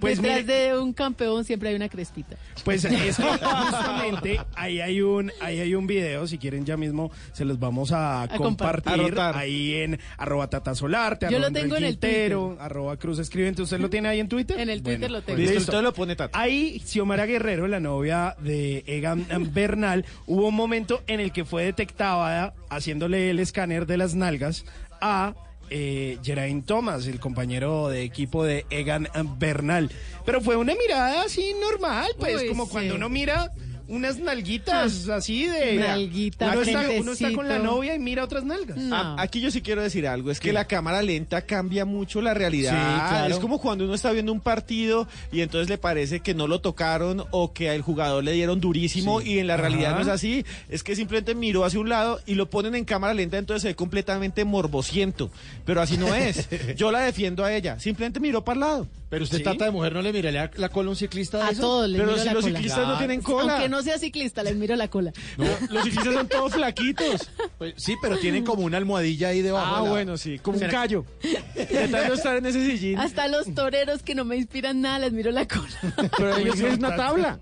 Pues 0.01 0.21
Detrás 0.23 0.45
mire- 0.45 0.69
de 0.71 0.79
un 0.79 0.93
campeón 0.93 1.45
siempre 1.45 1.71
hay 1.71 1.75
una 1.75 1.89
crespita. 1.89 2.37
Pues 2.65 2.85
es 2.85 3.17
que 3.17 3.23
justamente 3.23 4.41
ahí 4.55 4.81
hay 4.81 5.01
un 5.01 5.33
ahí 5.41 5.59
hay 5.61 5.75
un 5.75 5.87
video, 5.87 6.27
si 6.27 6.39
quieren 6.39 6.65
ya 6.65 6.77
mismo 6.77 7.11
se 7.33 7.45
los 7.45 7.59
vamos 7.59 7.93
a, 7.93 8.23
A 8.23 8.29
compartir. 8.29 9.19
A 9.19 9.39
ahí 9.39 9.75
en 9.75 9.99
arroba 10.17 10.49
tatasolarte, 10.49 11.27
Yo 11.31 11.39
lo 11.39 11.51
tengo 11.51 11.77
en 11.77 11.85
el 11.85 11.91
Quintero, 11.99 12.57
arroba 12.61 12.97
cruz 12.97 13.19
escribente, 13.19 13.63
¿usted 13.63 13.81
lo 13.81 13.91
tiene 13.91 14.09
ahí 14.09 14.21
en 14.21 14.29
Twitter? 14.29 14.59
En 14.61 14.71
el 14.71 14.83
Twitter 14.83 15.11
lo 15.11 15.23
tengo. 15.23 15.39
Listo, 15.39 15.55
Listo. 15.55 15.73
usted 15.73 15.83
lo 15.83 15.93
pone 15.93 16.15
Tata. 16.17 16.39
Ahí, 16.39 16.81
Xiomara 16.85 17.27
Guerrero, 17.27 17.67
la 17.67 17.81
novia 17.81 18.37
de 18.41 18.85
Egan 18.87 19.27
Bernal, 19.53 20.05
hubo 20.27 20.49
un 20.49 20.55
momento 20.55 21.03
en 21.07 21.21
el 21.21 21.33
que 21.33 21.45
fue 21.45 21.65
detectada 21.65 22.55
haciéndole 22.71 23.31
el 23.31 23.39
escáner 23.41 23.87
de 23.87 23.97
las 23.97 24.15
nalgas 24.15 24.65
a 25.01 25.35
eh, 25.71 26.19
Geraint 26.23 26.67
Thomas, 26.67 27.07
el 27.07 27.21
compañero 27.21 27.89
de 27.89 28.03
equipo 28.03 28.45
de 28.45 28.67
Egan 28.71 29.09
Bernal. 29.39 29.91
Pero 30.25 30.41
fue 30.41 30.57
una 30.57 30.75
mirada 30.75 31.23
así 31.23 31.55
normal, 31.61 32.11
pues, 32.19 32.43
Uy, 32.43 32.49
como 32.49 32.67
sí. 32.67 32.71
cuando 32.73 32.95
uno 32.97 33.09
mira 33.09 33.53
unas 33.89 34.19
nalguitas 34.19 35.09
así 35.09 35.47
de... 35.47 35.77
Nalguita, 35.77 36.53
uno, 36.53 36.63
está, 36.63 36.85
uno 37.01 37.13
está 37.13 37.33
con 37.33 37.49
la 37.49 37.59
novia 37.59 37.95
y 37.95 37.99
mira 37.99 38.23
otras 38.25 38.45
nalgas. 38.45 38.77
No. 38.77 38.95
A- 38.95 39.21
Aquí 39.23 39.41
yo 39.41 39.51
sí 39.51 39.63
quiero 39.63 39.83
decir 39.83 40.07
algo, 40.07 40.31
es 40.31 40.41
que 40.41 40.49
¿Qué? 40.49 40.53
la 40.53 40.67
cámara 40.67 41.03
lenta 41.03 41.43
cambia 41.43 41.85
mucho 41.85 42.21
la 42.21 42.35
realidad. 42.35 42.71
Sí, 42.73 43.09
claro. 43.11 43.35
Es 43.35 43.41
como 43.41 43.61
cuando 43.61 43.85
uno 43.85 43.95
está 43.95 44.13
viendo 44.13 44.33
un 44.33 44.41
partido 44.41 45.09
y 45.33 45.41
entonces 45.41 45.69
le 45.69 45.79
parece 45.79 46.21
que 46.21 46.35
no 46.35 46.47
lo 46.47 46.61
tocaron 46.61 47.25
o 47.31 47.53
que 47.53 47.71
al 47.71 47.83
jugador 47.83 48.23
le 48.25 48.33
dieron 48.33 48.61
durísimo 48.61 49.21
y 49.21 49.39
en 49.39 49.47
la 49.47 49.57
realidad 49.57 49.93
Ajá. 49.93 49.97
no 49.97 50.03
es 50.03 50.09
así. 50.09 50.45
Es 50.69 50.83
que 50.83 50.95
simplemente 50.95 51.35
miró 51.35 51.65
hacia 51.65 51.81
un 51.81 51.89
lado 51.89 52.21
y 52.27 52.35
lo 52.35 52.49
ponen 52.51 52.75
en 52.75 52.85
cámara 52.85 53.15
lenta, 53.15 53.39
entonces 53.39 53.63
se 53.63 53.69
ve 53.69 53.75
completamente 53.75 54.45
morbosiento. 54.45 55.31
Pero 55.65 55.81
así 55.81 55.97
no 55.97 56.15
es. 56.15 56.49
Yo 56.77 56.91
la 56.93 57.01
defiendo 57.01 57.45
a 57.45 57.53
ella. 57.55 57.79
Simplemente 57.81 58.21
miró 58.21 58.45
para 58.45 58.55
el 58.55 58.61
lado. 58.61 58.87
Pero 59.11 59.25
usted, 59.25 59.39
¿Sí? 59.39 59.43
tata 59.45 59.65
de 59.65 59.71
mujer, 59.71 59.93
¿no 59.95 60.03
le 60.03 60.13
miraría 60.13 60.51
la 60.57 60.69
cola 60.69 60.89
a 60.89 60.91
un 60.91 60.97
ciclista 60.97 61.39
de 61.39 61.45
A 61.45 61.49
esos? 61.51 61.61
todos 61.63 61.89
les 61.89 61.99
Pero 61.99 62.11
miro 62.13 62.21
si 62.23 62.27
la 62.27 62.33
los 62.35 62.43
cola. 62.45 62.57
ciclistas 62.59 62.89
no 62.89 62.99
tienen 62.99 63.23
cola. 63.23 63.53
Aunque 63.55 63.69
no 63.71 63.83
sea 63.83 63.99
ciclista, 63.99 64.43
les 64.43 64.55
miro 64.57 64.77
la 64.77 64.89
cola. 64.89 65.13
No, 65.39 65.47
los 65.71 65.85
ciclistas 65.85 66.13
son 66.15 66.29
todos 66.29 66.53
flaquitos. 66.53 67.31
Pues, 67.57 67.75
sí, 67.79 67.97
pero 68.03 68.19
tienen 68.19 68.45
como 68.45 68.65
una 68.65 68.77
almohadilla 68.77 69.29
ahí 69.29 69.41
debajo. 69.43 69.75
Ah, 69.77 69.79
de 69.79 69.85
la- 69.87 69.91
bueno, 69.91 70.17
sí, 70.19 70.39
como 70.39 70.57
un 70.57 70.61
¿Será- 70.61 70.73
callo. 70.73 71.05
Intentando 71.57 72.15
estar 72.15 72.37
en 72.37 72.47
ese 72.47 72.65
sillín. 72.65 72.99
Hasta 72.99 73.29
los 73.29 73.55
toreros 73.55 74.03
que 74.03 74.15
no 74.15 74.25
me 74.25 74.37
inspiran 74.37 74.81
nada, 74.83 74.99
les 74.99 75.13
miro 75.13 75.31
la 75.31 75.49
cola. 75.49 75.69
Pero 76.17 76.37
ellos 76.37 76.57
tienen 76.57 76.79
una 76.79 76.95
tabla. 76.97 77.41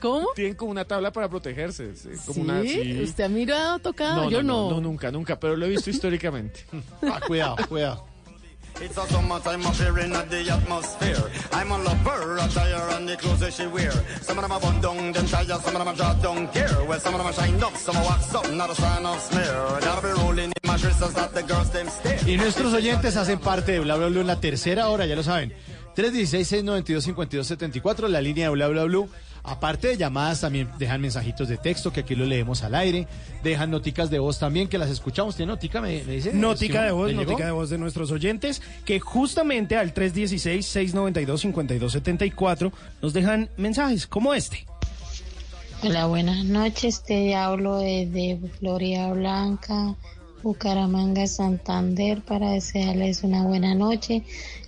¿Cómo? 0.00 0.28
Tienen 0.34 0.54
como 0.54 0.70
una 0.70 0.84
tabla 0.84 1.10
para 1.10 1.28
protegerse. 1.28 1.96
sí, 1.96 2.10
como 2.26 2.34
¿Sí? 2.34 2.40
una, 2.42 2.62
sí. 2.62 3.00
¿Usted 3.02 3.24
ha 3.24 3.28
mirado 3.28 3.78
tocado? 3.78 4.24
No, 4.24 4.30
Yo 4.30 4.42
no, 4.42 4.52
no. 4.54 4.70
no, 4.70 4.74
no, 4.76 4.80
nunca, 4.82 5.10
nunca, 5.10 5.40
pero 5.40 5.56
lo 5.56 5.66
he 5.66 5.68
visto 5.70 5.90
históricamente. 5.90 6.64
Ah, 7.02 7.20
cuidado, 7.26 7.56
cuidado. 7.68 8.06
Y 22.26 22.36
nuestros 22.36 22.74
oyentes 22.74 23.16
hacen 23.16 23.38
parte 23.38 23.72
de 23.72 23.80
Bla 23.80 23.96
Bla 23.96 24.08
Blue 24.08 24.20
en 24.20 24.26
la 24.26 24.40
tercera 24.40 24.88
hora, 24.88 25.06
ya 25.06 25.16
lo 25.16 25.22
saben. 25.22 25.54
316-692-5274, 25.96 28.08
la 28.08 28.20
línea 28.20 28.48
de 28.48 28.54
Bla 28.54 28.68
Bla 28.68 28.84
Blue. 28.84 29.08
Aparte 29.46 29.88
de 29.88 29.96
llamadas, 29.96 30.40
también 30.40 30.68
dejan 30.76 31.00
mensajitos 31.00 31.48
de 31.48 31.56
texto 31.56 31.92
que 31.92 32.00
aquí 32.00 32.16
lo 32.16 32.26
leemos 32.26 32.64
al 32.64 32.74
aire. 32.74 33.06
Dejan 33.44 33.70
noticas 33.70 34.10
de 34.10 34.18
voz 34.18 34.40
también 34.40 34.66
que 34.66 34.76
las 34.76 34.90
escuchamos. 34.90 35.36
¿Tiene 35.36 35.52
notica? 35.52 35.80
Me, 35.80 36.02
me 36.02 36.14
dice. 36.14 36.32
Notica 36.32 36.82
de 36.82 36.90
voz, 36.90 37.14
notica 37.14 37.46
de 37.46 37.52
voz 37.52 37.70
de 37.70 37.78
nuestros 37.78 38.10
oyentes, 38.10 38.60
que 38.84 38.98
justamente 38.98 39.76
al 39.76 39.94
316-692-5274 39.94 42.72
nos 43.00 43.12
dejan 43.12 43.48
mensajes 43.56 44.08
como 44.08 44.34
este. 44.34 44.66
Hola, 45.84 46.06
buenas 46.06 46.44
noches. 46.44 47.04
Te 47.04 47.36
hablo 47.36 47.78
desde 47.78 48.40
Florida 48.58 49.12
Blanca, 49.12 49.94
Bucaramanga, 50.42 51.28
Santander, 51.28 52.20
para 52.22 52.50
desearles 52.50 53.22
una 53.22 53.44
buena 53.44 53.76
noche 53.76 54.24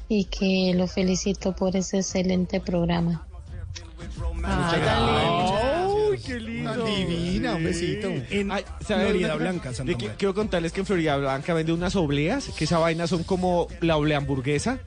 y 0.09 0.27
que 0.27 0.73
los 0.77 0.93
felicito 0.93 1.57
por 1.57 1.75
ese 1.75 1.97
excelente 1.99 2.61
programa. 2.61 3.28
Lindo. 4.39 6.11
¡Ay, 6.13 6.19
qué 6.25 6.41
lindo! 6.41 6.58
Tan 6.75 6.85
divina, 6.85 7.55
un 7.55 7.65
besito. 7.65 8.09
En 8.31 8.51
Ay, 8.53 8.65
¿sabe 8.87 9.05
Florida? 9.05 9.35
Blanca, 9.37 9.73
que- 9.73 10.11
quiero 10.17 10.35
contarles 10.35 10.73
que 10.73 10.81
en 10.81 10.87
Florida 10.87 11.17
Blanca 11.17 11.55
vende 11.55 11.73
unas 11.73 11.97
obleas, 11.97 12.51
que 12.57 12.65
esa 12.65 12.79
vaina 12.79 13.07
son 13.07 13.23
como 13.25 13.69
la 13.81 13.97
oblea 13.97 14.19
hamburguesa. 14.19 14.79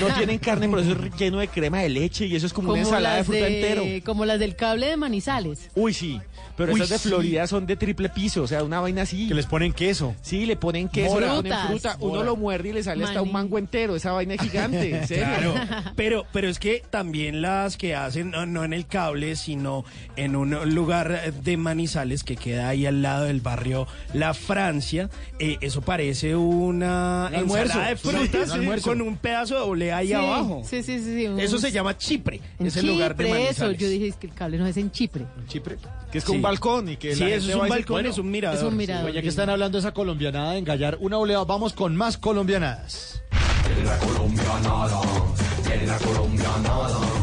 No 0.00 0.06
tienen 0.16 0.38
carne, 0.38 0.68
pero 0.68 0.80
eso 0.82 0.92
es 0.92 1.16
lleno 1.18 1.38
de 1.38 1.48
crema 1.48 1.80
de 1.80 1.88
leche 1.88 2.26
y 2.26 2.36
eso 2.36 2.46
es 2.46 2.52
como, 2.52 2.70
una 2.72 2.80
ensalada 2.80 3.16
de 3.16 3.24
fruta 3.24 3.46
entero. 3.48 3.84
como 4.04 4.24
las 4.24 4.38
del 4.38 4.56
cable 4.56 4.86
de 4.88 4.96
Manizales. 4.96 5.70
Uy, 5.74 5.92
sí. 5.94 6.20
Pero 6.56 6.72
Uy, 6.72 6.78
esas 6.80 6.90
de 6.90 6.98
sí. 6.98 7.08
Florida 7.08 7.46
son 7.48 7.66
de 7.66 7.76
triple 7.76 8.08
piso, 8.08 8.42
o 8.42 8.46
sea, 8.46 8.62
una 8.62 8.80
vaina 8.80 9.02
así. 9.02 9.26
Que 9.26 9.34
les 9.34 9.46
ponen 9.46 9.72
queso. 9.72 10.14
Sí, 10.22 10.46
le 10.46 10.56
ponen 10.56 10.88
queso, 10.88 11.18
le 11.18 11.26
ponen 11.26 11.52
fruta. 11.66 11.96
Uno 12.00 12.22
lo 12.22 12.36
muerde 12.36 12.68
y 12.68 12.72
le 12.72 12.82
sale 12.82 13.04
hasta 13.04 13.22
un 13.22 13.32
mango 13.32 13.58
entero. 13.58 13.96
Esa 13.96 14.12
vaina 14.12 14.34
es 14.34 14.40
gigante, 14.40 14.96
en 14.96 15.08
serio. 15.08 15.24
Claro, 15.24 15.54
pero, 15.96 16.26
pero 16.32 16.48
es 16.48 16.58
que 16.58 16.82
también 16.90 17.42
las 17.42 17.76
que 17.76 17.94
hacen, 17.96 18.30
no, 18.30 18.46
no 18.46 18.64
en 18.64 18.72
el 18.72 18.86
cable, 18.86 19.34
sino 19.36 19.84
en 20.16 20.36
un 20.36 20.50
lugar 20.74 21.23
de 21.30 21.56
Manizales, 21.56 22.24
que 22.24 22.36
queda 22.36 22.68
ahí 22.68 22.86
al 22.86 23.02
lado 23.02 23.24
del 23.24 23.40
barrio 23.40 23.86
La 24.12 24.34
Francia. 24.34 25.08
Eh, 25.38 25.58
eso 25.60 25.80
parece 25.82 26.34
una 26.36 27.26
Un 27.30 27.34
almuerzo. 27.36 27.64
ensalada 27.64 27.88
de 27.90 27.96
Sí, 27.96 28.08
frutas 28.08 28.48
un 28.50 28.54
almuerzo. 28.60 28.88
con 28.90 29.02
un 29.02 29.16
pedazo 29.16 29.54
de 29.56 29.60
olea 29.62 29.96
ahí 29.98 30.08
Sí, 30.08 30.12
abajo. 30.14 30.62
Sí, 30.68 30.82
sí, 30.82 30.98
sí. 30.98 31.04
sí, 31.14 31.26
un- 31.26 31.40
Eso 31.40 31.58
se 31.58 31.70
llama 31.72 31.96
Chipre, 31.98 32.40
en 32.58 32.66
es 32.66 32.76
el 32.76 32.86
lugar 32.86 33.16
de 33.16 33.24
Chipre, 33.24 33.40
Manizales. 33.44 33.74
eso. 33.76 33.80
Yo 33.84 33.88
dije 33.88 34.08
es 34.08 34.16
que 34.16 34.26
el 34.26 34.34
cable 34.34 34.58
no 34.58 34.66
es 34.66 34.76
en 34.76 34.90
Chipre. 34.90 35.24
Chipre. 35.48 35.76
Que 36.12 36.18
es 36.18 36.24
con 36.24 36.32
Sí. 36.32 36.36
un 36.36 36.42
balcón 36.42 36.88
y 36.88 36.96
que 36.96 37.14
Sí, 37.14 37.20
la 37.24 37.30
eso 37.30 37.48
es 37.50 37.54
un 37.56 37.68
balcón, 37.68 37.94
Bueno, 37.94 38.10
es 38.10 38.18
un 38.18 38.30
mirador. 38.30 38.58
Es 38.58 38.64
un 38.64 38.76
mirador. 38.76 39.02
Pues 39.04 39.14
ya 39.14 39.22
que 39.22 39.28
están 39.28 39.50
hablando 39.50 39.76
de 39.78 39.80
esa 39.80 39.92
colombianada 39.92 40.52
de 40.52 40.58
engallar 40.58 40.96
una 41.00 41.18
oleada, 41.18 41.44
vamos 41.44 41.72
con 41.72 41.96
más 41.96 42.16
colombianadas. 42.18 43.20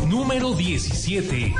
Número 0.08 0.54
17. 0.54 1.54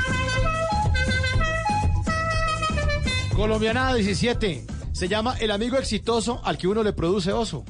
Colombianada 3.34 3.94
17. 3.94 4.66
Se 4.92 5.08
llama 5.08 5.36
el 5.40 5.50
amigo 5.50 5.78
exitoso 5.78 6.40
al 6.44 6.58
que 6.58 6.68
uno 6.68 6.82
le 6.82 6.92
produce 6.92 7.32
oso. 7.32 7.64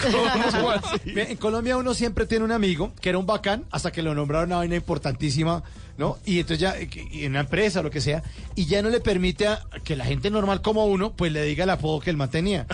¿Cómo 0.00 0.70
así? 0.70 1.10
Bien, 1.12 1.30
En 1.30 1.36
Colombia 1.36 1.76
uno 1.76 1.94
siempre 1.94 2.26
tiene 2.26 2.44
un 2.44 2.52
amigo 2.52 2.92
que 3.00 3.08
era 3.08 3.18
un 3.18 3.26
bacán 3.26 3.64
hasta 3.70 3.92
que 3.92 4.02
lo 4.02 4.14
nombraron 4.14 4.50
una 4.50 4.56
vaina 4.56 4.76
importantísima, 4.76 5.62
¿no? 5.98 6.18
Y 6.24 6.40
entonces 6.40 6.60
ya, 6.60 6.74
en 6.76 7.30
una 7.30 7.40
empresa 7.40 7.80
o 7.80 7.82
lo 7.82 7.90
que 7.90 8.00
sea, 8.00 8.22
y 8.54 8.66
ya 8.66 8.82
no 8.82 8.90
le 8.90 9.00
permite 9.00 9.48
a 9.48 9.62
que 9.84 9.96
la 9.96 10.04
gente 10.04 10.30
normal 10.30 10.62
como 10.62 10.84
uno, 10.86 11.12
pues 11.12 11.32
le 11.32 11.42
diga 11.44 11.64
el 11.64 11.70
apodo 11.70 12.00
que 12.00 12.10
el 12.10 12.16
man 12.16 12.30
tenía. 12.30 12.66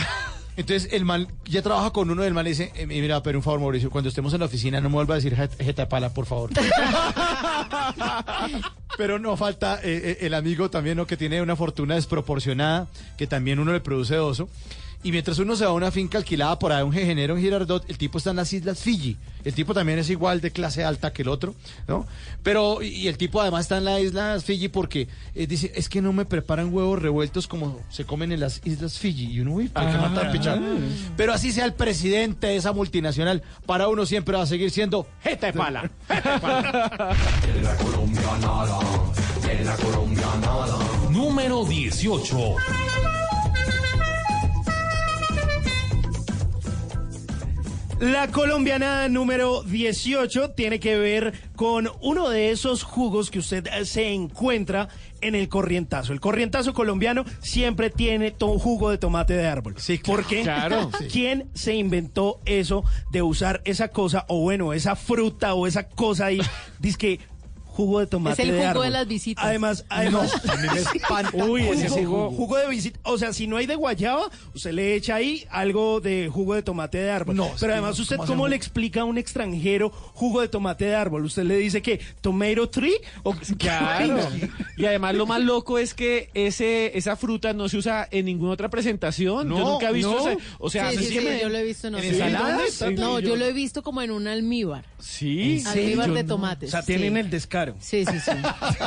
Entonces 0.57 0.89
el 0.93 1.05
man 1.05 1.29
ya 1.45 1.61
trabaja 1.63 1.91
con 1.91 2.11
uno, 2.11 2.25
el 2.25 2.33
man 2.35 2.45
le 2.45 2.51
dice, 2.51 2.73
eh, 2.77 2.87
mira, 2.87 3.23
pero 3.23 3.39
un 3.39 3.43
favor 3.43 3.61
Mauricio, 3.61 3.91
cuando 3.91 4.09
estemos 4.09 4.33
en 4.33 4.41
la 4.41 4.47
oficina 4.47 4.81
no 4.81 4.89
me 4.89 4.95
vuelva 4.95 5.15
a 5.15 5.17
decir 5.17 5.37
jet- 5.37 5.57
jeta 5.59 5.83
de 5.83 5.87
pala, 5.89 6.11
por 6.15 6.25
favor. 6.27 6.51
Pero 8.97 9.19
no 9.19 9.37
falta 9.37 9.77
eh, 9.83 10.01
eh, 10.05 10.19
el 10.23 10.33
amigo 10.35 10.71
también, 10.71 10.97
¿no? 10.97 11.07
Que 11.07 11.17
tiene 11.19 11.43
una 11.43 11.55
fortuna 11.57 11.97
desproporcionada, 11.97 12.87
que 13.19 13.27
también 13.27 13.59
uno 13.59 13.73
le 13.73 13.81
produce 13.81 14.19
oso. 14.19 14.49
Y 15.03 15.13
mientras 15.13 15.39
uno 15.39 15.55
se 15.55 15.65
va 15.65 15.71
a 15.71 15.75
una 15.75 15.91
finca 15.93 16.19
alquilada 16.19 16.59
por 16.59 16.73
ahí, 16.73 16.83
un 16.83 16.93
jejenero 16.93 17.37
en 17.37 17.43
Girardot, 17.43 17.89
el 17.89 17.97
tipo 17.99 18.19
está 18.19 18.31
en 18.31 18.37
las 18.37 18.53
Islas 18.53 18.81
Fiji. 18.81 19.17
El 19.45 19.55
tipo 19.55 19.73
también 19.73 20.01
es 20.01 20.11
igual 20.11 20.41
de 20.41 20.51
clase 20.51 20.83
alta 20.83 21.13
que 21.13 21.23
el 21.23 21.29
otro, 21.29 21.55
¿no? 21.87 22.05
Pero, 22.43 22.83
y 22.83 23.07
el 23.07 23.17
tipo 23.17 23.41
además 23.41 23.61
está 23.63 23.79
en 23.79 23.85
las 23.85 24.01
Islas 24.01 24.43
Fiji 24.45 24.69
porque 24.69 25.07
eh, 25.37 25.47
dice, 25.47 25.71
es 25.77 25.89
que 25.89 26.03
no 26.03 26.13
me 26.13 26.25
preparan 26.25 26.75
huevos 26.75 27.01
revueltos 27.01 27.47
como 27.47 27.79
se 27.89 28.05
comen 28.05 28.33
en 28.33 28.41
las 28.41 28.61
Islas 28.65 28.99
Fiji. 28.99 29.27
Y 29.31 29.41
uno, 29.41 29.53
uy, 29.53 29.69
¿por 29.69 29.85
qué 29.85 29.91
Ah. 29.97 30.09
matan 30.11 30.33
pichar? 30.33 30.61
Pero 31.17 31.33
así 31.33 31.53
sea 31.53 31.65
el 31.65 31.75
presidente 31.75 32.49
de 32.49 32.57
esa 32.57 32.73
multinacional, 32.73 33.43
para 33.67 33.87
uno 33.87 34.05
siempre 34.07 34.37
va 34.37 34.43
a 34.43 34.47
seguir 34.47 34.73
siendo 34.73 35.07
jeta 35.23 35.47
de 35.47 35.53
pala. 35.53 35.91
Número 41.11 41.65
18. 41.65 42.57
La 47.99 48.29
colombiana 48.29 49.09
número 49.09 49.63
18 49.63 50.51
tiene 50.51 50.79
que 50.79 50.99
ver 50.99 51.33
con 51.57 51.89
uno 52.03 52.29
de 52.29 52.51
esos 52.51 52.83
jugos 52.83 53.31
que 53.31 53.39
usted 53.39 53.67
eh, 53.69 53.87
se 53.87 54.13
encuentra 54.13 54.89
en 55.23 55.35
el 55.35 55.49
corrientazo. 55.49 56.13
El 56.13 56.21
corrientazo 56.21 56.75
colombiano 56.75 57.25
siempre 57.41 57.89
tiene 57.89 58.33
to- 58.33 58.59
jugo 58.59 58.91
de 58.91 58.99
tomate 58.99 59.33
de 59.35 59.47
árbol. 59.47 59.77
Sí, 59.79 59.97
¿Por 59.97 60.27
qué? 60.27 60.43
claro. 60.43 60.91
¿Quién 61.11 61.49
se 61.55 61.75
inventó 61.75 62.41
eso 62.45 62.85
de 63.11 63.23
usar 63.23 63.63
esa 63.65 63.89
cosa, 63.89 64.27
o 64.29 64.41
bueno, 64.41 64.75
esa 64.75 64.95
fruta 64.95 65.55
o 65.55 65.67
esa 65.67 65.89
cosa 65.89 66.27
ahí? 66.27 66.41
Dice 66.79 66.99
que 66.99 67.21
jugo 67.77 68.01
de 68.01 68.07
tomate 68.07 68.43
Es 68.43 68.49
el 68.49 68.55
de 68.55 68.59
jugo 68.61 68.71
árbol. 68.71 68.85
de 68.85 68.91
las 68.91 69.07
visitas. 69.07 69.45
Además, 69.45 69.85
además. 69.89 70.33
No, 70.45 70.53
a 70.53 70.57
mí 70.57 70.67
me 70.75 70.81
espanta. 70.99 71.31
Uy, 71.45 71.63
ese 71.63 71.89
Jugo. 71.89 72.31
jugo, 72.31 72.57
de 72.57 72.69
visita. 72.69 72.99
O 73.05 73.19
sea, 73.19 73.33
si 73.33 73.47
no 73.47 73.57
hay 73.59 73.67
de 73.67 73.75
guayaba, 73.75 74.31
usted 74.55 74.73
le 74.73 74.95
echa 74.95 75.17
ahí 75.17 75.45
algo 75.51 76.01
de 76.01 76.29
jugo 76.33 76.55
de 76.55 76.63
tomate 76.63 76.99
de 76.99 77.11
árbol. 77.11 77.37
No, 77.37 77.51
Pero 77.61 77.73
además, 77.73 77.99
¿usted 77.99 78.17
¿cómo 78.17 78.49
le 78.49 78.57
explica 78.57 79.03
a 79.03 79.05
un 79.05 79.19
extranjero 79.19 79.91
jugo 79.91 80.41
de 80.41 80.49
tomate 80.49 80.87
de 80.87 80.95
árbol? 80.95 81.25
¿Usted 81.25 81.45
le 81.45 81.59
dice 81.59 81.83
que 81.83 82.01
tomato 82.21 82.69
tree? 82.71 82.95
O, 83.23 83.35
Claro. 83.59 84.19
Y 84.77 84.85
además 84.87 85.15
lo 85.15 85.27
más 85.27 85.41
loco 85.43 85.79
es 85.79 85.93
que 85.95 86.31
ese 86.35 86.97
esa 86.97 87.17
fruta 87.17 87.53
no 87.53 87.69
se 87.69 87.77
usa 87.79 88.09
en 88.11 88.27
ninguna 88.27 88.53
otra 88.53 88.69
presentación. 88.71 89.49
yo 89.49 89.59
No, 89.59 89.73
nunca 89.73 89.91
he 89.91 89.93
visto 89.93 90.13
no. 90.13 90.29
ese. 90.29 90.39
O 90.59 90.71
sea, 90.71 90.91
sí, 90.93 90.99
sí, 90.99 91.15
que 91.15 91.21
sí, 91.21 91.27
me- 91.27 91.41
yo 91.41 91.49
lo 91.49 91.59
he 91.59 91.65
visto 91.65 91.89
en 91.89 91.95
¿En 91.97 92.05
ensaladas? 92.05 92.81
No, 92.95 93.19
Yo- 93.21 93.29
yo 93.31 93.37
lo 93.37 93.45
he 93.45 93.53
visto 93.53 93.83
como 93.83 94.03
en 94.03 94.11
un 94.11 94.27
almíbar. 94.29 94.85
Sí. 94.99 95.63
Almíbar 95.67 96.11
de 96.13 96.23
No. 96.23 96.29
tomates. 96.29 96.69
O 96.69 96.73
sea, 96.73 96.83
tienen 96.83 97.15
sí. 97.15 97.19
el 97.21 97.31
descaro. 97.31 97.66
Sí, 97.81 98.05
sí, 98.05 98.19
sí. 98.21 98.31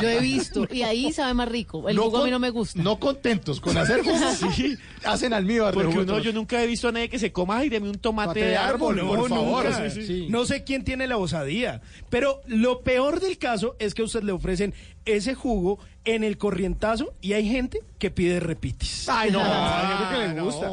Lo 0.01 0.07
he 0.07 0.19
visto. 0.19 0.67
Y 0.71 0.83
ahí 0.83 1.11
sabe 1.11 1.33
más 1.33 1.49
rico. 1.49 1.87
El 1.89 1.97
jugo 1.97 2.17
a 2.17 2.19
mí 2.19 2.23
con- 2.25 2.31
no 2.31 2.39
me 2.39 2.49
gusta. 2.49 2.81
No 2.81 2.99
contentos 2.99 3.59
con 3.59 3.77
hacer 3.77 4.01
jugo, 4.03 4.15
Sí. 4.55 4.77
hacen 5.03 5.33
almíbar. 5.33 5.73
Porque 5.73 5.99
uno, 5.99 6.19
yo 6.19 6.31
nunca 6.33 6.61
he 6.63 6.67
visto 6.67 6.87
a 6.87 6.91
nadie 6.91 7.09
que 7.09 7.19
se 7.19 7.31
coma 7.31 7.63
y 7.65 7.69
deme 7.69 7.89
un 7.89 7.97
tomate 7.97 8.09
Tomate 8.29 8.39
de 8.41 8.45
de 8.47 8.57
árbol, 8.57 8.99
árbol, 8.99 9.17
por 9.19 9.29
No, 9.29 9.35
favor. 9.35 9.65
nunca. 9.65 9.89
Sí, 9.89 10.01
sí. 10.01 10.07
Sí. 10.07 10.27
No 10.29 10.45
sé 10.45 10.63
quién 10.63 10.83
tiene 10.83 11.07
la 11.07 11.17
osadía, 11.17 11.81
pero 12.09 12.41
lo 12.47 12.81
peor 12.81 13.19
del 13.19 13.37
caso 13.37 13.75
es 13.79 13.93
que 13.93 14.01
a 14.01 14.05
usted 14.05 14.23
le 14.23 14.31
ofrecen 14.31 14.73
ese 15.05 15.35
jugo 15.35 15.79
en 16.05 16.23
el 16.23 16.37
corrientazo 16.37 17.13
y 17.21 17.33
hay 17.33 17.47
gente 17.49 17.79
que 17.97 18.09
pide 18.11 18.39
repites. 18.39 19.07
Ay, 19.09 19.31
no, 19.31 19.39
Ah, 19.43 20.07
hay 20.09 20.17
gente 20.17 20.29
que 20.29 20.35
le 20.35 20.41
gusta. 20.41 20.71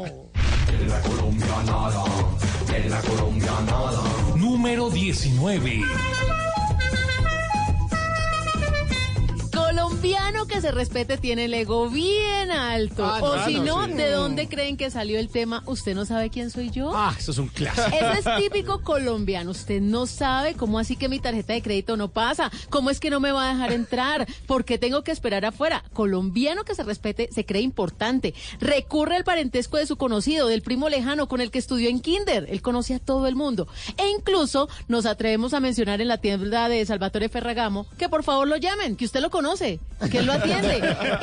Número 4.35 4.89
19. 4.89 5.81
Colombiano 9.57 10.45
que 10.47 10.61
se 10.61 10.71
respete 10.71 11.17
tiene 11.17 11.45
el 11.45 11.53
ego 11.53 11.89
bien 11.89 12.51
alto. 12.51 13.05
Ah, 13.05 13.19
o 13.21 13.35
no, 13.35 13.45
si 13.45 13.55
no, 13.55 13.87
no, 13.87 13.87
sí. 13.87 13.93
¿de 13.93 14.11
dónde 14.11 14.47
creen 14.47 14.77
que 14.77 14.91
salió 14.91 15.17
el 15.19 15.29
tema? 15.29 15.63
¿Usted 15.65 15.95
no 15.95 16.05
sabe 16.05 16.29
quién 16.29 16.51
soy 16.51 16.69
yo? 16.69 16.91
Ah, 16.93 17.15
eso 17.17 17.31
es 17.31 17.37
un 17.37 17.47
clásico. 17.47 17.87
Eso 17.87 18.29
es 18.29 18.43
típico 18.43 18.81
colombiano. 18.83 19.51
Usted 19.51 19.81
no 19.81 20.05
sabe 20.05 20.53
cómo 20.53 20.77
así 20.77 20.95
que 20.95 21.09
mi 21.09 21.19
tarjeta 21.19 21.53
de 21.53 21.61
crédito 21.61 21.97
no 21.97 22.09
pasa. 22.09 22.51
¿Cómo 22.69 22.89
es 22.89 22.99
que 22.99 23.09
no 23.09 23.19
me 23.19 23.31
va 23.31 23.49
a 23.49 23.53
dejar 23.53 23.71
entrar? 23.73 24.27
¿Por 24.45 24.65
qué 24.65 24.77
tengo 24.77 25.03
que 25.03 25.11
esperar 25.11 25.45
afuera? 25.45 25.83
Colombiano 25.93 26.63
que 26.63 26.75
se 26.75 26.83
respete 26.83 27.29
se 27.31 27.45
cree 27.45 27.61
importante. 27.61 28.33
Recurre 28.59 29.15
al 29.15 29.23
parentesco 29.23 29.77
de 29.77 29.87
su 29.87 29.97
conocido, 29.97 30.47
del 30.47 30.61
primo 30.61 30.89
lejano 30.89 31.27
con 31.27 31.41
el 31.41 31.49
que 31.49 31.59
estudió 31.59 31.89
en 31.89 31.99
Kinder. 31.99 32.45
Él 32.49 32.61
conoce 32.61 32.93
a 32.93 32.99
todo 32.99 33.25
el 33.27 33.35
mundo. 33.35 33.67
E 33.97 34.09
incluso 34.09 34.69
nos 34.87 35.05
atrevemos 35.05 35.53
a 35.53 35.59
mencionar 35.59 36.01
en 36.01 36.07
la 36.07 36.19
tienda 36.19 36.69
de 36.69 36.85
Salvatore 36.85 37.29
Ferragamo 37.29 37.87
que 37.97 38.09
por 38.09 38.23
favor 38.23 38.47
lo 38.47 38.57
llamen, 38.57 38.95
que 38.95 39.05
usted 39.05 39.21
lo 39.21 39.29
conoce, 39.29 39.46
que 40.11 40.17
él 40.19 40.25
lo 40.25 40.33
atiende. 40.33 40.81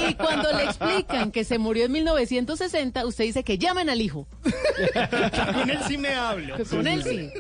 Y 0.09 0.15
cuando 0.15 0.53
le 0.53 0.65
explican 0.65 1.31
que 1.31 1.45
se 1.45 1.59
murió 1.59 1.85
en 1.85 1.93
1960, 1.93 3.07
usted 3.07 3.25
dice 3.25 3.45
que 3.45 3.59
llamen 3.59 3.91
al 3.91 4.01
hijo. 4.01 4.27
Con 5.55 5.71
él 5.71 5.79
sí 5.87 5.99
me 5.99 6.15
hablo. 6.15 6.57
Que 6.57 6.65
con 6.65 6.87
él 6.87 7.03
sí. 7.03 7.31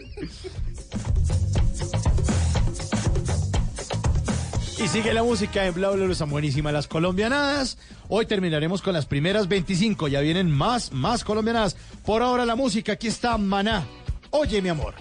Y 4.83 4.89
sigue 4.89 5.15
la 5.15 5.23
música 5.23 5.65
en 5.65 5.73
Bla 5.73 5.91
Bla 5.91 6.05
Bla, 6.05 6.13
están 6.13 6.31
buenísimas 6.31 6.73
las 6.73 6.89
colombianadas. 6.89 7.79
Hoy 8.09 8.27
terminaremos 8.27 8.83
con 8.83 8.93
las 8.93 9.07
primeras 9.07 9.49
25, 9.49 10.09
ya 10.09 10.21
vienen 10.21 10.51
más, 10.51 10.93
más 10.93 11.25
colombianadas. 11.25 11.77
Por 12.05 12.23
ahora 12.23 12.45
la 12.45 12.55
música, 12.55 12.93
aquí 12.93 13.07
está 13.07 13.39
Maná. 13.39 13.87
Oye, 14.31 14.61
mi 14.61 14.69
amor. 14.69 14.95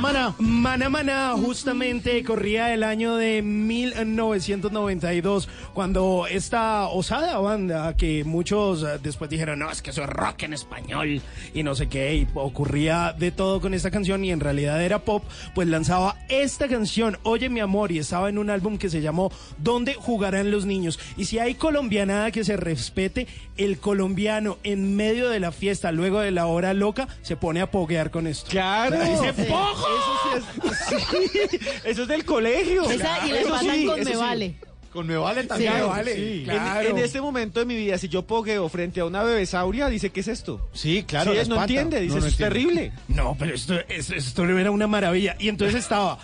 Maná 0.00 0.88
Maná 0.88 1.34
justamente 1.36 2.24
corría 2.24 2.72
el 2.72 2.82
año 2.82 3.16
de 3.16 3.42
1992 3.96 5.48
cuando 5.74 6.26
esta 6.28 6.88
osada 6.88 7.38
banda 7.38 7.96
que 7.96 8.24
muchos 8.24 8.82
eh, 8.82 8.98
después 9.02 9.30
dijeron 9.30 9.58
no 9.58 9.70
es 9.70 9.82
que 9.82 9.90
eso 9.90 10.02
es 10.02 10.08
rock 10.08 10.42
en 10.44 10.52
español 10.54 11.20
y 11.54 11.62
no 11.62 11.74
sé 11.74 11.88
qué 11.88 12.14
y 12.14 12.28
ocurría 12.34 13.14
de 13.18 13.30
todo 13.30 13.60
con 13.60 13.74
esta 13.74 13.90
canción 13.90 14.24
y 14.24 14.30
en 14.30 14.40
realidad 14.40 14.82
era 14.82 15.00
pop 15.00 15.24
pues 15.54 15.68
lanzaba 15.68 16.16
esta 16.28 16.68
canción 16.68 17.18
Oye 17.22 17.48
mi 17.48 17.60
amor 17.60 17.92
y 17.92 17.98
estaba 17.98 18.28
en 18.28 18.38
un 18.38 18.50
álbum 18.50 18.78
que 18.78 18.90
se 18.90 19.00
llamó 19.00 19.30
¿Dónde 19.58 19.94
jugarán 19.94 20.50
los 20.50 20.66
niños? 20.66 20.98
Y 21.16 21.24
si 21.26 21.38
hay 21.38 21.54
colombianada 21.54 22.30
que 22.30 22.44
se 22.44 22.56
respete 22.56 23.26
el 23.56 23.78
colombiano 23.78 24.58
en 24.64 24.96
medio 24.96 25.28
de 25.28 25.40
la 25.40 25.52
fiesta 25.52 25.92
luego 25.92 26.20
de 26.20 26.30
la 26.30 26.46
hora 26.46 26.74
loca 26.74 27.08
se 27.22 27.36
pone 27.36 27.60
a 27.60 27.70
poguear 27.70 28.10
con 28.10 28.26
esto. 28.26 28.50
Claro. 28.50 28.98
Dice. 28.98 29.32
"Pojo". 29.44 29.86
Eso, 29.92 30.12
sí 30.22 31.36
es, 31.36 31.50
sí, 31.50 31.58
eso 31.84 32.02
es 32.02 32.08
del 32.08 32.24
colegio. 32.24 32.88
Esa, 32.90 33.26
y 33.26 33.32
le 33.32 33.40
Eso 33.40 33.50
pasan 33.50 33.81
sí, 33.82 33.86
con 33.86 34.00
eso 34.00 34.08
Me 34.10 34.14
sí. 34.16 34.20
Vale. 34.20 34.54
Con 34.92 35.06
Me 35.06 35.16
Vale 35.16 35.42
Sí, 35.42 35.48
también. 35.48 35.74
Me 35.74 35.82
Vale, 35.82 36.14
Sí. 36.16 36.42
claro. 36.44 36.80
En, 36.90 36.98
en 36.98 37.04
este 37.04 37.20
momento 37.20 37.60
de 37.60 37.66
mi 37.66 37.76
vida, 37.76 37.96
si 37.98 38.08
yo 38.08 38.22
pogueo 38.26 38.68
frente 38.68 39.00
a 39.00 39.04
una 39.06 39.22
bebesauria, 39.22 39.88
dice, 39.88 40.10
¿qué 40.10 40.20
es 40.20 40.28
esto? 40.28 40.68
Sí, 40.74 41.02
claro. 41.04 41.30
Sí, 41.32 41.36
no 41.36 41.42
espanta. 41.42 41.62
entiende, 41.64 42.00
dice, 42.00 42.14
No, 42.14 42.20
no 42.20 42.26
eso 42.26 42.28
es 42.28 42.36
terrible. 42.36 42.92
No, 43.08 43.36
pero 43.38 43.54
esto, 43.54 43.74
esto, 43.88 44.14
esto 44.14 44.44
era 44.44 44.70
una 44.70 44.86
maravilla. 44.86 45.34
Y 45.38 45.48
entonces 45.48 45.76
estaba 45.80 46.18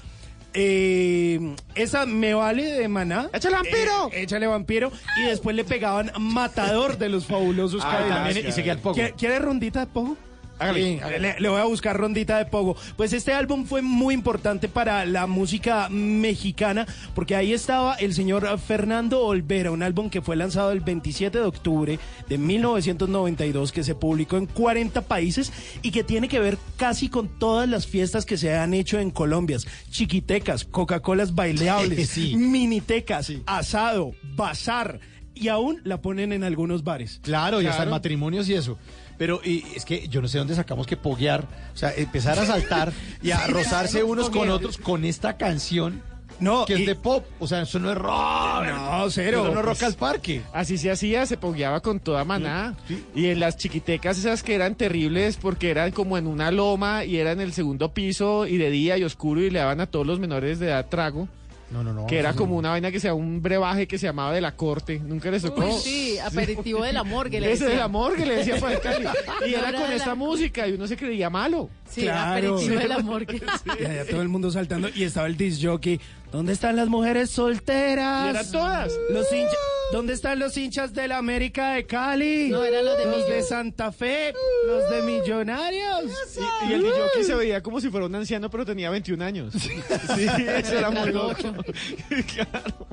eh, 0.55 1.55
esa 1.75 2.07
me 2.07 2.35
vale 2.35 2.65
de 2.65 2.89
maná. 2.89 3.29
¡Échale 3.33 3.55
vampiro! 3.57 4.11
Eh, 4.13 4.23
échale 4.23 4.47
vampiro. 4.47 4.91
Y 5.19 5.23
después 5.29 5.55
le 5.55 5.65
pegaban 5.65 6.11
matador 6.19 6.99
de 6.99 7.09
los 7.09 7.27
fabulosos 7.27 7.83
Ah, 7.85 8.05
también, 8.09 8.49
y 8.49 8.53
seguía 8.53 8.73
el 8.73 8.79
pogo. 8.79 8.95
¿Quiere, 8.95 9.13
quiere 9.13 9.39
rondita 9.39 9.81
de 9.81 9.87
pogo? 9.87 10.17
Hágale. 10.59 11.01
Le, 11.19 11.41
le 11.41 11.49
voy 11.49 11.61
a 11.61 11.65
buscar 11.65 11.97
rondita 11.97 12.39
de 12.39 12.47
pogo. 12.47 12.77
Pues 12.97 13.13
este 13.13 13.33
álbum 13.33 13.65
fue 13.65 13.83
muy 13.83 14.15
importante 14.15 14.69
para 14.69 15.05
la 15.05 15.27
música 15.27 15.89
mexicana 15.89 16.87
porque 17.15 17.37
ahí 17.37 17.53
estaba 17.53 17.95
el 17.95 18.15
señor 18.15 18.59
Fernando 18.59 19.23
Olvera, 19.25 19.71
un 19.71 19.83
álbum 19.83 20.11
que 20.11 20.23
fue 20.23 20.37
lanzado 20.37 20.73
el 20.73 20.81
27 20.81 21.39
de 21.39 21.45
octubre 21.45 21.99
de 22.29 22.39
1992 22.39 23.73
que 23.73 23.85
se 23.85 23.95
publicó 23.95 24.37
en 24.37 24.47
40 24.47 25.03
países 25.03 25.53
y 25.83 25.91
que 25.91 26.05
tiene 26.05 26.29
que 26.29 26.41
ver 26.41 26.59
casi 26.77 27.09
con 27.09 27.29
todas 27.39 27.69
las 27.69 27.87
fiestas 27.87 28.27
que 28.27 28.37
se 28.37 28.55
han 28.57 28.75
hecho 28.75 28.99
en 28.99 29.11
Colombia. 29.11 29.59
Chiquitecas, 29.91 30.65
Coca-Colas 30.65 31.35
bailables, 31.35 32.09
Sí. 32.19 32.37
minitecas, 32.37 33.33
asado, 33.47 34.13
bazar 34.35 35.01
y 35.35 35.49
aún 35.49 35.81
la 35.85 36.01
ponen 36.01 36.33
en 36.33 36.43
algunos 36.43 36.83
bares. 36.83 37.21
Claro, 37.23 37.63
y 37.63 37.67
hasta 37.67 37.83
en 37.83 37.89
Claro. 37.89 37.91
matrimonios 37.93 38.49
y 38.49 38.55
eso. 38.55 38.77
Pero 39.19 39.41
y 39.45 39.65
es 39.75 39.85
que 39.85 40.07
yo 40.09 40.23
no 40.23 40.29
sé 40.29 40.39
dónde 40.39 40.55
sacamos 40.55 40.87
que 40.87 40.97
poguear, 40.97 41.45
o 41.75 41.77
sea, 41.77 41.93
empezar 41.95 42.39
a 42.39 42.47
saltar 42.47 42.93
y 43.23 43.33
a 43.33 43.47
rozarse 43.49 44.03
unos 44.05 44.31
con 44.31 44.49
otros 44.49 44.79
con 44.79 45.05
esta 45.05 45.37
canción 45.37 46.03
No, 46.41 46.65
que 46.67 46.75
y- 46.79 46.81
es 46.83 46.87
de 46.87 46.95
pop. 46.95 47.25
O 47.41 47.49
sea, 47.49 47.63
eso 47.63 47.81
no 47.81 47.91
es 47.91 47.99
rock. 47.99 48.65
No, 48.67 49.11
cero. 49.11 49.43
Eso 49.43 49.53
no 49.55 49.59
es 49.61 49.65
rock 49.67 49.79
Pues- 49.79 49.83
al 49.83 49.95
parque. 49.95 50.43
Así 50.53 50.79
se 50.79 50.91
hacía, 50.93 51.27
se 51.27 51.37
pogueaba 51.37 51.81
con 51.81 51.99
toda 51.99 52.25
maná. 52.25 52.77
Y 53.15 53.27
en 53.27 53.41
las 53.41 53.57
chiquitecas 53.57 54.19
esas 54.19 54.45
que 54.45 54.55
eran 54.55 54.77
terribles 54.77 55.37
porque 55.37 55.71
eran 55.71 55.91
como 55.91 56.17
en 56.17 56.29
una 56.29 56.53
loma 56.53 57.05
y 57.05 57.17
era 57.17 57.33
en 57.33 57.41
el 57.41 57.53
segundo 57.53 57.93
piso 57.93 58.47
y 58.47 58.57
de 58.57 58.71
día 58.71 58.97
y 58.99 59.03
oscuro 59.03 59.41
y 59.41 59.51
le 59.51 59.59
daban 59.59 59.81
a 59.81 59.87
todos 59.87 60.07
los 60.07 60.21
menores 60.21 60.61
de 60.61 60.67
edad 60.69 60.87
trago. 60.89 61.29
No, 61.71 61.85
no, 61.85 61.93
no. 61.93 62.07
Que 62.07 62.19
era 62.19 62.33
como 62.33 62.57
una 62.57 62.71
vaina 62.71 62.91
que 62.91 62.99
sea 62.99 63.13
un 63.13 63.43
brebaje 63.43 63.87
que 63.87 63.99
se 63.99 64.07
llamaba 64.07 64.33
de 64.33 64.41
la 64.41 64.57
corte. 64.57 64.99
¿Nunca 65.01 65.31
les 65.31 65.43
tocó? 65.43 65.67
Uy, 65.67 65.73
sí, 65.73 66.19
aperitivo 66.19 66.83
del 66.83 66.97
amor 66.97 67.29
que 67.29 67.41
le 67.41 67.53
Ese 67.53 67.67
del 67.67 67.81
amor 67.81 68.17
que 68.17 68.25
le 68.25 68.37
decía 68.37 68.57
para 68.59 68.75
el 68.77 68.81
Cali. 68.83 69.05
Y 69.47 69.51
No 69.53 69.59
era 69.59 69.69
era 69.69 69.81
con 69.83 69.93
esta 69.93 70.07
la- 70.09 70.15
música 70.15 70.67
y 70.67 70.73
uno 70.73 70.87
se 70.87 70.97
creía 70.97 71.29
malo. 71.29 71.69
Sí, 71.91 72.03
Claro. 72.03 72.55
aperitivo 72.57 72.81
del 72.81 72.93
amor 72.93 73.27
que 73.27 73.37
Y 73.37 73.85
allá 73.85 74.07
todo 74.07 74.23
el 74.23 74.29
mundo 74.29 74.51
saltando 74.51 74.89
y 74.95 75.03
estaba 75.05 75.27
el 75.27 75.37
disc 75.37 75.61
jockey. 75.63 76.01
¿Dónde 76.31 76.53
están 76.53 76.77
las 76.77 76.89
mujeres 76.89 77.31
solteras? 77.31 78.27
Y 78.27 78.31
eran 78.31 78.53
todas. 78.53 78.93
Los 79.11 79.33
hinchas. 79.33 79.57
¿Dónde 79.93 80.13
están 80.13 80.39
los 80.39 80.55
hinchas 80.59 80.93
de 80.93 81.09
la 81.09 81.17
América 81.17 81.73
de 81.73 81.87
Cali? 81.87 82.51
No, 82.51 82.63
eran 82.63 82.85
los 82.85 82.99
de 82.99 83.07
Millo. 83.07 83.27
de 83.27 83.43
Santa 83.43 83.91
Fe, 83.91 84.35
los 84.67 84.91
de 84.91 85.03
Millonarios. 85.03 86.05
Y, 86.67 86.71
y 86.71 86.73
el 86.75 86.83
DJ 86.83 87.25
se 87.25 87.35
veía 87.35 87.63
como 87.63 87.81
si 87.81 87.89
fuera 87.89 88.05
un 88.05 88.15
anciano, 88.15 88.51
pero 88.51 88.67
tenía 88.67 88.91
21 88.91 89.25
años. 89.25 89.55
Sí, 90.17 90.47
eso 90.47 90.79
era 90.79 90.91
muy 90.91 91.11
loco. 91.13 91.35
claro. 92.35 92.87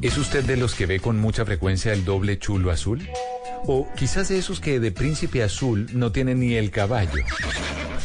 ¿Es 0.00 0.16
usted 0.16 0.44
de 0.44 0.56
los 0.56 0.76
que 0.76 0.86
ve 0.86 1.00
con 1.00 1.18
mucha 1.18 1.44
frecuencia 1.44 1.92
el 1.92 2.04
doble 2.04 2.38
chulo 2.38 2.70
azul? 2.70 3.08
O 3.66 3.88
quizás 3.96 4.28
de 4.28 4.38
esos 4.38 4.60
que 4.60 4.78
de 4.78 4.92
príncipe 4.92 5.42
azul 5.42 5.88
no 5.92 6.12
tienen 6.12 6.38
ni 6.38 6.54
el 6.54 6.70
caballo. 6.70 7.24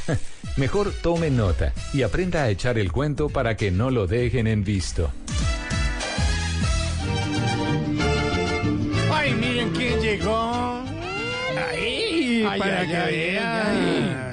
Mejor 0.58 0.92
tome 1.04 1.30
nota 1.30 1.72
y 1.94 2.02
aprenda 2.02 2.44
a 2.44 2.50
echar 2.50 2.80
el 2.80 2.92
cuento 2.92 3.30
para 3.30 3.56
que 3.56 3.70
no 3.70 3.92
lo 3.92 4.08
dejen 4.08 4.48
en 4.48 4.64
visto. 4.64 5.12
Ay, 9.12 9.34
miren 9.36 9.70
quién 9.70 10.02
llegó. 10.02 10.84
Ahí, 11.70 12.44
Ay, 12.50 12.60
para 12.60 12.80
ay, 12.82 12.88
que 12.88 12.98
ay, 12.98 13.16
vean. 13.16 14.33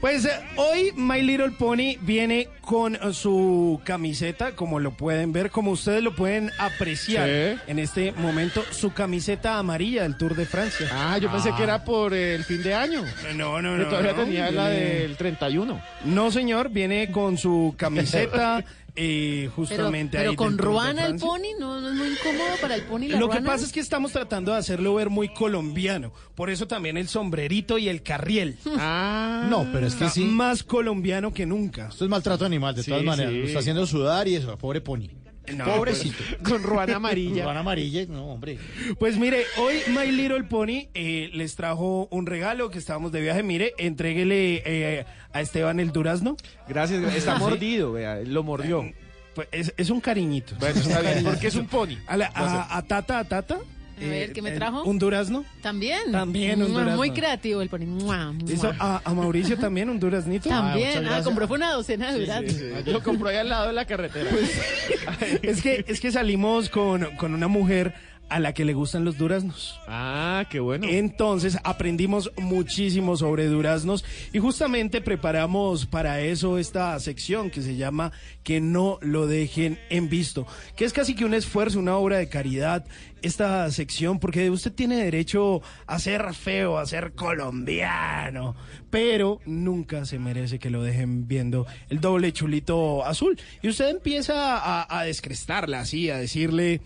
Pues 0.00 0.24
eh, 0.24 0.30
hoy 0.56 0.92
My 0.96 1.20
Little 1.20 1.50
Pony 1.50 1.96
viene 2.00 2.48
con 2.62 2.96
su 3.12 3.78
camiseta, 3.84 4.52
como 4.56 4.80
lo 4.80 4.92
pueden 4.92 5.30
ver, 5.32 5.50
como 5.50 5.72
ustedes 5.72 6.02
lo 6.02 6.14
pueden 6.16 6.50
apreciar 6.58 7.28
Sí. 7.28 7.60
en 7.66 7.78
este 7.78 8.12
momento, 8.12 8.64
su 8.70 8.94
camiseta 8.94 9.58
amarilla 9.58 10.04
del 10.04 10.16
Tour 10.16 10.34
de 10.36 10.46
Francia. 10.46 10.88
Ah, 10.90 11.18
yo 11.18 11.30
pensé 11.30 11.52
que 11.54 11.64
era 11.64 11.84
por 11.84 12.14
el 12.14 12.44
fin 12.44 12.62
de 12.62 12.72
año. 12.74 13.04
No, 13.34 13.60
no, 13.60 13.76
no. 13.76 13.84
todavía 13.88 14.12
no, 14.14 14.22
tenía 14.24 14.50
la 14.50 14.70
viene- 14.70 14.84
del 15.00 15.16
31. 15.16 15.82
No, 16.06 16.30
señor, 16.30 16.70
viene 16.70 17.10
con 17.10 17.36
su 17.36 17.74
camiseta 17.76 18.64
eh, 18.96 19.40
Pero, 19.42 19.52
justamente 19.52 20.18
pero 20.18 20.30
ahí 20.30 20.36
con 20.36 20.58
ruana 20.58 21.06
el 21.06 21.16
pony, 21.16 21.54
¿no, 21.58 21.80
no 21.80 21.88
es 21.90 21.94
muy 21.94 22.08
incómodo 22.08 22.50
para 22.60 22.74
el 22.74 22.82
pony 22.82 23.08
la 23.08 23.18
Lo 23.18 23.28
que 23.28 23.36
ruana? 23.38 23.50
pasa 23.52 23.64
es 23.66 23.72
que 23.72 23.80
estamos 23.80 24.12
tratando 24.12 24.52
de 24.52 24.58
hacerlo 24.58 24.94
ver 24.94 25.10
muy 25.10 25.28
colombiano. 25.32 26.12
Por 26.34 26.50
eso 26.50 26.66
también 26.66 26.96
el 26.96 27.08
sombrerito 27.08 27.78
y 27.78 27.88
el 27.88 28.02
carriel. 28.02 28.56
Ah. 28.82 29.46
No, 29.50 29.66
pero 29.72 29.86
es 29.86 29.94
que 29.94 30.08
sí. 30.08 30.24
más 30.24 30.62
colombiano 30.62 31.32
que 31.32 31.44
nunca. 31.46 31.88
Esto 31.88 32.04
es 32.04 32.10
maltrato 32.10 32.44
animal, 32.44 32.74
de 32.74 32.82
Sí, 32.82 32.90
todas 32.90 33.04
maneras. 33.04 33.32
sí. 33.32 33.38
Lo 33.40 33.46
está 33.46 33.58
haciendo 33.60 33.86
sudar 33.86 34.26
y 34.28 34.36
eso, 34.36 34.56
pobre 34.58 34.80
pony. 34.80 35.08
No, 35.54 35.64
Pobrecito. 35.64 36.22
Con 36.44 36.62
ruana 36.62 36.96
amarilla. 36.96 37.44
Van 37.46 37.56
amarilla, 37.56 38.04
no, 38.08 38.26
hombre. 38.32 38.58
Pues 39.00 39.16
mire, 39.18 39.42
hoy 39.58 39.74
My 39.88 40.12
Little 40.12 40.44
Pony 40.44 40.88
eh, 40.94 41.30
les 41.32 41.56
trajo 41.56 42.06
un 42.12 42.26
regalo 42.26 42.70
que 42.70 42.78
estábamos 42.78 43.10
de 43.10 43.20
viaje. 43.20 43.42
Mire, 43.42 43.74
entréguele 43.78 44.62
eh, 44.64 45.06
a 45.32 45.40
Esteban 45.40 45.80
el 45.80 45.92
durazno. 45.92 46.36
Gracias, 46.68 47.02
está 47.14 47.36
mordido, 47.36 47.92
vea, 47.92 48.20
lo 48.24 48.42
mordió. 48.42 48.90
Pues 49.34 49.48
es, 49.52 49.72
es 49.76 49.90
un 49.90 50.00
cariñito. 50.00 50.54
Bueno, 50.58 50.80
está 50.80 51.00
bien, 51.12 51.22
porque 51.24 51.46
es 51.48 51.54
un 51.54 51.66
pony. 51.66 51.96
A, 52.06 52.16
la- 52.16 52.30
a- 52.34 52.76
a 52.76 52.82
Tata, 52.82 53.18
a 53.20 53.24
Tata. 53.24 53.58
A 53.96 54.02
ver, 54.02 54.32
¿qué 54.32 54.40
me 54.40 54.48
eh, 54.48 54.56
trajo? 54.56 54.82
Un 54.84 54.98
durazno. 54.98 55.44
También. 55.60 56.10
También 56.10 56.62
un 56.62 56.72
durazno. 56.72 56.96
Muy 56.96 57.10
creativo 57.10 57.60
el 57.60 57.68
pony. 57.68 57.80
Mua, 57.84 58.32
mua. 58.32 58.50
Hizo 58.50 58.72
a, 58.78 59.02
a 59.04 59.12
Mauricio 59.14 59.58
también 59.58 59.90
un 59.90 60.00
duraznito. 60.00 60.48
También. 60.48 61.02
muchas 61.04 61.20
Ah, 61.20 61.22
compró 61.22 61.46
fue 61.46 61.58
una 61.58 61.72
docena 61.74 62.10
de 62.10 62.20
duraznos. 62.20 62.86
Lo 62.86 63.02
compró 63.02 63.28
ahí 63.28 63.36
al 63.36 63.50
lado 63.50 63.66
de 63.66 63.72
la 63.74 63.84
carretera. 63.84 64.30
Es 65.42 65.60
que, 65.60 65.84
es 65.86 66.00
que 66.00 66.10
salimos 66.10 66.70
con, 66.70 67.14
con 67.16 67.34
una 67.34 67.46
mujer 67.48 67.92
a 68.30 68.38
la 68.40 68.54
que 68.54 68.64
le 68.64 68.72
gustan 68.72 69.04
los 69.04 69.18
duraznos. 69.18 69.80
ah, 69.88 70.44
qué 70.48 70.60
bueno. 70.60 70.86
Entonces 70.88 71.58
aprendimos 71.64 72.30
muchísimo 72.38 73.16
sobre 73.16 73.46
duraznos 73.46 74.04
y 74.32 74.38
justamente 74.38 75.00
preparamos 75.00 75.86
para 75.86 76.20
eso 76.20 76.58
esta 76.58 76.98
sección 77.00 77.50
que 77.50 77.60
se 77.60 77.76
llama 77.76 78.12
Que 78.42 78.60
no 78.60 78.98
lo 79.02 79.26
dejen 79.26 79.78
en 79.90 80.08
visto, 80.08 80.46
que 80.76 80.84
es 80.84 80.92
casi 80.92 81.14
que 81.14 81.24
un 81.24 81.34
esfuerzo, 81.34 81.78
una 81.78 81.96
obra 81.96 82.18
de 82.18 82.28
caridad, 82.28 82.86
esta 83.22 83.70
sección, 83.70 84.18
porque 84.18 84.48
usted 84.50 84.72
tiene 84.72 84.96
derecho 84.96 85.60
a 85.86 85.98
ser 85.98 86.32
feo, 86.34 86.78
a 86.78 86.86
ser 86.86 87.12
colombiano, 87.12 88.54
pero 88.88 89.40
nunca 89.44 90.04
se 90.04 90.18
merece 90.18 90.58
que 90.58 90.70
lo 90.70 90.82
dejen 90.82 91.28
viendo 91.28 91.66
el 91.90 92.00
doble 92.00 92.32
chulito 92.32 93.04
azul. 93.04 93.38
Y 93.62 93.68
usted 93.68 93.88
empieza 93.88 94.56
a, 94.56 94.98
a 94.98 95.04
descrestarla 95.04 95.80
así, 95.80 96.10
a 96.10 96.16
decirle... 96.16 96.80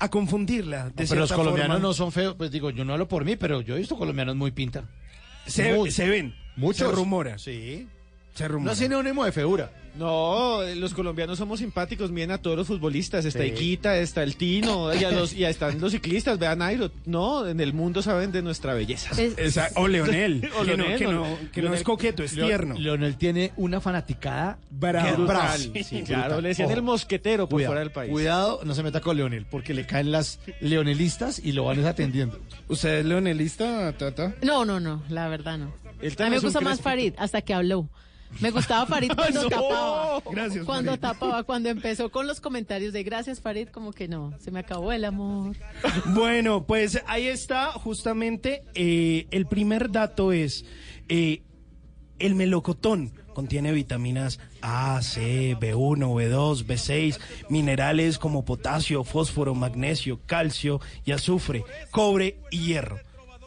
A 0.00 0.08
confundirla. 0.08 0.90
De 0.90 1.06
pero 1.06 1.20
los 1.20 1.32
colombianos 1.32 1.76
forma. 1.76 1.88
no 1.88 1.92
son 1.94 2.10
feos. 2.10 2.34
Pues 2.36 2.50
digo, 2.50 2.70
yo 2.70 2.84
no 2.84 2.94
hablo 2.94 3.06
por 3.06 3.24
mí, 3.24 3.36
pero 3.36 3.60
yo 3.60 3.76
he 3.76 3.78
visto 3.78 3.96
colombianos 3.96 4.34
muy 4.34 4.50
pinta. 4.50 4.84
Se, 5.46 5.74
Muy. 5.74 5.90
se 5.90 6.08
ven, 6.08 6.34
Muchos. 6.56 6.88
se 6.90 6.94
rumora. 6.94 7.38
Sí. 7.38 7.86
No 8.60 8.72
es 8.72 8.78
sinónimo 8.78 9.24
de 9.24 9.32
feura. 9.32 9.70
No, 9.96 10.62
eh, 10.62 10.76
los 10.76 10.94
colombianos 10.94 11.36
somos 11.36 11.58
simpáticos, 11.58 12.12
miren 12.12 12.30
a 12.30 12.38
todos 12.38 12.56
los 12.56 12.68
futbolistas, 12.68 13.24
está 13.24 13.42
Sí. 13.42 13.48
Iquita, 13.48 13.96
está 13.98 14.22
el 14.22 14.36
Tino, 14.36 14.94
y, 14.94 15.02
a 15.02 15.10
los, 15.10 15.32
y 15.34 15.44
a 15.44 15.50
están 15.50 15.80
los 15.80 15.90
ciclistas, 15.90 16.38
vean 16.38 16.60
Nairo, 16.60 16.92
no, 17.06 17.44
en 17.44 17.58
el 17.60 17.72
mundo 17.72 18.00
saben 18.00 18.30
de 18.30 18.40
nuestra 18.40 18.72
belleza. 18.72 19.10
Esa- 19.20 19.68
o 19.74 19.88
Leonel, 19.88 20.48
O 20.58 20.62
que 20.64 20.76
no- 20.76 20.84
Leonel, 20.84 20.98
que 20.98 21.06
o- 21.08 21.12
no- 21.12 21.36
que 21.52 21.60
no 21.62 21.74
es 21.74 21.82
coqueto, 21.82 22.22
es 22.22 22.34
Leo- 22.34 22.46
tierno. 22.46 22.76
Leonel 22.78 23.16
tiene 23.16 23.52
una 23.56 23.80
fanaticada 23.80 24.58
Brava. 24.70 25.08
que- 25.10 25.16
Brutal, 25.16 25.60
sí, 25.84 26.02
claro, 26.06 26.40
le 26.40 26.48
decían 26.50 26.68
Ojo. 26.68 26.76
el 26.76 26.82
mosquetero 26.82 27.48
por 27.48 27.56
Cuidado, 27.56 27.70
fuera 27.72 27.80
del 27.80 27.90
país. 27.92 28.12
Cuidado, 28.12 28.60
no 28.64 28.74
se 28.76 28.84
meta 28.84 29.00
con 29.00 29.16
Leonel, 29.16 29.44
porque 29.50 29.74
le 29.74 29.86
caen 29.86 30.12
las 30.12 30.38
leonelistas 30.60 31.40
y 31.40 31.50
lo 31.50 31.64
van 31.64 31.84
atendiendo. 31.84 32.38
¿Usted 32.68 33.00
es 33.00 33.04
leonelista, 33.06 33.92
Tata? 33.98 34.34
No, 34.42 34.64
no, 34.64 34.78
no, 34.78 35.02
la 35.08 35.26
verdad 35.26 35.58
no. 35.58 35.74
Él 36.00 36.12
A 36.12 36.16
también 36.16 36.26
mí 36.26 36.30
me 36.30 36.36
es 36.36 36.42
un 36.44 36.48
gusta 36.50 36.60
más. 36.60 36.80
Farid, 36.80 37.12
hasta 37.18 37.42
que 37.42 37.52
habló. 37.54 37.88
Me 38.40 38.50
gustaba 38.52 38.86
Farid 38.86 39.12
cuando 39.16 39.42
No. 39.42 39.48
tapaba. 39.48 40.22
Gracias, 40.30 40.64
Cuando 40.64 40.92
Farid. 40.92 41.00
tapaba, 41.02 41.42
cuando 41.42 41.68
empezó 41.68 42.10
con 42.10 42.26
los 42.26 42.40
comentarios 42.40 42.92
de 42.92 43.02
gracias 43.02 43.40
Farid, 43.40 43.68
como 43.68 43.92
que 43.92 44.06
no, 44.08 44.32
se 44.38 44.50
me 44.50 44.60
acabó 44.60 44.92
el 44.92 45.04
amor. 45.04 45.56
Bueno, 46.06 46.64
pues 46.64 47.02
ahí 47.06 47.26
está 47.26 47.72
justamente 47.72 48.62
eh, 48.74 49.26
el 49.30 49.46
primer 49.46 49.90
dato 49.90 50.32
es 50.32 50.64
eh, 51.08 51.42
el 52.18 52.34
melocotón 52.34 53.12
contiene 53.34 53.72
vitaminas 53.72 54.38
A, 54.60 55.00
C, 55.02 55.56
B1, 55.58 55.98
B2, 55.98 56.64
B6, 56.66 57.18
minerales 57.48 58.18
como 58.18 58.44
potasio, 58.44 59.04
fósforo, 59.04 59.54
magnesio, 59.54 60.20
calcio 60.26 60.80
y 61.04 61.12
azufre, 61.12 61.64
cobre 61.90 62.38
y 62.50 62.58
hierro. 62.66 62.98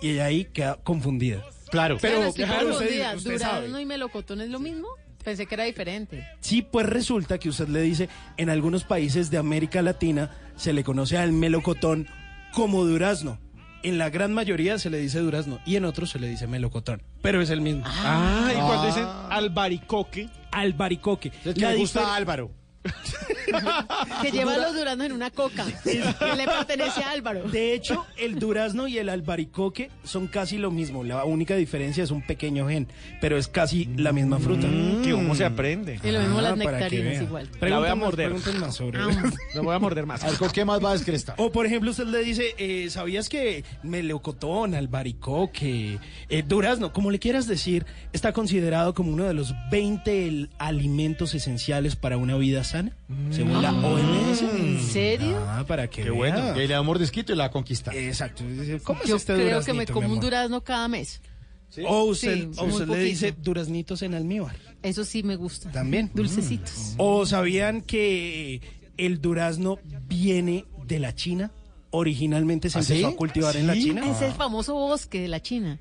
Y 0.01 0.11
ella 0.11 0.25
ahí 0.25 0.45
queda 0.45 0.79
confundida. 0.84 1.43
Claro. 1.74 1.97
Pero, 1.99 2.17
Claro, 2.17 2.30
estoy 2.30 2.45
claro, 2.45 2.69
confundida. 2.69 3.15
usted, 3.15 3.17
usted 3.17 3.39
sabe. 3.39 3.55
¿Durazno 3.61 3.80
y 3.80 3.86
melocotón 3.86 4.41
es 4.41 4.49
lo 4.49 4.59
mismo? 4.59 4.88
Pensé 5.24 5.47
que 5.47 5.55
era 5.55 5.63
diferente. 5.63 6.24
Sí, 6.39 6.61
pues 6.61 6.86
resulta 6.86 7.39
que 7.39 7.49
usted 7.49 7.67
le 7.67 7.82
dice, 7.82 8.09
en 8.38 8.51
algunos 8.51 8.84
países 8.84 9.32
de 9.32 9.39
América 9.39 9.82
Latina 9.82 10.30
se 10.55 10.71
le 10.71 10.84
conoce 10.84 11.17
al 11.17 11.32
melocotón 11.32 12.07
como 12.51 12.86
durazno. 12.86 13.39
En 13.82 13.97
la 13.97 14.11
gran 14.11 14.34
mayoría 14.34 14.78
se 14.78 14.91
le 14.91 14.99
dice 14.99 15.17
durazno 15.19 15.59
y 15.65 15.78
en 15.78 15.86
otros 15.86 16.11
se 16.11 16.19
le 16.19 16.28
dice 16.28 16.45
melocotón, 16.45 17.01
pero 17.24 17.41
es 17.41 17.49
el 17.49 17.59
mismo. 17.61 17.84
Ah, 17.88 18.51
y 18.51 18.55
cuando 18.55 18.86
dicen 18.86 19.05
albaricoque, 19.32 20.30
albaricoque. 20.51 21.32
Es 21.43 21.55
que 21.55 21.61
La 21.61 21.71
le 21.71 21.78
gusta 21.78 22.15
Álvaro. 22.15 22.51
Que 24.21 24.31
lleva 24.31 24.57
los 24.57 24.73
duraznos 24.73 25.05
en 25.07 25.11
una 25.13 25.29
coca. 25.29 25.65
Que 25.84 26.36
le 26.36 26.45
pertenece 26.45 27.03
a 27.03 27.11
Álvaro. 27.11 27.43
De 27.49 27.73
hecho, 27.73 28.05
el 28.17 28.39
durazno 28.39 28.88
y 28.88 28.97
el 28.97 29.09
albaricoque 29.09 29.89
son 30.03 30.27
casi 30.27 30.57
lo 30.57 30.71
mismo. 30.71 31.03
La 31.03 31.23
única 31.25 31.55
diferencia 31.55 32.03
es 32.03 32.11
un 32.11 32.21
pequeño 32.25 32.67
gen, 32.67 32.88
pero 33.21 33.38
es 33.38 33.47
casi 33.47 33.86
la 33.97 34.11
misma 34.11 34.39
fruta. 34.39 34.67
que 35.03 35.11
cómo 35.11 35.36
se 35.36 35.45
aprende. 35.45 35.99
Y 36.03 36.11
lo 36.11 36.19
mismo 36.21 36.41
las 36.41 36.53
Ah, 36.53 36.55
que 36.55 36.65
nectarinas 36.65 37.21
igual. 37.23 37.49
La 37.61 37.79
voy 37.79 37.89
a 37.89 37.95
morder. 37.95 38.34
más 38.59 38.75
sobre 38.75 38.99
Ah, 38.99 39.07
No 39.55 39.63
voy 39.63 39.75
a 39.75 39.79
morder 39.79 40.05
más. 40.05 40.23
Algo 40.23 40.49
que 40.49 40.65
más 40.65 40.84
va 40.84 40.89
a 40.89 40.93
descrestar. 40.93 41.36
O 41.38 41.51
por 41.51 41.65
ejemplo, 41.65 41.91
usted 41.91 42.05
le 42.07 42.23
dice, 42.23 42.55
eh, 42.57 42.89
¿sabías 42.89 43.29
que 43.29 43.63
melocotón, 43.84 44.73
albaricoque, 44.75 45.99
eh, 46.29 46.43
durazno, 46.47 46.91
como 46.93 47.11
le 47.11 47.19
quieras 47.19 47.47
decir, 47.47 47.86
está 48.13 48.34
considerado 48.34 48.93
como 48.93 49.11
uno 49.11 49.25
de 49.25 49.34
los 49.34 49.53
20 49.71 50.27
el- 50.27 50.49
alimentos 50.57 51.34
esenciales 51.34 51.95
para 51.95 52.17
una 52.17 52.36
vida 52.38 52.63
sana? 52.63 52.72
Según 53.32 53.61
la 53.61 53.71
OMS. 53.71 54.41
¿En 54.41 54.80
serio? 54.82 55.38
Ah, 55.47 55.63
para 55.67 55.88
que 55.89 56.03
Qué 56.03 56.09
vea. 56.09 56.17
bueno. 56.17 56.38
Y 56.55 56.59
ahí 56.59 56.67
le 56.67 56.74
da 56.74 56.82
un 56.82 56.88
mordisquito 56.88 57.34
y 57.34 57.36
la 57.36 57.49
conquista. 57.51 57.91
Exacto. 57.93 58.43
¿Cómo 58.84 59.01
es 59.03 59.09
Yo 59.09 59.15
este 59.17 59.34
creo 59.36 59.61
que 59.63 59.74
me 59.74 59.86
duraznito, 59.86 59.93
como 59.93 60.07
un 60.07 60.11
amor? 60.13 60.24
durazno 60.24 60.61
cada 60.63 60.88
mes. 60.88 61.21
O 61.88 62.03
usted, 62.03 62.36
Sí, 62.36 62.49
o 62.57 62.63
muy 62.65 62.71
usted 62.74 62.86
le 62.86 62.88
poquito. 62.88 63.05
dice 63.05 63.32
duraznitos 63.41 64.01
en 64.03 64.13
almíbar. 64.13 64.55
Eso 64.84 65.03
sí 65.03 65.24
me 65.24 65.36
gusta. 65.36 65.71
También. 65.71 66.11
Dulcecitos. 66.13 66.93
¿O 66.97 67.26
sabían 67.26 67.82
que 67.82 68.61
el 68.97 69.21
durazno 69.21 69.80
viene 70.07 70.65
de 70.86 70.99
la 70.99 71.15
China? 71.15 71.51
Originalmente 71.95 72.69
se 72.69 72.78
¿Ah, 72.80 72.82
empezó 72.82 73.07
sí? 73.07 73.13
a 73.13 73.15
cultivar 73.15 73.55
en 73.55 73.67
la 73.67 73.74
¿Sí? 73.74 73.84
China. 73.86 74.09
Es 74.11 74.21
el 74.21 74.34
famoso 74.34 74.74
bosque 74.74 75.21
de 75.21 75.28
la 75.28 75.41
China. 75.41 75.80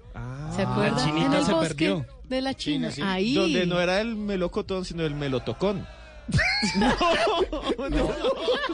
¿Se 0.54 0.62
acuerdan? 0.62 0.94
la 0.96 1.04
chinita 1.04 1.26
en 1.26 1.32
el 1.34 1.44
se 1.44 1.52
bosque 1.52 1.68
perdió. 1.74 2.06
de 2.28 2.40
la 2.42 2.54
China. 2.54 2.90
China, 2.90 2.90
sí. 2.90 3.02
Ahí. 3.02 3.34
Donde 3.34 3.66
no 3.66 3.80
era 3.80 4.00
el 4.00 4.16
melocotón, 4.16 4.84
sino 4.84 5.04
el 5.04 5.14
melotocón. 5.14 5.86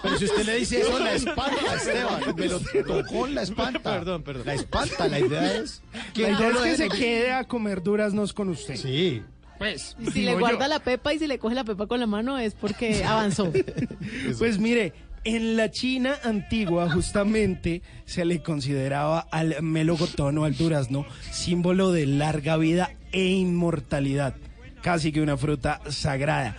Pero 0.03 0.18
si 0.18 0.24
usted 0.24 0.44
le 0.46 0.57
dice 0.59 0.80
eso, 0.80 0.99
la 0.99 1.12
espanta, 1.14 1.74
Esteban. 1.76 2.20
Me 2.36 2.46
lo 2.46 2.61
tocó 2.61 3.26
la 3.26 3.42
espanta. 3.42 3.80
Perdón, 3.80 4.22
perdón. 4.22 4.46
La 4.46 4.55
espanta, 4.55 5.09
la 5.09 5.18
idea 5.20 5.57
es 5.57 5.82
que 6.14 6.22
La 6.30 6.38
no 6.38 6.51
idea 6.51 6.72
es 6.72 6.80
que 6.80 6.88
se 6.88 6.88
quede 6.99 7.32
a 7.32 7.44
comer 7.44 7.82
duraznos 7.82 8.32
con 8.32 8.49
usted. 8.49 8.76
Sí. 8.76 9.22
Pues, 9.59 9.96
Y 9.99 10.11
si 10.12 10.22
le 10.22 10.32
yo. 10.32 10.38
guarda 10.38 10.68
la 10.68 10.78
pepa 10.78 11.12
y 11.14 11.18
si 11.18 11.26
le 11.26 11.38
coge 11.40 11.55
la 11.57 11.64
pepa 11.64 11.86
con 11.88 11.99
la 11.99 12.07
mano 12.07 12.38
es 12.38 12.55
porque 12.55 13.05
avanzó. 13.05 13.53
Pues 14.38 14.59
mire, 14.59 14.92
en 15.24 15.57
la 15.57 15.70
China 15.70 16.14
antigua 16.22 16.88
justamente 16.90 17.82
se 18.05 18.24
le 18.24 18.40
consideraba 18.40 19.18
al 19.32 19.61
melocotón 19.62 20.38
o 20.38 20.44
al 20.44 20.57
durazno 20.57 21.05
símbolo 21.32 21.90
de 21.90 22.07
larga 22.07 22.57
vida 22.57 22.92
e 23.11 23.24
inmortalidad, 23.24 24.36
casi 24.80 25.11
que 25.11 25.20
una 25.20 25.36
fruta 25.36 25.80
sagrada. 25.88 26.57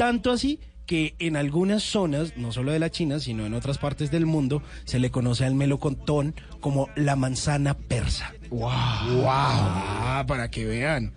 Tanto 0.00 0.30
así 0.30 0.60
que 0.86 1.14
en 1.18 1.36
algunas 1.36 1.82
zonas, 1.82 2.34
no 2.38 2.52
solo 2.52 2.72
de 2.72 2.78
la 2.78 2.90
China, 2.90 3.20
sino 3.20 3.44
en 3.44 3.52
otras 3.52 3.76
partes 3.76 4.10
del 4.10 4.24
mundo, 4.24 4.62
se 4.86 4.98
le 4.98 5.10
conoce 5.10 5.44
al 5.44 5.54
melocotón 5.54 6.34
como 6.60 6.88
la 6.96 7.16
manzana 7.16 7.74
persa. 7.74 8.32
¡Wow! 8.48 8.60
¡Wow! 8.60 9.26
Ah, 9.26 10.24
para 10.26 10.50
que 10.50 10.64
vean. 10.64 11.12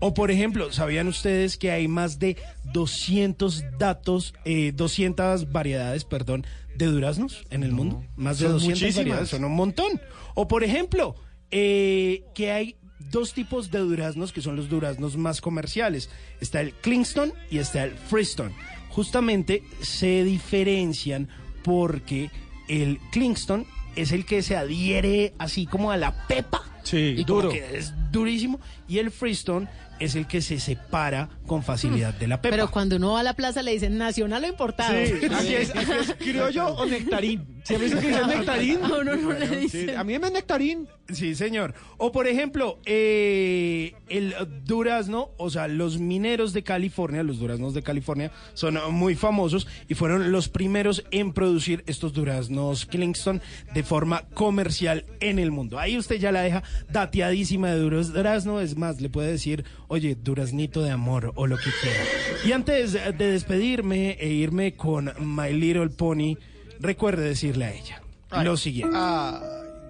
O 0.00 0.14
por 0.14 0.30
ejemplo, 0.30 0.72
¿sabían 0.72 1.06
ustedes 1.06 1.58
que 1.58 1.70
hay 1.70 1.86
más 1.86 2.18
de 2.18 2.38
200 2.72 3.62
datos, 3.78 4.32
eh, 4.46 4.72
200 4.74 5.52
variedades, 5.52 6.06
perdón, 6.06 6.46
de 6.74 6.86
duraznos 6.86 7.44
en 7.50 7.62
el 7.62 7.72
mundo? 7.72 8.02
Más 8.16 8.38
de 8.38 8.46
son 8.46 8.52
200 8.54 8.80
muchísimas. 8.80 8.96
variedades, 8.96 9.28
son 9.28 9.44
un 9.44 9.54
montón. 9.54 10.00
O 10.32 10.48
por 10.48 10.64
ejemplo, 10.64 11.14
eh, 11.50 12.24
que 12.34 12.50
hay 12.52 12.78
dos 13.10 13.32
tipos 13.32 13.70
de 13.70 13.78
duraznos 13.78 14.32
que 14.32 14.40
son 14.40 14.56
los 14.56 14.68
duraznos 14.68 15.16
más 15.16 15.40
comerciales. 15.40 16.10
Está 16.40 16.60
el 16.60 16.72
Kingston 16.72 17.32
y 17.50 17.58
está 17.58 17.84
el 17.84 17.92
Freestone. 17.92 18.54
Justamente 18.90 19.62
se 19.80 20.24
diferencian 20.24 21.28
porque 21.62 22.30
el 22.68 23.00
Kingston 23.12 23.66
es 23.96 24.12
el 24.12 24.24
que 24.24 24.42
se 24.42 24.56
adhiere 24.56 25.34
así 25.38 25.66
como 25.66 25.90
a 25.90 25.96
la 25.96 26.26
pepa. 26.26 26.62
Sí, 26.82 27.14
y 27.16 27.24
duro. 27.24 27.48
que 27.48 27.78
es 27.78 27.92
durísimo. 28.12 28.60
Y 28.86 28.98
el 28.98 29.10
Freestone 29.10 29.68
es 30.00 30.14
el 30.14 30.26
que 30.26 30.42
se 30.42 30.60
separa 30.60 31.30
con 31.46 31.62
facilidad 31.62 32.14
de 32.14 32.26
la 32.26 32.40
pepa. 32.40 32.54
Pero 32.56 32.70
cuando 32.70 32.96
uno 32.96 33.12
va 33.12 33.20
a 33.20 33.22
la 33.22 33.34
plaza 33.34 33.62
le 33.62 33.72
dicen 33.72 33.98
nacional 33.98 34.44
o 34.44 34.46
importado. 34.48 34.94
Sí, 35.04 35.12
aquí 35.32 35.54
es, 35.54 35.70
aquí 35.76 35.90
es 36.00 36.14
criollo 36.18 36.66
o 36.68 36.86
nectarín. 36.86 37.44
¿Siempre 37.64 37.86
dicen 37.88 38.00
que 38.02 38.08
dicen 38.08 38.26
nectarín? 38.28 38.84
A 38.84 38.88
uno 38.98 39.16
no 39.16 39.32
le 39.32 39.48
Sí, 39.48 39.56
dicen. 39.56 39.96
a 39.96 40.04
mí 40.04 40.18
me 40.18 40.30
nectarín. 40.30 40.88
Sí, 41.12 41.34
señor. 41.34 41.74
O 41.98 42.12
por 42.12 42.26
ejemplo, 42.26 42.78
eh, 42.86 43.94
el 44.08 44.34
durazno, 44.64 45.30
o 45.36 45.50
sea, 45.50 45.68
los 45.68 45.98
mineros 45.98 46.52
de 46.54 46.62
California, 46.62 47.22
los 47.22 47.38
duraznos 47.38 47.74
de 47.74 47.82
California, 47.82 48.32
son 48.54 48.78
muy 48.94 49.14
famosos 49.14 49.66
y 49.88 49.94
fueron 49.94 50.32
los 50.32 50.48
primeros 50.48 51.04
en 51.10 51.32
producir 51.34 51.84
estos 51.86 52.14
duraznos 52.14 52.86
Kingston 52.86 53.42
de 53.74 53.82
forma 53.82 54.22
comercial 54.32 55.04
en 55.20 55.38
el 55.38 55.50
mundo. 55.50 55.78
Ahí 55.78 55.98
usted 55.98 56.16
ya 56.16 56.32
la 56.32 56.40
deja 56.40 56.62
dateadísima 56.90 57.70
de 57.70 57.80
durazno, 57.80 58.60
es 58.60 58.76
más, 58.78 59.00
le 59.02 59.10
puede 59.10 59.30
decir, 59.32 59.64
oye, 59.88 60.14
duraznito 60.14 60.82
de 60.82 60.90
amor 60.90 61.32
o 61.34 61.46
lo 61.46 61.56
que 61.56 61.70
quiera. 61.80 62.00
Y 62.44 62.52
antes 62.52 62.92
de 62.92 63.12
despedirme 63.12 64.16
e 64.20 64.28
irme 64.28 64.76
con 64.76 65.12
My 65.20 65.52
Little 65.52 65.90
Pony, 65.90 66.36
recuerde 66.80 67.22
decirle 67.22 67.64
a 67.66 67.72
ella 67.72 68.02
lo 68.42 68.56
siguiente. 68.56 68.96
Ay, 68.96 69.40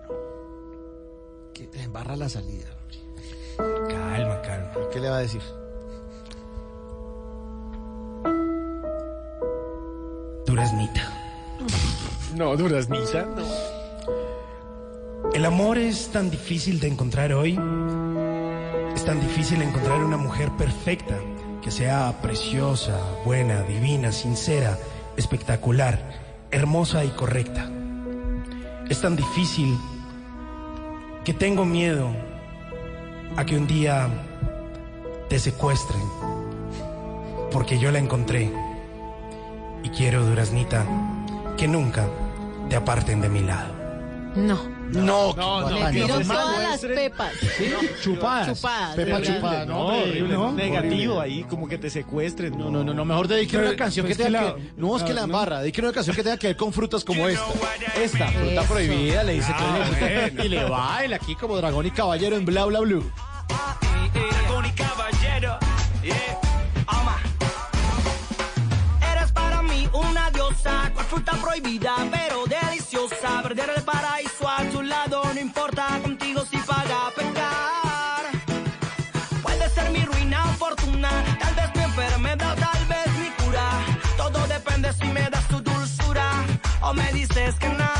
no. 0.08 0.14
Que 1.54 1.68
le 1.72 1.82
embarra 1.84 2.16
la 2.16 2.28
salida. 2.28 2.66
Calma, 3.56 4.42
calma. 4.42 4.72
¿Qué 4.92 5.00
le 5.00 5.08
va 5.08 5.18
a 5.18 5.20
decir? 5.20 5.40
Duraznita. 10.46 11.12
No, 12.36 12.56
duraznita. 12.56 13.24
No. 13.24 13.44
El 15.32 15.44
amor 15.46 15.78
es 15.78 16.08
tan 16.08 16.30
difícil 16.30 16.80
de 16.80 16.88
encontrar 16.88 17.32
hoy. 17.32 17.58
Es 19.04 19.10
tan 19.10 19.20
difícil 19.20 19.60
encontrar 19.60 20.02
una 20.02 20.16
mujer 20.16 20.50
perfecta, 20.52 21.18
que 21.60 21.70
sea 21.70 22.22
preciosa, 22.22 22.98
buena, 23.22 23.60
divina, 23.64 24.10
sincera, 24.12 24.78
espectacular, 25.18 26.00
hermosa 26.50 27.04
y 27.04 27.08
correcta. 27.08 27.68
Es 28.88 29.02
tan 29.02 29.14
difícil 29.14 29.78
que 31.22 31.34
tengo 31.34 31.66
miedo 31.66 32.08
a 33.36 33.44
que 33.44 33.58
un 33.58 33.66
día 33.66 34.08
te 35.28 35.38
secuestren, 35.38 36.00
porque 37.52 37.78
yo 37.78 37.90
la 37.90 37.98
encontré. 37.98 38.50
Y 39.82 39.90
quiero, 39.90 40.24
Duraznita, 40.24 40.86
que 41.58 41.68
nunca 41.68 42.08
te 42.70 42.76
aparten 42.76 43.20
de 43.20 43.28
mi 43.28 43.40
lado. 43.40 43.74
No. 44.34 44.73
No, 44.94 45.34
No, 45.34 45.70
Le 45.70 45.80
no, 45.80 45.90
tiró 45.90 46.20
no, 46.20 46.34
todas 46.34 46.62
las 46.62 46.80
pepas. 46.80 47.32
Chupadas. 48.02 48.56
Chupadas, 48.56 48.96
Pepa 48.96 49.22
chupada, 49.22 49.64
No, 49.66 49.86
horrible, 49.86 50.34
no, 50.34 50.52
negativo 50.52 51.20
ahí, 51.20 51.44
como 51.44 51.68
que 51.68 51.78
te 51.78 51.90
secuestren. 51.90 52.56
No, 52.56 52.70
no, 52.70 52.84
no, 52.84 52.94
no, 52.94 53.04
mejor 53.04 53.28
dediquen 53.28 53.60
Pero, 53.60 53.70
una 53.70 53.76
canción 53.78 54.06
pues, 54.06 54.16
que 54.16 54.24
tenga 54.24 54.54
que. 54.54 54.72
No, 54.76 54.96
es 54.96 55.02
que 55.02 55.12
la 55.12 55.22
ah, 55.22 55.24
embarra, 55.24 55.60
dediquen 55.60 55.84
una 55.86 55.94
canción 55.94 56.14
que 56.14 56.22
tenga 56.22 56.36
que 56.36 56.48
ver 56.48 56.56
con 56.56 56.72
frutas 56.72 57.04
como 57.04 57.26
esta. 57.28 57.44
Esta, 58.00 58.28
fruta 58.28 58.62
prohibida, 58.62 59.22
le 59.24 59.34
dice 59.34 59.52
que 59.52 59.64
Ah, 59.64 60.30
le. 60.36 60.44
Y 60.44 60.48
le 60.48 60.64
baila 60.64 61.16
aquí 61.16 61.34
como 61.34 61.56
dragón 61.56 61.86
y 61.86 61.90
caballero 61.90 62.36
en 62.36 62.44
bla 62.44 62.64
bla 62.66 62.80
blue. 62.80 63.10
Dragón 64.12 64.66
y 64.66 64.70
caballero, 64.72 65.58
yeah, 66.02 66.40
ama. 66.86 67.16
Eres 69.12 69.32
para 69.32 69.62
mí 69.62 69.88
una 69.92 70.30
diosa, 70.30 70.90
cual 70.94 71.06
fruta 71.06 71.32
prohibida, 71.32 71.94
pero 72.10 72.44
deliciosa. 72.46 73.42
Perder 73.42 73.70
el 73.76 73.82
me 87.46 87.93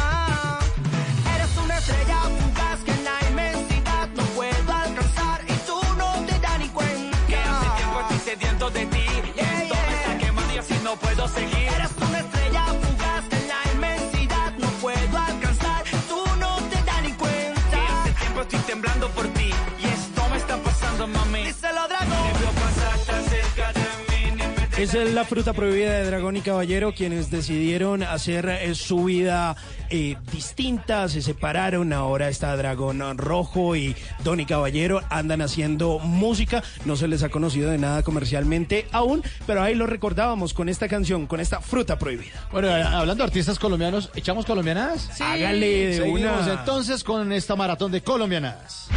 es 24.92 25.14
la 25.14 25.24
fruta 25.24 25.54
prohibida 25.54 25.92
de 25.92 26.04
Dragón 26.04 26.36
y 26.36 26.42
Caballero, 26.42 26.92
quienes 26.92 27.30
decidieron 27.30 28.02
hacer 28.02 28.46
eh, 28.50 28.74
su 28.74 29.04
vida 29.04 29.56
eh, 29.88 30.16
distinta, 30.30 31.08
se 31.08 31.22
separaron, 31.22 31.94
ahora 31.94 32.28
está 32.28 32.54
Dragón 32.54 33.00
Rojo 33.16 33.76
y 33.76 33.96
Don 34.24 34.40
y 34.40 34.46
Caballero 34.46 35.00
andan 35.08 35.40
haciendo 35.40 36.00
música, 36.00 36.62
no 36.84 36.96
se 36.96 37.08
les 37.08 37.22
ha 37.22 37.30
conocido 37.30 37.70
de 37.70 37.78
nada 37.78 38.02
comercialmente 38.02 38.86
aún, 38.92 39.22
pero 39.46 39.62
ahí 39.62 39.74
lo 39.74 39.86
recordábamos 39.86 40.52
con 40.52 40.68
esta 40.68 40.86
canción, 40.86 41.26
con 41.26 41.40
esta 41.40 41.62
fruta 41.62 41.98
prohibida. 41.98 42.46
Bueno, 42.52 42.68
eh, 42.68 42.82
hablando 42.82 43.24
de 43.24 43.28
artistas 43.28 43.58
colombianos, 43.58 44.10
¿echamos 44.14 44.44
colombianadas? 44.44 45.08
Sí. 45.14 45.22
Hágale 45.22 45.86
de 45.86 45.96
Seguimos 45.96 46.42
una... 46.42 46.52
entonces 46.60 47.02
con 47.02 47.32
esta 47.32 47.56
maratón 47.56 47.90
de 47.90 48.02
colombianadas. 48.02 48.88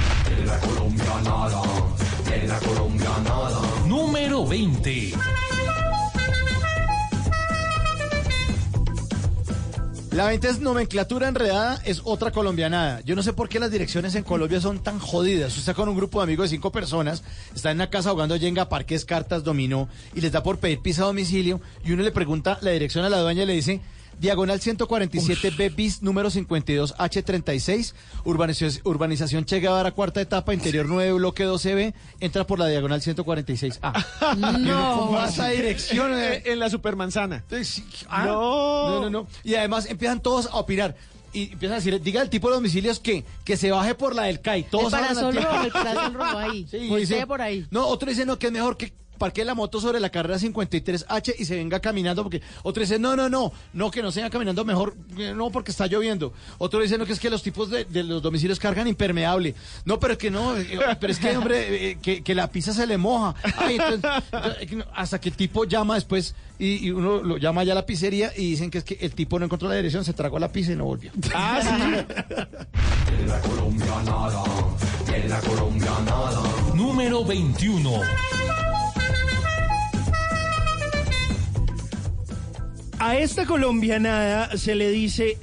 Número 3.87 4.45
20. 4.45 5.13
La 10.17 10.25
20 10.25 10.49
es 10.49 10.59
nomenclatura 10.61 11.27
enredada, 11.27 11.79
es 11.85 12.01
otra 12.03 12.31
colombianada. 12.31 13.01
Yo 13.01 13.15
no 13.15 13.21
sé 13.21 13.33
por 13.33 13.49
qué 13.49 13.59
las 13.59 13.69
direcciones 13.69 14.15
en 14.15 14.23
Colombia 14.23 14.59
son 14.59 14.81
tan 14.81 14.97
jodidas. 14.97 15.49
Usted 15.49 15.59
está 15.59 15.73
con 15.75 15.89
un 15.89 15.95
grupo 15.95 16.17
de 16.17 16.23
amigos 16.23 16.49
de 16.49 16.55
cinco 16.55 16.71
personas, 16.71 17.21
está 17.53 17.69
en 17.69 17.77
una 17.77 17.91
casa 17.91 18.09
jugando 18.09 18.35
yenga, 18.35 18.67
parques, 18.67 19.05
cartas, 19.05 19.43
dominó, 19.43 19.87
y 20.15 20.21
les 20.21 20.31
da 20.31 20.41
por 20.41 20.57
pedir 20.57 20.81
pizza 20.81 21.03
a 21.03 21.05
domicilio, 21.05 21.61
y 21.85 21.91
uno 21.91 22.01
le 22.01 22.11
pregunta 22.11 22.57
la 22.61 22.71
dirección 22.71 23.05
a 23.05 23.09
la 23.09 23.19
dueña 23.19 23.43
y 23.43 23.45
le 23.45 23.53
dice, 23.53 23.79
diagonal 24.19 24.59
147 24.59 25.51
B 25.51 25.69
bis 25.69 26.01
número 26.01 26.29
52 26.29 26.95
H36, 26.97 27.93
urbanización, 28.25 28.81
urbanización 28.85 29.45
Che 29.45 29.59
Guevara, 29.59 29.91
cuarta 29.91 30.21
etapa, 30.21 30.53
interior 30.53 30.87
9, 30.87 31.13
bloque 31.13 31.45
12B, 31.47 31.93
entra 32.19 32.45
por 32.47 32.59
la 32.59 32.67
diagonal 32.67 33.01
146 33.01 33.79
A. 33.81 33.93
No. 34.37 34.97
¿Cómo 34.99 35.11
va 35.13 35.27
esa 35.29 35.47
dirección? 35.49 36.11
Eh, 36.13 36.43
en 36.45 36.59
la 36.59 36.69
supermanzana. 36.69 37.43
Ah, 38.09 38.25
No. 38.25 38.89
no, 38.89 39.01
no, 39.01 39.09
no. 39.09 39.27
Y 39.43 39.55
además 39.55 39.85
empiezan 39.85 40.21
todos 40.21 40.47
a 40.47 40.55
opinar. 40.57 40.95
Y 41.33 41.51
empiezan 41.51 41.73
a 41.73 41.75
decir, 41.75 42.01
diga 42.01 42.21
el 42.21 42.29
tipo 42.29 42.47
de 42.49 42.55
domicilios 42.55 42.99
que, 42.99 43.23
que 43.43 43.57
se 43.57 43.69
baje 43.69 43.93
por 43.95 44.15
la 44.15 44.23
del 44.23 44.39
CAI. 44.41 44.63
Todos 44.63 44.93
el 44.93 44.99
parasol 44.99 45.35
rojo, 45.35 45.61
el 45.63 45.71
parasol 45.73 46.13
rojo 46.13 46.37
ahí. 46.37 46.67
Sí, 46.71 46.77
dice- 46.95 47.27
por 47.27 47.41
ahí. 47.41 47.67
No, 47.69 47.85
otro 47.87 48.09
dice 48.09 48.25
no, 48.25 48.39
que 48.39 48.47
es 48.47 48.53
mejor 48.53 48.77
que 48.77 48.93
parquee 49.17 49.45
la 49.45 49.55
moto 49.55 49.79
sobre 49.81 49.99
la 49.99 50.09
carrera 50.09 50.37
53H 50.39 51.35
y 51.37 51.45
se 51.45 51.55
venga 51.55 51.79
caminando 51.79 52.23
porque 52.23 52.41
otro 52.63 52.81
dice 52.81 52.99
no, 52.99 53.15
no, 53.15 53.29
no, 53.29 53.51
no, 53.73 53.91
que 53.91 54.01
no 54.01 54.11
se 54.11 54.19
venga 54.19 54.29
caminando 54.29 54.63
mejor, 54.65 54.95
eh, 55.17 55.33
no, 55.35 55.49
porque 55.51 55.71
está 55.71 55.87
lloviendo. 55.87 56.33
Otro 56.57 56.81
dice 56.81 56.97
no, 56.97 57.05
que 57.05 57.13
es 57.13 57.19
que 57.19 57.29
los 57.29 57.43
tipos 57.43 57.69
de, 57.69 57.85
de 57.85 58.03
los 58.03 58.21
domicilios 58.21 58.59
cargan 58.59 58.87
impermeable. 58.87 59.55
No, 59.85 59.99
pero 59.99 60.13
es 60.13 60.19
que 60.19 60.31
no, 60.31 60.57
eh, 60.57 60.79
pero 60.99 61.11
es 61.11 61.19
que, 61.19 61.37
hombre, 61.37 61.91
eh, 61.91 61.97
que, 62.01 62.23
que 62.23 62.35
la 62.35 62.49
pizza 62.49 62.73
se 62.73 62.85
le 62.87 62.97
moja. 62.97 63.35
Ay, 63.57 63.77
entonces, 63.79 64.85
hasta 64.93 65.19
que 65.19 65.29
el 65.29 65.35
tipo 65.35 65.65
llama 65.65 65.95
después 65.95 66.35
y, 66.59 66.87
y 66.87 66.91
uno 66.91 67.21
lo 67.21 67.37
llama 67.37 67.63
ya 67.63 67.73
a 67.73 67.75
la 67.75 67.85
pizzería 67.85 68.31
y 68.35 68.51
dicen 68.51 68.71
que 68.71 68.79
es 68.79 68.83
que 68.83 68.97
el 69.01 69.13
tipo 69.13 69.37
no 69.39 69.45
encontró 69.45 69.69
la 69.69 69.75
dirección, 69.75 70.03
se 70.03 70.13
tragó 70.13 70.39
la 70.39 70.51
pizza 70.51 70.71
y 70.71 70.75
no 70.75 70.85
volvió. 70.85 71.11
Ah, 71.33 71.59
sí. 71.61 71.69
Número 76.75 77.23
21. 77.23 78.01
A 83.07 83.17
esta 83.17 83.45
colombianada 83.45 84.57
se 84.57 84.75
le 84.75 84.91
dice 84.91 85.37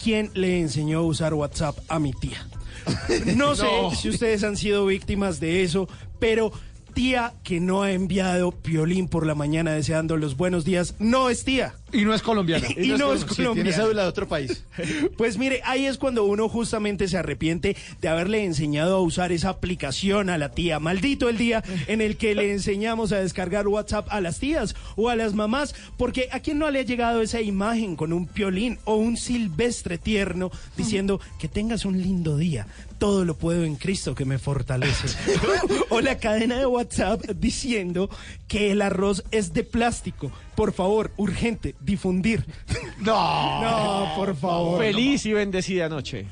quién 0.00 0.30
le 0.34 0.60
enseñó 0.60 1.00
a 1.00 1.02
usar 1.02 1.34
WhatsApp 1.34 1.76
a 1.88 1.98
mi 1.98 2.12
tía. 2.12 2.46
No 3.36 3.56
sé 3.56 3.64
No. 3.64 3.92
si 3.92 4.08
ustedes 4.08 4.44
han 4.44 4.56
sido 4.56 4.86
víctimas 4.86 5.40
de 5.40 5.64
eso, 5.64 5.88
pero 6.20 6.52
tía 6.94 7.32
que 7.42 7.58
no 7.58 7.82
ha 7.82 7.90
enviado 7.90 8.52
piolín 8.52 9.08
por 9.08 9.26
la 9.26 9.34
mañana 9.34 9.72
deseando 9.72 10.16
los 10.16 10.36
buenos 10.36 10.64
días, 10.64 10.94
no 11.00 11.28
es 11.28 11.42
tía. 11.42 11.74
Y 11.92 12.04
no 12.04 12.14
es 12.14 12.22
colombiana. 12.22 12.66
Y 12.76 12.88
no 12.88 13.12
es 13.12 13.20
Sí, 13.20 13.26
colombiana. 13.26 13.54
tiene 13.54 13.72
cédula 13.72 14.02
de 14.02 14.08
otro 14.08 14.26
país. 14.28 14.64
Pues 15.16 15.38
mire, 15.38 15.60
ahí 15.64 15.86
es 15.86 15.98
cuando 15.98 16.24
uno 16.24 16.48
justamente 16.48 17.06
se 17.06 17.16
arrepiente 17.16 17.76
de 18.00 18.08
haberle 18.08 18.44
enseñado 18.44 18.96
a 18.96 19.00
usar 19.00 19.30
esa 19.30 19.50
aplicación 19.50 20.30
a 20.30 20.38
la 20.38 20.50
tía. 20.50 20.78
Maldito 20.80 21.28
el 21.28 21.36
día 21.38 21.62
en 21.86 22.00
el 22.00 22.16
que 22.16 22.34
le 22.34 22.50
enseñamos 22.52 23.12
a 23.12 23.18
descargar 23.18 23.68
WhatsApp 23.68 24.06
a 24.10 24.20
las 24.20 24.38
tías 24.38 24.74
o 24.96 25.08
a 25.10 25.16
las 25.16 25.34
mamás, 25.34 25.74
porque 25.96 26.28
a 26.32 26.40
quién 26.40 26.58
no 26.58 26.70
le 26.70 26.80
ha 26.80 26.82
llegado 26.82 27.20
esa 27.22 27.40
imagen 27.40 27.94
con 27.94 28.12
un 28.12 28.26
piolín 28.26 28.78
o 28.84 28.96
un 28.96 29.16
silvestre 29.16 29.98
tierno 29.98 30.50
diciendo 30.76 31.20
que 31.38 31.48
tengas 31.48 31.84
un 31.84 32.00
lindo 32.00 32.36
día. 32.36 32.66
Todo 32.98 33.24
lo 33.24 33.36
puedo 33.36 33.64
en 33.64 33.74
Cristo 33.76 34.14
que 34.14 34.24
me 34.24 34.38
fortalece. 34.38 35.08
o 35.90 36.00
la 36.00 36.18
cadena 36.18 36.58
de 36.58 36.66
WhatsApp 36.66 37.20
diciendo 37.36 38.08
que 38.48 38.70
el 38.70 38.80
arroz 38.82 39.24
es 39.32 39.52
de 39.52 39.64
plástico. 39.64 40.30
Por 40.54 40.72
favor, 40.72 41.10
urgente, 41.16 41.74
difundir. 41.84 42.44
No. 42.98 43.60
No, 43.60 44.14
por 44.14 44.36
favor. 44.36 44.78
Feliz 44.78 45.26
y 45.26 45.32
bendecida 45.32 45.88
noche. 45.88 46.24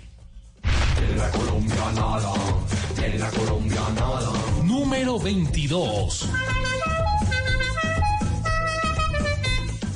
Número 4.64 5.18
22. 5.18 6.28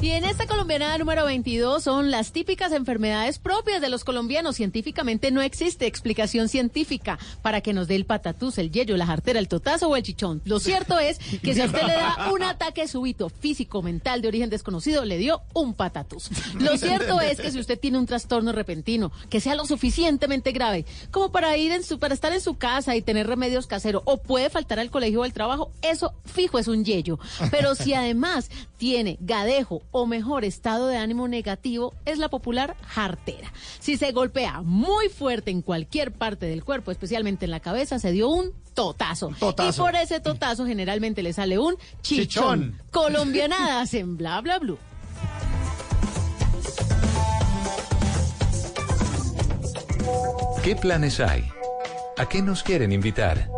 Y 0.05 0.11
en 0.11 0.27
esta 0.27 0.47
colombiana 0.47 0.99
número 0.99 1.25
22 1.25 1.83
son 1.83 2.11
las 2.11 2.31
típicas 2.31 2.73
enfermedades 2.73 3.39
propias 3.39 3.81
de 3.81 3.89
los 3.89 4.05
colombianos. 4.05 4.57
Científicamente 4.57 5.31
no 5.31 5.41
existe 5.41 5.87
explicación 5.87 6.51
científica 6.51 7.19
para 7.41 7.63
que 7.63 7.73
nos 7.73 7.89
dé 7.89 7.95
el 7.95 8.05
patatús, 8.05 8.59
el 8.59 8.71
yello, 8.71 8.99
la 8.99 9.07
jartera, 9.07 9.39
el 9.39 9.49
totazo 9.49 9.89
o 9.89 9.97
el 9.97 10.03
chichón. 10.03 10.43
Lo 10.45 10.61
cierto 10.61 10.99
es 10.99 11.19
que 11.43 11.55
si 11.55 11.63
a 11.63 11.65
usted 11.65 11.85
le 11.87 11.95
da 11.95 12.31
un 12.35 12.43
ataque 12.43 12.87
súbito 12.87 13.31
físico, 13.31 13.81
mental, 13.81 14.21
de 14.21 14.29
origen 14.29 14.51
desconocido, 14.51 15.07
le 15.07 15.17
dio 15.17 15.41
un 15.55 15.73
patatús. 15.73 16.29
Lo 16.61 16.77
cierto 16.77 17.23
es 17.23 17.41
que 17.41 17.51
si 17.51 17.59
usted 17.59 17.81
tiene 17.81 17.97
un 17.97 18.05
trastorno 18.05 18.53
repentino, 18.53 19.11
que 19.31 19.41
sea 19.41 19.55
lo 19.55 19.65
suficientemente 19.65 20.53
grave, 20.53 20.85
como 21.13 21.33
para 21.33 21.57
ir 21.57 21.73
en 21.73 21.83
su, 21.83 21.99
para 21.99 22.13
estar 22.13 22.35
en 22.35 22.43
su 22.43 22.59
casa 22.59 22.95
y 22.95 23.01
tener 23.01 23.27
remedios 23.27 23.67
caseros, 23.67 24.03
o 24.05 24.19
puede 24.19 24.51
faltar 24.51 24.79
al 24.81 24.91
colegio 24.91 25.23
o 25.23 25.25
al 25.25 25.33
trabajo, 25.33 25.73
eso 25.81 26.13
fijo 26.27 26.59
es 26.59 26.69
un 26.69 26.85
yello. 26.85 27.19
Pero 27.51 27.75
si 27.75 27.95
además 27.95 28.51
tiene 28.85 29.17
gadejo 29.19 29.81
o 29.93 30.05
mejor 30.05 30.45
estado 30.45 30.89
de 30.89 30.99
ánimo 30.99 31.27
negativo, 31.27 31.95
es 32.05 32.19
la 32.19 32.29
popular 32.29 32.77
jartera. 32.83 33.51
Si 33.79 33.97
se 33.97 34.13
golpea 34.13 34.61
muy 34.61 35.09
fuerte 35.09 35.51
en 35.51 35.63
cualquier 35.63 36.13
parte 36.13 36.45
del 36.45 36.65
cuerpo, 36.65 36.91
especialmente 36.91 37.47
en 37.47 37.51
la 37.51 37.61
cabeza, 37.61 37.99
se 37.99 38.13
dio 38.13 38.29
un 38.29 38.53
totazo. 38.75 39.33
Totazo. 39.41 39.83
Y 39.83 39.87
por 39.87 39.97
ese 39.97 40.21
totazo 40.21 40.67
generalmente 40.67 41.23
le 41.23 41.33
sale 41.33 41.59
un 41.59 41.77
chichón. 42.03 42.75
Chichón. 42.75 42.83
Colombianadas 42.91 43.95
en 43.95 44.19
bla 44.19 44.43
bla 44.43 44.59
blue. 44.59 44.77
¿Qué 50.63 50.77
planes 50.77 51.21
hay? 51.21 51.49
¿A 52.19 52.29
qué 52.29 52.43
nos 52.43 52.63
quieren 52.63 52.93
invitar? 52.93 53.49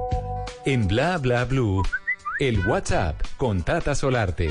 En 0.65 0.87
Bla 0.87 1.19
Bla 1.19 1.45
Blue, 1.45 1.83
el 2.39 2.65
WhatsApp 2.65 3.21
con 3.37 3.65
Tata 3.65 3.97
Solarte. 3.97 4.51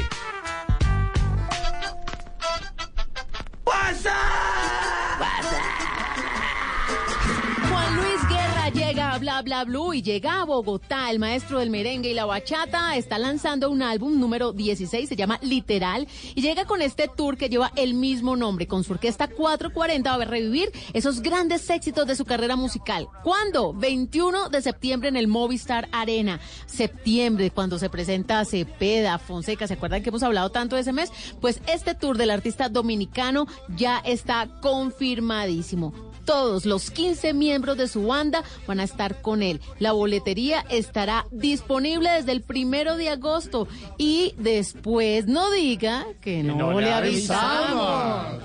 Bla 9.25 9.41
bla 9.41 9.63
blue 9.63 9.91
y 9.95 10.03
llega 10.03 10.41
a 10.41 10.45
Bogotá. 10.45 11.09
El 11.09 11.17
maestro 11.17 11.57
del 11.57 11.71
merengue 11.71 12.11
y 12.11 12.13
la 12.13 12.25
bachata 12.25 12.95
está 12.95 13.17
lanzando 13.17 13.71
un 13.71 13.81
álbum 13.81 14.19
número 14.19 14.53
16, 14.53 15.09
se 15.09 15.15
llama 15.15 15.39
Literal, 15.41 16.07
y 16.35 16.43
llega 16.43 16.65
con 16.65 16.83
este 16.83 17.07
tour 17.07 17.35
que 17.35 17.49
lleva 17.49 17.71
el 17.75 17.95
mismo 17.95 18.35
nombre. 18.35 18.67
Con 18.67 18.83
su 18.83 18.93
orquesta 18.93 19.27
440 19.27 20.15
va 20.15 20.21
a 20.21 20.27
revivir 20.27 20.71
esos 20.93 21.21
grandes 21.21 21.67
éxitos 21.71 22.05
de 22.05 22.15
su 22.15 22.23
carrera 22.23 22.55
musical. 22.55 23.07
¿Cuándo? 23.23 23.73
21 23.73 24.49
de 24.49 24.61
septiembre 24.61 25.09
en 25.09 25.15
el 25.17 25.27
Movistar 25.27 25.89
Arena. 25.91 26.39
Septiembre, 26.67 27.49
cuando 27.49 27.79
se 27.79 27.89
presenta 27.89 28.45
Cepeda, 28.45 29.17
Fonseca. 29.17 29.65
¿Se 29.65 29.73
acuerdan 29.73 30.03
que 30.03 30.09
hemos 30.09 30.21
hablado 30.21 30.51
tanto 30.51 30.75
de 30.75 30.83
ese 30.83 30.93
mes? 30.93 31.11
Pues 31.41 31.61
este 31.65 31.95
tour 31.95 32.19
del 32.19 32.29
artista 32.29 32.69
dominicano 32.69 33.47
ya 33.75 33.97
está 34.05 34.47
confirmadísimo. 34.61 36.14
Todos 36.25 36.65
los 36.65 36.91
15 36.91 37.33
miembros 37.33 37.77
de 37.77 37.87
su 37.87 38.07
banda 38.07 38.43
van 38.67 38.79
a 38.79 38.83
estar 38.83 39.21
con 39.21 39.43
él. 39.43 39.61
La 39.79 39.91
boletería 39.91 40.65
estará 40.69 41.25
disponible 41.31 42.09
desde 42.09 42.31
el 42.31 42.41
primero 42.41 42.97
de 42.97 43.09
agosto. 43.09 43.67
Y 43.97 44.33
después 44.37 45.27
no 45.27 45.51
diga 45.51 46.05
que 46.21 46.43
no, 46.43 46.55
no 46.55 46.79
le 46.79 46.87
le 46.87 46.93
avisamos. 46.93 48.41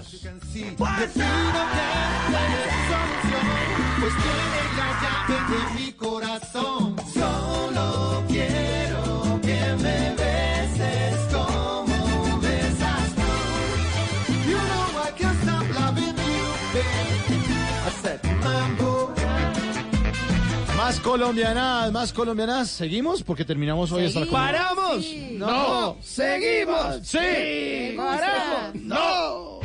Más 20.90 20.98
colombianas, 20.98 21.92
más 21.92 22.12
colombianas. 22.12 22.68
¿Seguimos? 22.68 23.22
Porque 23.22 23.44
terminamos 23.44 23.92
hoy 23.92 24.06
hasta 24.06 24.24
la 24.24 24.26
¡Paramos! 24.26 25.06
No. 25.34 25.96
¡Seguimos! 26.02 26.98
Sí. 27.04 27.94
¡Paramos! 27.96 28.74
¡No! 28.74 29.60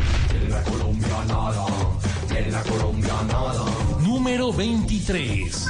Número 4.01 4.53
23. 4.53 5.67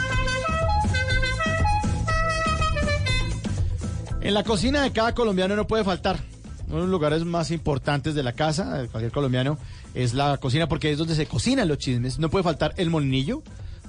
En 4.20 4.34
la 4.34 4.44
cocina 4.44 4.82
de 4.82 4.92
cada 4.92 5.16
colombiano 5.16 5.56
no 5.56 5.66
puede 5.66 5.86
faltar. 5.86 6.20
Uno 6.68 6.76
de 6.76 6.82
los 6.82 6.90
lugares 6.90 7.24
más 7.24 7.52
importantes 7.52 8.14
de 8.14 8.24
la 8.24 8.34
casa 8.34 8.82
de 8.82 8.90
cualquier 8.90 9.14
colombiano 9.14 9.58
es 9.94 10.14
la 10.14 10.36
cocina 10.36 10.68
porque 10.68 10.92
es 10.92 10.98
donde 10.98 11.16
se 11.16 11.28
cocinan 11.28 11.70
los 11.70 11.78
chismes. 11.78 12.20
No 12.20 12.30
puede 12.30 12.44
faltar 12.44 12.74
el 12.76 12.90
molinillo 12.90 13.42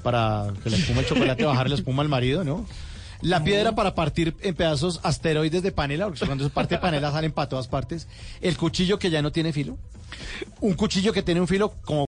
para 0.07 0.53
que 0.63 0.71
le 0.71 0.77
espuma 0.77 1.01
el 1.01 1.07
chocolate 1.09 1.45
bajarle 1.45 1.71
la 1.71 1.75
espuma 1.75 2.01
al 2.01 2.09
marido, 2.09 2.45
¿no? 2.45 2.65
La 3.23 3.43
piedra 3.43 3.75
para 3.75 3.97
partir 3.97 4.37
en 4.41 4.55
pedazos 4.55 5.01
asteroides 5.03 5.65
de 5.65 5.73
panela, 5.73 6.05
porque 6.07 6.25
cuando 6.25 6.47
es 6.47 6.53
parte 6.53 6.79
panela 6.79 7.11
salen 7.11 7.33
para 7.33 7.49
todas 7.49 7.67
partes. 7.67 8.07
El 8.41 8.57
cuchillo 8.57 9.01
que 9.01 9.11
ya 9.11 9.21
no 9.21 9.33
tiene 9.33 9.53
filo. 9.53 9.77
Un 10.61 10.75
cuchillo 10.75 11.13
que 11.13 11.25
tiene 11.25 11.41
un 11.41 11.49
filo 11.49 11.75
como 11.85 12.05